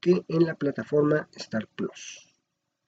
que 0.00 0.24
en 0.28 0.44
la 0.44 0.54
plataforma 0.54 1.28
Star 1.36 1.68
Plus. 1.74 2.28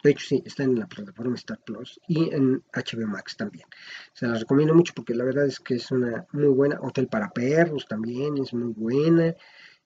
De 0.03 0.11
hecho, 0.11 0.27
sí, 0.27 0.43
está 0.45 0.65
en 0.65 0.79
la 0.79 0.87
plataforma 0.87 1.35
Star 1.37 1.61
Plus 1.65 1.99
y 2.09 2.35
en 2.35 2.63
HBO 2.73 3.07
Max 3.07 3.37
también. 3.37 3.67
Se 4.13 4.27
las 4.27 4.41
recomiendo 4.41 4.75
mucho 4.75 4.93
porque 4.95 5.15
la 5.15 5.25
verdad 5.25 5.47
es 5.47 5.61
que 5.61 5.75
es 5.75 5.91
una 5.91 6.27
muy 6.33 6.49
buena. 6.49 6.79
Hotel 6.83 7.09
para 7.09 7.31
perros 7.31 7.87
también 7.89 8.37
es 8.39 8.53
muy 8.53 8.73
buena. 8.73 9.35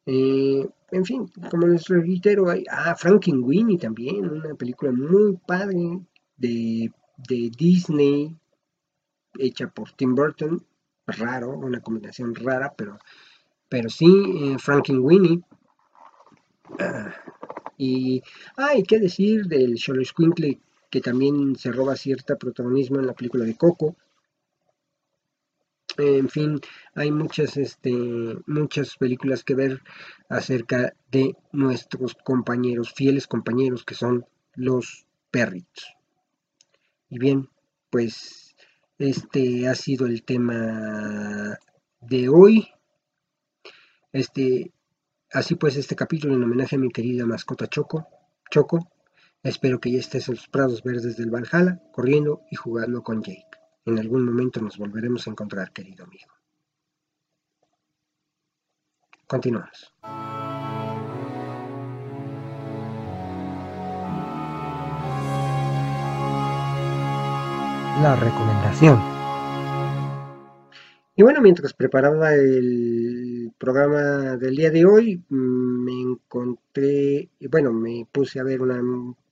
Eh, 0.07 0.67
en 0.91 1.05
fin, 1.05 1.31
como 1.51 1.67
les 1.67 1.87
reitero, 1.87 2.49
hay 2.49 2.65
ah, 2.71 2.97
Winnie 3.27 3.79
también, 3.79 4.29
una 4.29 4.55
película 4.55 4.91
muy 4.91 5.37
padre 5.47 6.01
de, 6.39 6.91
Disney, 7.19 8.37
hecha 9.39 9.69
por 9.69 9.93
Tim 9.93 10.15
Burton, 10.15 10.65
raro, 11.07 11.51
una 11.51 11.81
combinación 11.81 12.35
rara, 12.35 12.75
pero, 12.77 12.99
pero 13.69 13.89
sí, 13.89 14.07
eh, 14.07 14.59
Frankenweenie. 14.59 15.43
Ah, 16.79 17.13
y 17.77 18.23
hay 18.57 18.83
que 18.83 18.99
decir 18.99 19.47
del 19.47 19.77
Cholo 19.77 20.05
Squinkle 20.05 20.61
que 20.91 21.01
también 21.01 21.57
se 21.57 21.73
roba 21.73 21.97
cierta 21.97 22.37
protagonismo 22.37 22.99
en 22.99 23.07
la 23.07 23.15
película 23.15 23.45
de 23.45 23.57
Coco. 23.57 23.97
En 25.97 26.29
fin, 26.29 26.61
hay 26.95 27.11
muchas, 27.11 27.57
este, 27.57 27.93
muchas 28.47 28.97
películas 28.97 29.43
que 29.43 29.55
ver 29.55 29.83
acerca 30.29 30.95
de 31.11 31.37
nuestros 31.53 32.15
compañeros, 32.15 32.93
fieles 32.93 33.27
compañeros 33.27 33.85
que 33.85 33.95
son 33.95 34.25
los 34.55 35.07
perritos. 35.31 35.98
Y 37.09 37.19
bien, 37.19 37.49
pues 37.91 38.57
este 38.99 39.69
ha 39.69 39.75
sido 39.75 40.07
el 40.07 40.25
tema 40.25 41.59
de 42.01 42.29
hoy. 42.29 42.69
Este, 44.13 44.73
así 45.33 45.55
pues, 45.55 45.77
este 45.77 45.97
capítulo 45.97 46.35
en 46.35 46.43
homenaje 46.43 46.77
a 46.77 46.79
mi 46.79 46.91
querida 46.91 47.27
mascota 47.27 47.67
Choco. 47.67 48.07
Choco, 48.51 48.91
espero 49.43 49.81
que 49.81 49.93
ya 49.93 49.99
estés 49.99 50.29
en 50.29 50.35
los 50.35 50.49
prados 50.49 50.83
verdes 50.83 51.17
del 51.17 51.31
Valhalla, 51.31 51.81
corriendo 51.93 52.43
y 52.51 52.57
jugando 52.57 53.03
con 53.03 53.23
Jake. 53.23 53.45
En 53.85 53.99
algún 53.99 54.25
momento 54.25 54.61
nos 54.61 54.77
volveremos 54.77 55.27
a 55.27 55.31
encontrar, 55.31 55.73
querido 55.73 56.05
amigo. 56.05 56.33
Continuamos. 59.27 59.95
La 68.03 68.17
recomendación. 68.17 68.99
Y 71.17 71.23
bueno, 71.23 71.41
mientras 71.41 71.73
preparaba 71.75 72.35
el 72.35 73.53
programa 73.59 74.37
del 74.37 74.57
día 74.57 74.71
de 74.71 74.85
hoy, 74.85 75.23
mm, 75.29 75.85
me 75.85 76.01
encontré, 76.01 77.29
bueno, 77.51 77.73
me 77.73 78.07
puse 78.11 78.39
a 78.39 78.45
ver 78.45 78.63
una 78.63 78.81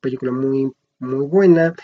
película 0.01 0.33
muy, 0.33 0.73
muy 0.99 1.27
buena 1.27 1.75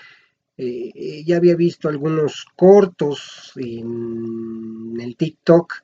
eh, 0.64 1.24
ya 1.24 1.38
había 1.38 1.56
visto 1.56 1.88
algunos 1.88 2.46
cortos 2.56 3.52
en 3.56 4.96
el 5.00 5.16
TikTok 5.16 5.74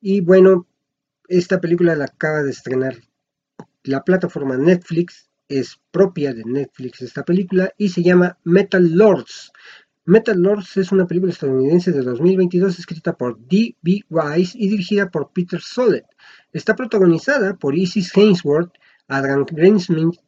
y 0.00 0.20
bueno, 0.20 0.66
esta 1.26 1.60
película 1.60 1.96
la 1.96 2.04
acaba 2.04 2.42
de 2.42 2.50
estrenar 2.50 2.96
la 3.82 4.04
plataforma 4.04 4.56
Netflix, 4.56 5.30
es 5.48 5.80
propia 5.90 6.34
de 6.34 6.44
Netflix 6.44 7.00
esta 7.02 7.24
película 7.24 7.72
y 7.78 7.88
se 7.88 8.02
llama 8.02 8.38
Metal 8.44 8.86
Lords. 8.94 9.52
Metal 10.10 10.36
Lords 10.36 10.76
es 10.76 10.90
una 10.90 11.06
película 11.06 11.30
estadounidense 11.30 11.92
de 11.92 12.02
2022 12.02 12.80
escrita 12.80 13.16
por 13.16 13.38
D.B. 13.46 14.06
Wise 14.08 14.58
y 14.58 14.68
dirigida 14.68 15.08
por 15.08 15.30
Peter 15.32 15.60
Soled. 15.60 16.02
Está 16.52 16.74
protagonizada 16.74 17.54
por 17.54 17.76
Isis 17.76 18.10
Hainsworth, 18.16 18.72
Adam 19.06 19.46
Greensmith, 19.48 20.18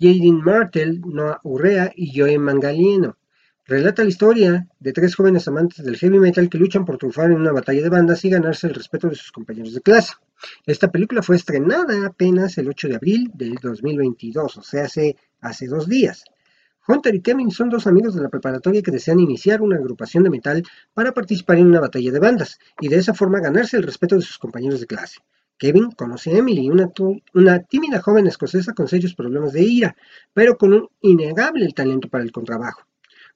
Jaden 0.00 0.42
Martel, 0.42 1.00
Noah 1.02 1.38
Urrea 1.44 1.92
y 1.94 2.18
Joe 2.18 2.40
Mangalieno. 2.40 3.18
Relata 3.66 4.02
la 4.02 4.08
historia 4.08 4.66
de 4.80 4.92
tres 4.92 5.14
jóvenes 5.14 5.46
amantes 5.46 5.84
del 5.84 5.96
heavy 5.96 6.18
metal 6.18 6.50
que 6.50 6.58
luchan 6.58 6.84
por 6.84 6.98
triunfar 6.98 7.30
en 7.30 7.36
una 7.36 7.52
batalla 7.52 7.82
de 7.82 7.88
bandas 7.88 8.24
y 8.24 8.30
ganarse 8.30 8.66
el 8.66 8.74
respeto 8.74 9.08
de 9.08 9.14
sus 9.14 9.30
compañeros 9.30 9.74
de 9.74 9.80
clase. 9.80 10.14
Esta 10.66 10.90
película 10.90 11.22
fue 11.22 11.36
estrenada 11.36 12.04
apenas 12.04 12.58
el 12.58 12.68
8 12.68 12.88
de 12.88 12.96
abril 12.96 13.30
del 13.32 13.54
2022, 13.62 14.56
o 14.56 14.62
sea, 14.64 14.86
hace, 14.86 15.14
hace 15.40 15.68
dos 15.68 15.86
días. 15.86 16.24
Hunter 16.88 17.14
y 17.14 17.20
Kevin 17.20 17.50
son 17.50 17.68
dos 17.68 17.86
amigos 17.86 18.14
de 18.14 18.22
la 18.22 18.28
preparatoria 18.28 18.82
que 18.82 18.90
desean 18.90 19.20
iniciar 19.20 19.62
una 19.62 19.76
agrupación 19.76 20.24
de 20.24 20.30
metal 20.30 20.62
para 20.94 21.12
participar 21.12 21.58
en 21.58 21.66
una 21.66 21.80
batalla 21.80 22.10
de 22.10 22.18
bandas 22.18 22.58
y 22.80 22.88
de 22.88 22.96
esa 22.96 23.14
forma 23.14 23.40
ganarse 23.40 23.76
el 23.76 23.82
respeto 23.82 24.16
de 24.16 24.22
sus 24.22 24.38
compañeros 24.38 24.80
de 24.80 24.86
clase. 24.86 25.20
Kevin 25.60 25.90
conoce 25.90 26.30
a 26.30 26.38
Emily, 26.38 26.70
una, 26.70 27.58
tímida 27.64 28.00
joven 28.00 28.26
escocesa 28.26 28.72
con 28.72 28.88
serios 28.88 29.14
problemas 29.14 29.52
de 29.52 29.62
ira, 29.62 29.94
pero 30.32 30.56
con 30.56 30.72
un 30.72 30.88
innegable 31.02 31.70
talento 31.72 32.08
para 32.08 32.24
el 32.24 32.32
contrabajo. 32.32 32.82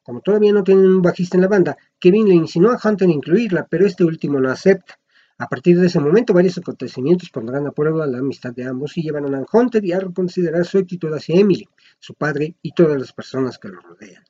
Como 0.03 0.23
todavía 0.23 0.53
no 0.53 0.65
tienen 0.65 0.87
un 0.87 1.03
bajista 1.03 1.37
en 1.37 1.43
la 1.43 1.49
banda, 1.49 1.77
Kevin 1.99 2.29
le 2.29 2.35
insinuó 2.35 2.73
a 2.73 2.81
Hunter 2.83 3.11
incluirla, 3.11 3.67
pero 3.69 3.87
este 3.87 4.05
último 4.05 4.41
no 4.41 4.51
acepta. 4.51 4.99
A 5.37 5.49
partir 5.49 5.79
de 5.81 5.89
ese 5.89 5.99
momento, 5.99 6.33
varios 6.33 6.59
acontecimientos 6.59 7.31
pondrán 7.31 7.67
a 7.67 7.73
prueba 7.73 8.07
la 8.07 8.19
amistad 8.19 8.53
de 8.53 8.67
ambos 8.67 8.97
y 8.97 9.03
llevarán 9.03 9.35
a 9.35 9.45
Hunter 9.53 9.83
a 9.93 10.01
reconsiderar 10.01 10.65
su 10.65 10.79
actitud 10.79 11.13
hacia 11.13 11.41
Emily, 11.41 11.69
su 11.99 12.15
padre 12.15 12.55
y 12.63 12.73
todas 12.73 13.01
las 13.01 13.13
personas 13.13 13.59
que 13.59 13.69
lo 13.69 13.81
rodean. 13.81 14.23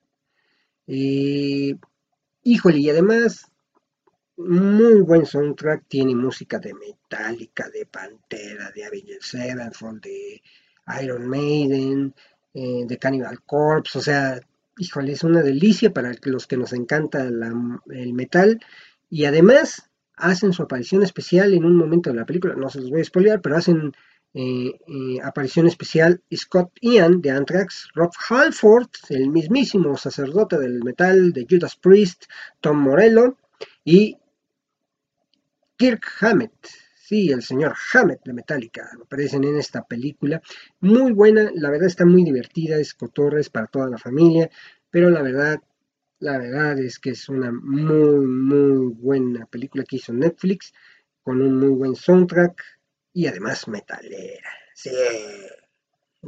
Eh, 0.87 1.75
híjole, 2.43 2.79
y 2.79 2.89
además, 2.89 3.51
muy 4.39 5.03
buen 5.03 5.27
soundtrack, 5.27 5.85
tiene 5.89 6.15
música 6.15 6.59
de 6.59 6.73
Metallica, 6.73 7.69
de 7.69 7.85
Pantera, 7.85 8.71
de 8.71 8.85
Avenged 8.87 9.21
Sevenfold, 9.21 10.01
de 10.01 10.43
Iron 11.03 11.29
Maiden, 11.29 12.15
eh, 12.55 12.85
de 12.87 12.99
Cannibal 12.99 13.43
Corpse, 13.43 13.99
o 13.99 14.03
sea, 14.03 14.41
híjole, 14.79 15.13
es 15.13 15.23
una 15.23 15.43
delicia 15.43 15.93
para 15.93 16.13
los 16.23 16.47
que 16.47 16.57
nos 16.57 16.73
encanta 16.73 17.23
el 17.23 18.13
metal. 18.15 18.59
Y 19.11 19.27
además 19.27 19.91
hacen 20.17 20.53
su 20.53 20.63
aparición 20.63 21.03
especial 21.03 21.55
en 21.55 21.65
un 21.65 21.77
momento 21.77 22.11
de 22.11 22.17
la 22.17 22.27
película, 22.27 22.55
no 22.55 22.71
se 22.71 22.81
los 22.81 22.91
voy 22.91 23.01
a 23.01 23.05
spoilear, 23.05 23.41
pero 23.41 23.57
hacen 23.57 23.93
eh, 24.35 24.73
eh, 24.87 25.21
aparición 25.23 25.67
especial 25.67 26.23
Scott 26.35 26.73
Ian 26.81 27.21
de 27.21 27.31
Anthrax, 27.31 27.89
Rob 27.95 28.13
Halford, 28.29 28.89
el 29.11 29.31
mismísimo 29.31 29.97
sacerdote 29.97 30.59
del 30.59 30.83
metal 30.83 31.33
de 31.33 31.47
Judas 31.49 31.77
Priest, 31.77 32.25
Tom 32.61 32.79
Morello 32.79 33.37
y 33.85 34.17
Kirk 35.77 36.05
Hammett, 36.21 36.53
Sí, 37.07 37.31
el 37.31 37.43
señor 37.43 37.75
Hammett 37.93 38.25
de 38.25 38.33
Metallica 38.33 38.89
aparecen 39.03 39.45
en 39.45 39.59
esta 39.59 39.83
película. 39.85 40.41
Muy 40.81 41.13
buena, 41.13 41.51
la 41.55 41.69
verdad 41.69 41.89
está 41.89 42.07
muy 42.07 42.25
divertida, 42.25 42.79
es 42.79 42.95
cotorres 42.95 43.51
para 43.51 43.67
toda 43.67 43.91
la 43.91 43.99
familia, 43.99 44.49
pero 44.89 45.11
la 45.11 45.21
verdad, 45.21 45.61
la 46.19 46.39
verdad 46.39 46.79
es 46.79 46.99
que 46.99 47.11
es 47.11 47.29
una 47.29 47.53
muy, 47.53 48.27
muy 48.27 48.93
buena 48.95 49.47
película 49.47 49.85
que 49.85 49.97
hizo 49.97 50.13
Netflix, 50.13 50.73
con 51.23 51.41
un 51.41 51.59
muy 51.59 51.71
buen 51.71 51.95
soundtrack 51.95 52.63
y 53.13 53.27
además 53.27 53.69
metalera. 53.69 54.51
Sí. 54.75 54.91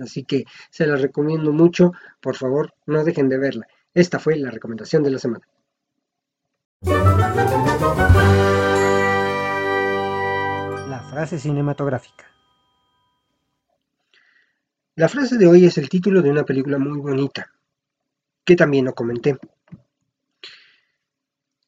Así 0.01 0.25
que 0.25 0.45
se 0.71 0.87
la 0.87 0.97
recomiendo 0.97 1.53
mucho, 1.53 1.93
por 2.21 2.37
favor, 2.37 2.75
no 2.87 3.05
dejen 3.05 3.29
de 3.29 3.39
verla. 3.39 3.67
Esta 3.95 4.19
fue 4.19 4.37
la 4.37 4.51
recomendación 4.51 5.03
de 5.03 5.11
la 5.11 5.19
semana. 5.19 5.47
frase 11.17 11.39
cinematográfica. 11.39 12.27
La 14.97 15.09
frase 15.09 15.39
de 15.39 15.47
hoy 15.47 15.65
es 15.65 15.79
el 15.79 15.89
título 15.89 16.21
de 16.21 16.31
una 16.31 16.45
película 16.45 16.77
muy 16.77 16.99
bonita, 16.99 17.51
que 18.45 18.55
también 18.55 18.85
lo 18.85 18.95
comenté. 18.95 19.39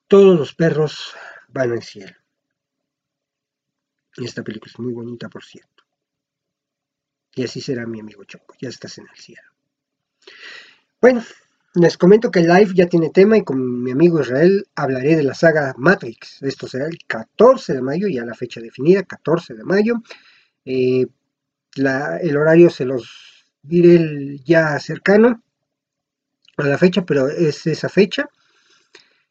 Todos 0.09 0.39
los 0.39 0.55
perros 0.55 1.13
van 1.49 1.73
al 1.73 1.83
cielo. 1.83 2.17
Y 4.17 4.25
esta 4.25 4.43
película 4.43 4.73
es 4.73 4.79
muy 4.81 4.93
bonita, 4.93 5.29
por 5.29 5.45
cierto. 5.45 5.85
Y 7.35 7.45
así 7.45 7.61
será 7.61 7.87
mi 7.87 8.01
amigo 8.01 8.25
Choco, 8.25 8.55
ya 8.61 8.69
estás 8.69 8.99
en 8.99 9.07
el 9.09 9.17
cielo. 9.17 9.43
Bueno, 11.01 11.23
les 11.75 11.97
comento 11.97 12.31
que 12.31 12.41
live 12.41 12.73
ya 12.75 12.89
tiene 12.89 13.11
tema 13.11 13.37
y 13.37 13.45
con 13.45 13.83
mi 13.83 13.93
amigo 13.93 14.21
Israel 14.21 14.67
hablaré 14.75 15.15
de 15.15 15.23
la 15.23 15.35
saga 15.35 15.75
Matrix. 15.77 16.43
Esto 16.43 16.67
será 16.67 16.87
el 16.87 16.99
14 17.07 17.75
de 17.75 17.83
mayo, 17.83 18.09
ya 18.09 18.25
la 18.25 18.35
fecha 18.35 18.61
definida, 18.61 19.03
14 19.03 19.55
de 19.55 19.65
mayo. 19.65 20.03
Eh, 20.65 21.07
el 21.77 22.37
horario 22.37 22.71
se 22.71 22.85
los 22.85 23.45
diré 23.63 24.39
ya 24.45 24.81
cercano 24.81 25.43
a 26.57 26.63
la 26.65 26.79
fecha, 26.79 27.05
pero 27.05 27.29
es 27.29 27.67
esa 27.67 27.89
fecha. 27.89 28.29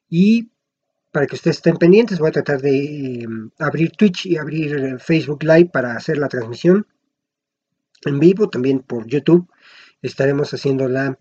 Y 0.10 0.50
para 1.12 1.28
que 1.28 1.36
ustedes 1.36 1.58
estén 1.58 1.78
pendientes, 1.78 2.20
voy 2.20 2.30
a 2.30 2.34
tratar 2.34 2.62
de 2.62 3.22
em, 3.24 3.50
abrir 3.60 3.92
Twitch 3.92 4.26
y 4.26 4.38
abrir 4.38 5.00
Facebook 5.00 5.44
Live 5.44 5.70
para 5.72 5.96
hacer 5.96 6.18
la 6.18 6.28
transmisión 6.28 6.86
en 8.06 8.20
vivo, 8.20 8.50
también 8.50 8.80
por 8.80 9.08
YouTube. 9.08 9.50
Estaremos 10.02 10.54
haciendo 10.54 10.88
la 10.88 11.18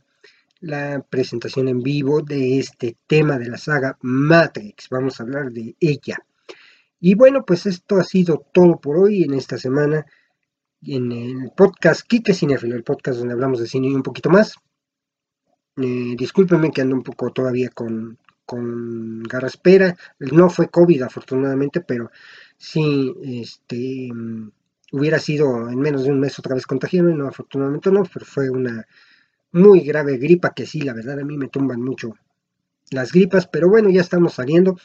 la 0.60 1.04
presentación 1.08 1.68
en 1.68 1.82
vivo 1.82 2.22
de 2.22 2.58
este 2.58 2.96
tema 3.06 3.38
de 3.38 3.48
la 3.48 3.58
saga 3.58 3.98
Matrix. 4.00 4.88
Vamos 4.90 5.20
a 5.20 5.22
hablar 5.22 5.52
de 5.52 5.76
ella. 5.80 6.18
Y 6.98 7.14
bueno, 7.14 7.44
pues 7.44 7.66
esto 7.66 7.96
ha 7.96 8.04
sido 8.04 8.46
todo 8.52 8.80
por 8.80 8.96
hoy 8.96 9.22
en 9.22 9.34
esta 9.34 9.58
semana 9.58 10.06
en 10.82 11.12
el 11.12 11.50
podcast 11.56 12.06
Kike 12.06 12.34
Cinefilo, 12.34 12.74
el 12.74 12.84
podcast 12.84 13.18
donde 13.18 13.34
hablamos 13.34 13.60
de 13.60 13.66
cine 13.66 13.88
y 13.88 13.94
un 13.94 14.02
poquito 14.02 14.30
más. 14.30 14.54
Eh, 15.76 16.14
discúlpenme 16.16 16.70
que 16.70 16.80
ando 16.80 16.96
un 16.96 17.02
poco 17.02 17.30
todavía 17.32 17.68
con, 17.68 18.18
con 18.46 19.22
garraspera. 19.24 19.96
No 20.18 20.48
fue 20.48 20.70
COVID 20.70 21.02
afortunadamente, 21.02 21.80
pero 21.80 22.10
sí, 22.56 23.14
este, 23.22 24.08
hubiera 24.92 25.18
sido 25.18 25.68
en 25.68 25.78
menos 25.78 26.04
de 26.04 26.10
un 26.12 26.20
mes 26.20 26.38
otra 26.38 26.54
vez 26.54 26.66
contagiado, 26.66 27.08
no, 27.08 27.28
afortunadamente 27.28 27.90
no, 27.90 28.04
pero 28.04 28.24
fue 28.24 28.48
una 28.48 28.86
muy 29.52 29.80
grave 29.80 30.16
gripa 30.16 30.54
que 30.54 30.66
sí, 30.66 30.80
la 30.80 30.94
verdad 30.94 31.20
a 31.20 31.24
mí 31.24 31.36
me 31.36 31.48
tumban 31.48 31.82
mucho 31.82 32.14
las 32.90 33.12
gripas, 33.12 33.46
pero 33.46 33.68
bueno, 33.68 33.90
ya 33.90 34.00
estamos 34.00 34.34
saliendo 34.34 34.76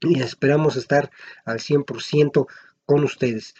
y 0.00 0.20
esperamos 0.20 0.76
estar 0.76 1.10
al 1.44 1.58
100% 1.58 2.46
con 2.86 3.04
ustedes. 3.04 3.54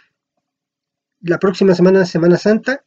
La 1.21 1.39
próxima 1.39 1.75
semana, 1.75 2.05
Semana 2.07 2.37
Santa, 2.37 2.85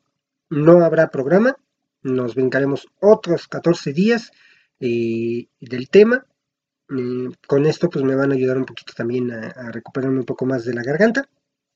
no 0.50 0.84
habrá 0.84 1.10
programa, 1.10 1.56
nos 2.02 2.36
brincaremos 2.36 2.88
otros 3.00 3.48
14 3.48 3.94
días 3.94 4.32
del 4.80 5.90
tema 5.90 6.26
Eh, 6.90 7.30
con 7.48 7.66
esto 7.66 7.90
pues 7.90 8.06
me 8.06 8.16
van 8.16 8.32
a 8.32 8.36
ayudar 8.36 8.58
un 8.58 8.66
poquito 8.66 8.94
también 8.96 9.32
a, 9.32 9.72
recuperarme 9.72 10.20
un 10.20 10.26
poco 10.26 10.46
más 10.46 10.66
de 10.66 10.74
la 10.74 10.84
garganta. 10.84 11.30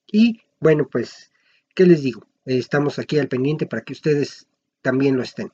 Y 0.07 0.41
bueno, 0.59 0.87
pues, 0.89 1.31
¿qué 1.75 1.85
les 1.85 2.03
digo? 2.03 2.27
estamos 2.45 2.97
aquí 2.99 3.19
al 3.19 3.27
pendiente 3.27 3.67
para 3.67 3.83
que 3.83 3.93
ustedes 3.93 4.47
también 4.81 5.15
lo 5.15 5.23
estén. 5.23 5.51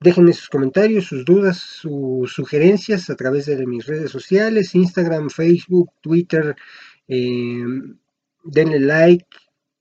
Déjenme 0.00 0.32
sus 0.34 0.48
comentarios, 0.48 1.06
sus 1.06 1.24
dudas, 1.24 1.58
sus 1.58 2.32
sugerencias 2.32 3.08
a 3.10 3.16
través 3.16 3.46
de 3.46 3.66
mis 3.66 3.86
redes 3.86 4.10
sociales, 4.10 4.74
Instagram, 4.74 5.30
Facebook, 5.30 5.92
Twitter. 6.02 6.54
Eh, 7.08 7.64
denle 8.44 8.80
like, 8.80 9.26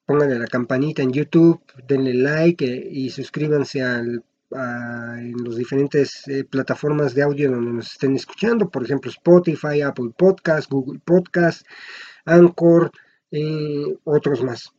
pónganle 0.06 0.40
la 0.40 0.48
campanita 0.48 1.02
en 1.02 1.12
YouTube, 1.12 1.62
denle 1.88 2.14
like 2.14 2.66
eh, 2.66 2.88
y 2.92 3.10
suscríbanse 3.10 3.82
al, 3.82 4.24
en 4.54 5.44
las 5.44 5.56
diferentes 5.56 6.28
eh, 6.28 6.44
plataformas 6.44 7.14
de 7.14 7.24
audio 7.24 7.52
donde 7.52 7.74
nos 7.74 7.92
estén 7.92 8.16
escuchando, 8.16 8.70
por 8.70 8.84
ejemplo 8.84 9.12
Spotify, 9.12 9.82
Apple 9.82 10.12
Podcast, 10.18 10.70
Google 10.70 11.00
Podcast, 11.04 11.66
Anchor, 12.26 12.92
otros 14.04 14.44
más. 14.44 14.74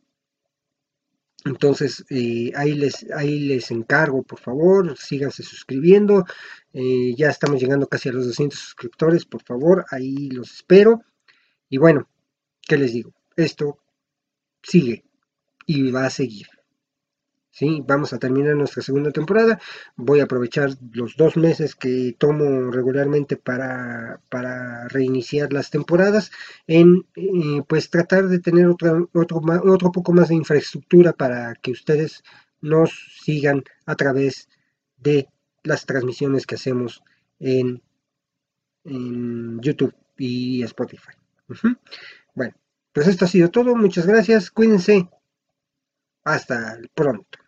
Entonces, 1.45 2.03
eh, 2.09 2.51
ahí, 2.55 2.73
les, 2.73 3.05
ahí 3.11 3.39
les 3.39 3.69
encargo, 3.69 4.23
por 4.23 4.39
favor, 4.39 4.97
síganse 4.97 5.43
suscribiendo. 5.43 6.25
Eh, 6.73 7.13
ya 7.15 7.29
estamos 7.29 7.61
llegando 7.61 7.87
casi 7.87 8.09
a 8.09 8.13
los 8.13 8.25
200 8.25 8.59
suscriptores, 8.59 9.25
por 9.25 9.43
favor, 9.43 9.85
ahí 9.91 10.29
los 10.31 10.51
espero. 10.51 11.03
Y 11.69 11.77
bueno, 11.77 12.09
¿qué 12.67 12.77
les 12.77 12.93
digo? 12.93 13.13
Esto 13.35 13.77
sigue 14.63 15.05
y 15.67 15.91
va 15.91 16.07
a 16.07 16.09
seguir. 16.09 16.47
¿Sí? 17.55 17.81
Vamos 17.87 18.11
a 18.11 18.19
terminar 18.19 18.55
nuestra 18.55 18.83
segunda 18.83 19.11
temporada. 19.11 19.59
Voy 19.95 20.19
a 20.19 20.25
aprovechar 20.25 20.71
los 20.91 21.15
dos 21.15 21.37
meses 21.37 21.73
que 21.73 22.13
tomo 22.17 22.69
regularmente 22.69 23.37
para, 23.37 24.19
para 24.29 24.89
reiniciar 24.89 25.53
las 25.53 25.69
temporadas 25.69 26.31
en 26.67 27.07
eh, 27.15 27.63
pues 27.67 27.89
tratar 27.89 28.27
de 28.27 28.39
tener 28.39 28.67
otro, 28.67 29.09
otro 29.13 29.91
poco 29.91 30.11
más 30.11 30.27
de 30.29 30.35
infraestructura 30.35 31.13
para 31.13 31.55
que 31.55 31.71
ustedes 31.71 32.23
nos 32.59 32.91
sigan 33.23 33.63
a 33.85 33.95
través 33.95 34.49
de 34.97 35.29
las 35.63 35.85
transmisiones 35.85 36.45
que 36.45 36.55
hacemos 36.55 37.03
en, 37.39 37.81
en 38.83 39.61
YouTube 39.61 39.95
y 40.17 40.61
Spotify. 40.63 41.13
Bueno, 42.33 42.53
pues 42.91 43.07
esto 43.07 43.23
ha 43.23 43.29
sido 43.29 43.49
todo. 43.49 43.75
Muchas 43.75 44.05
gracias. 44.05 44.51
Cuídense. 44.51 45.09
Hasta 46.25 46.79
pronto. 46.93 47.44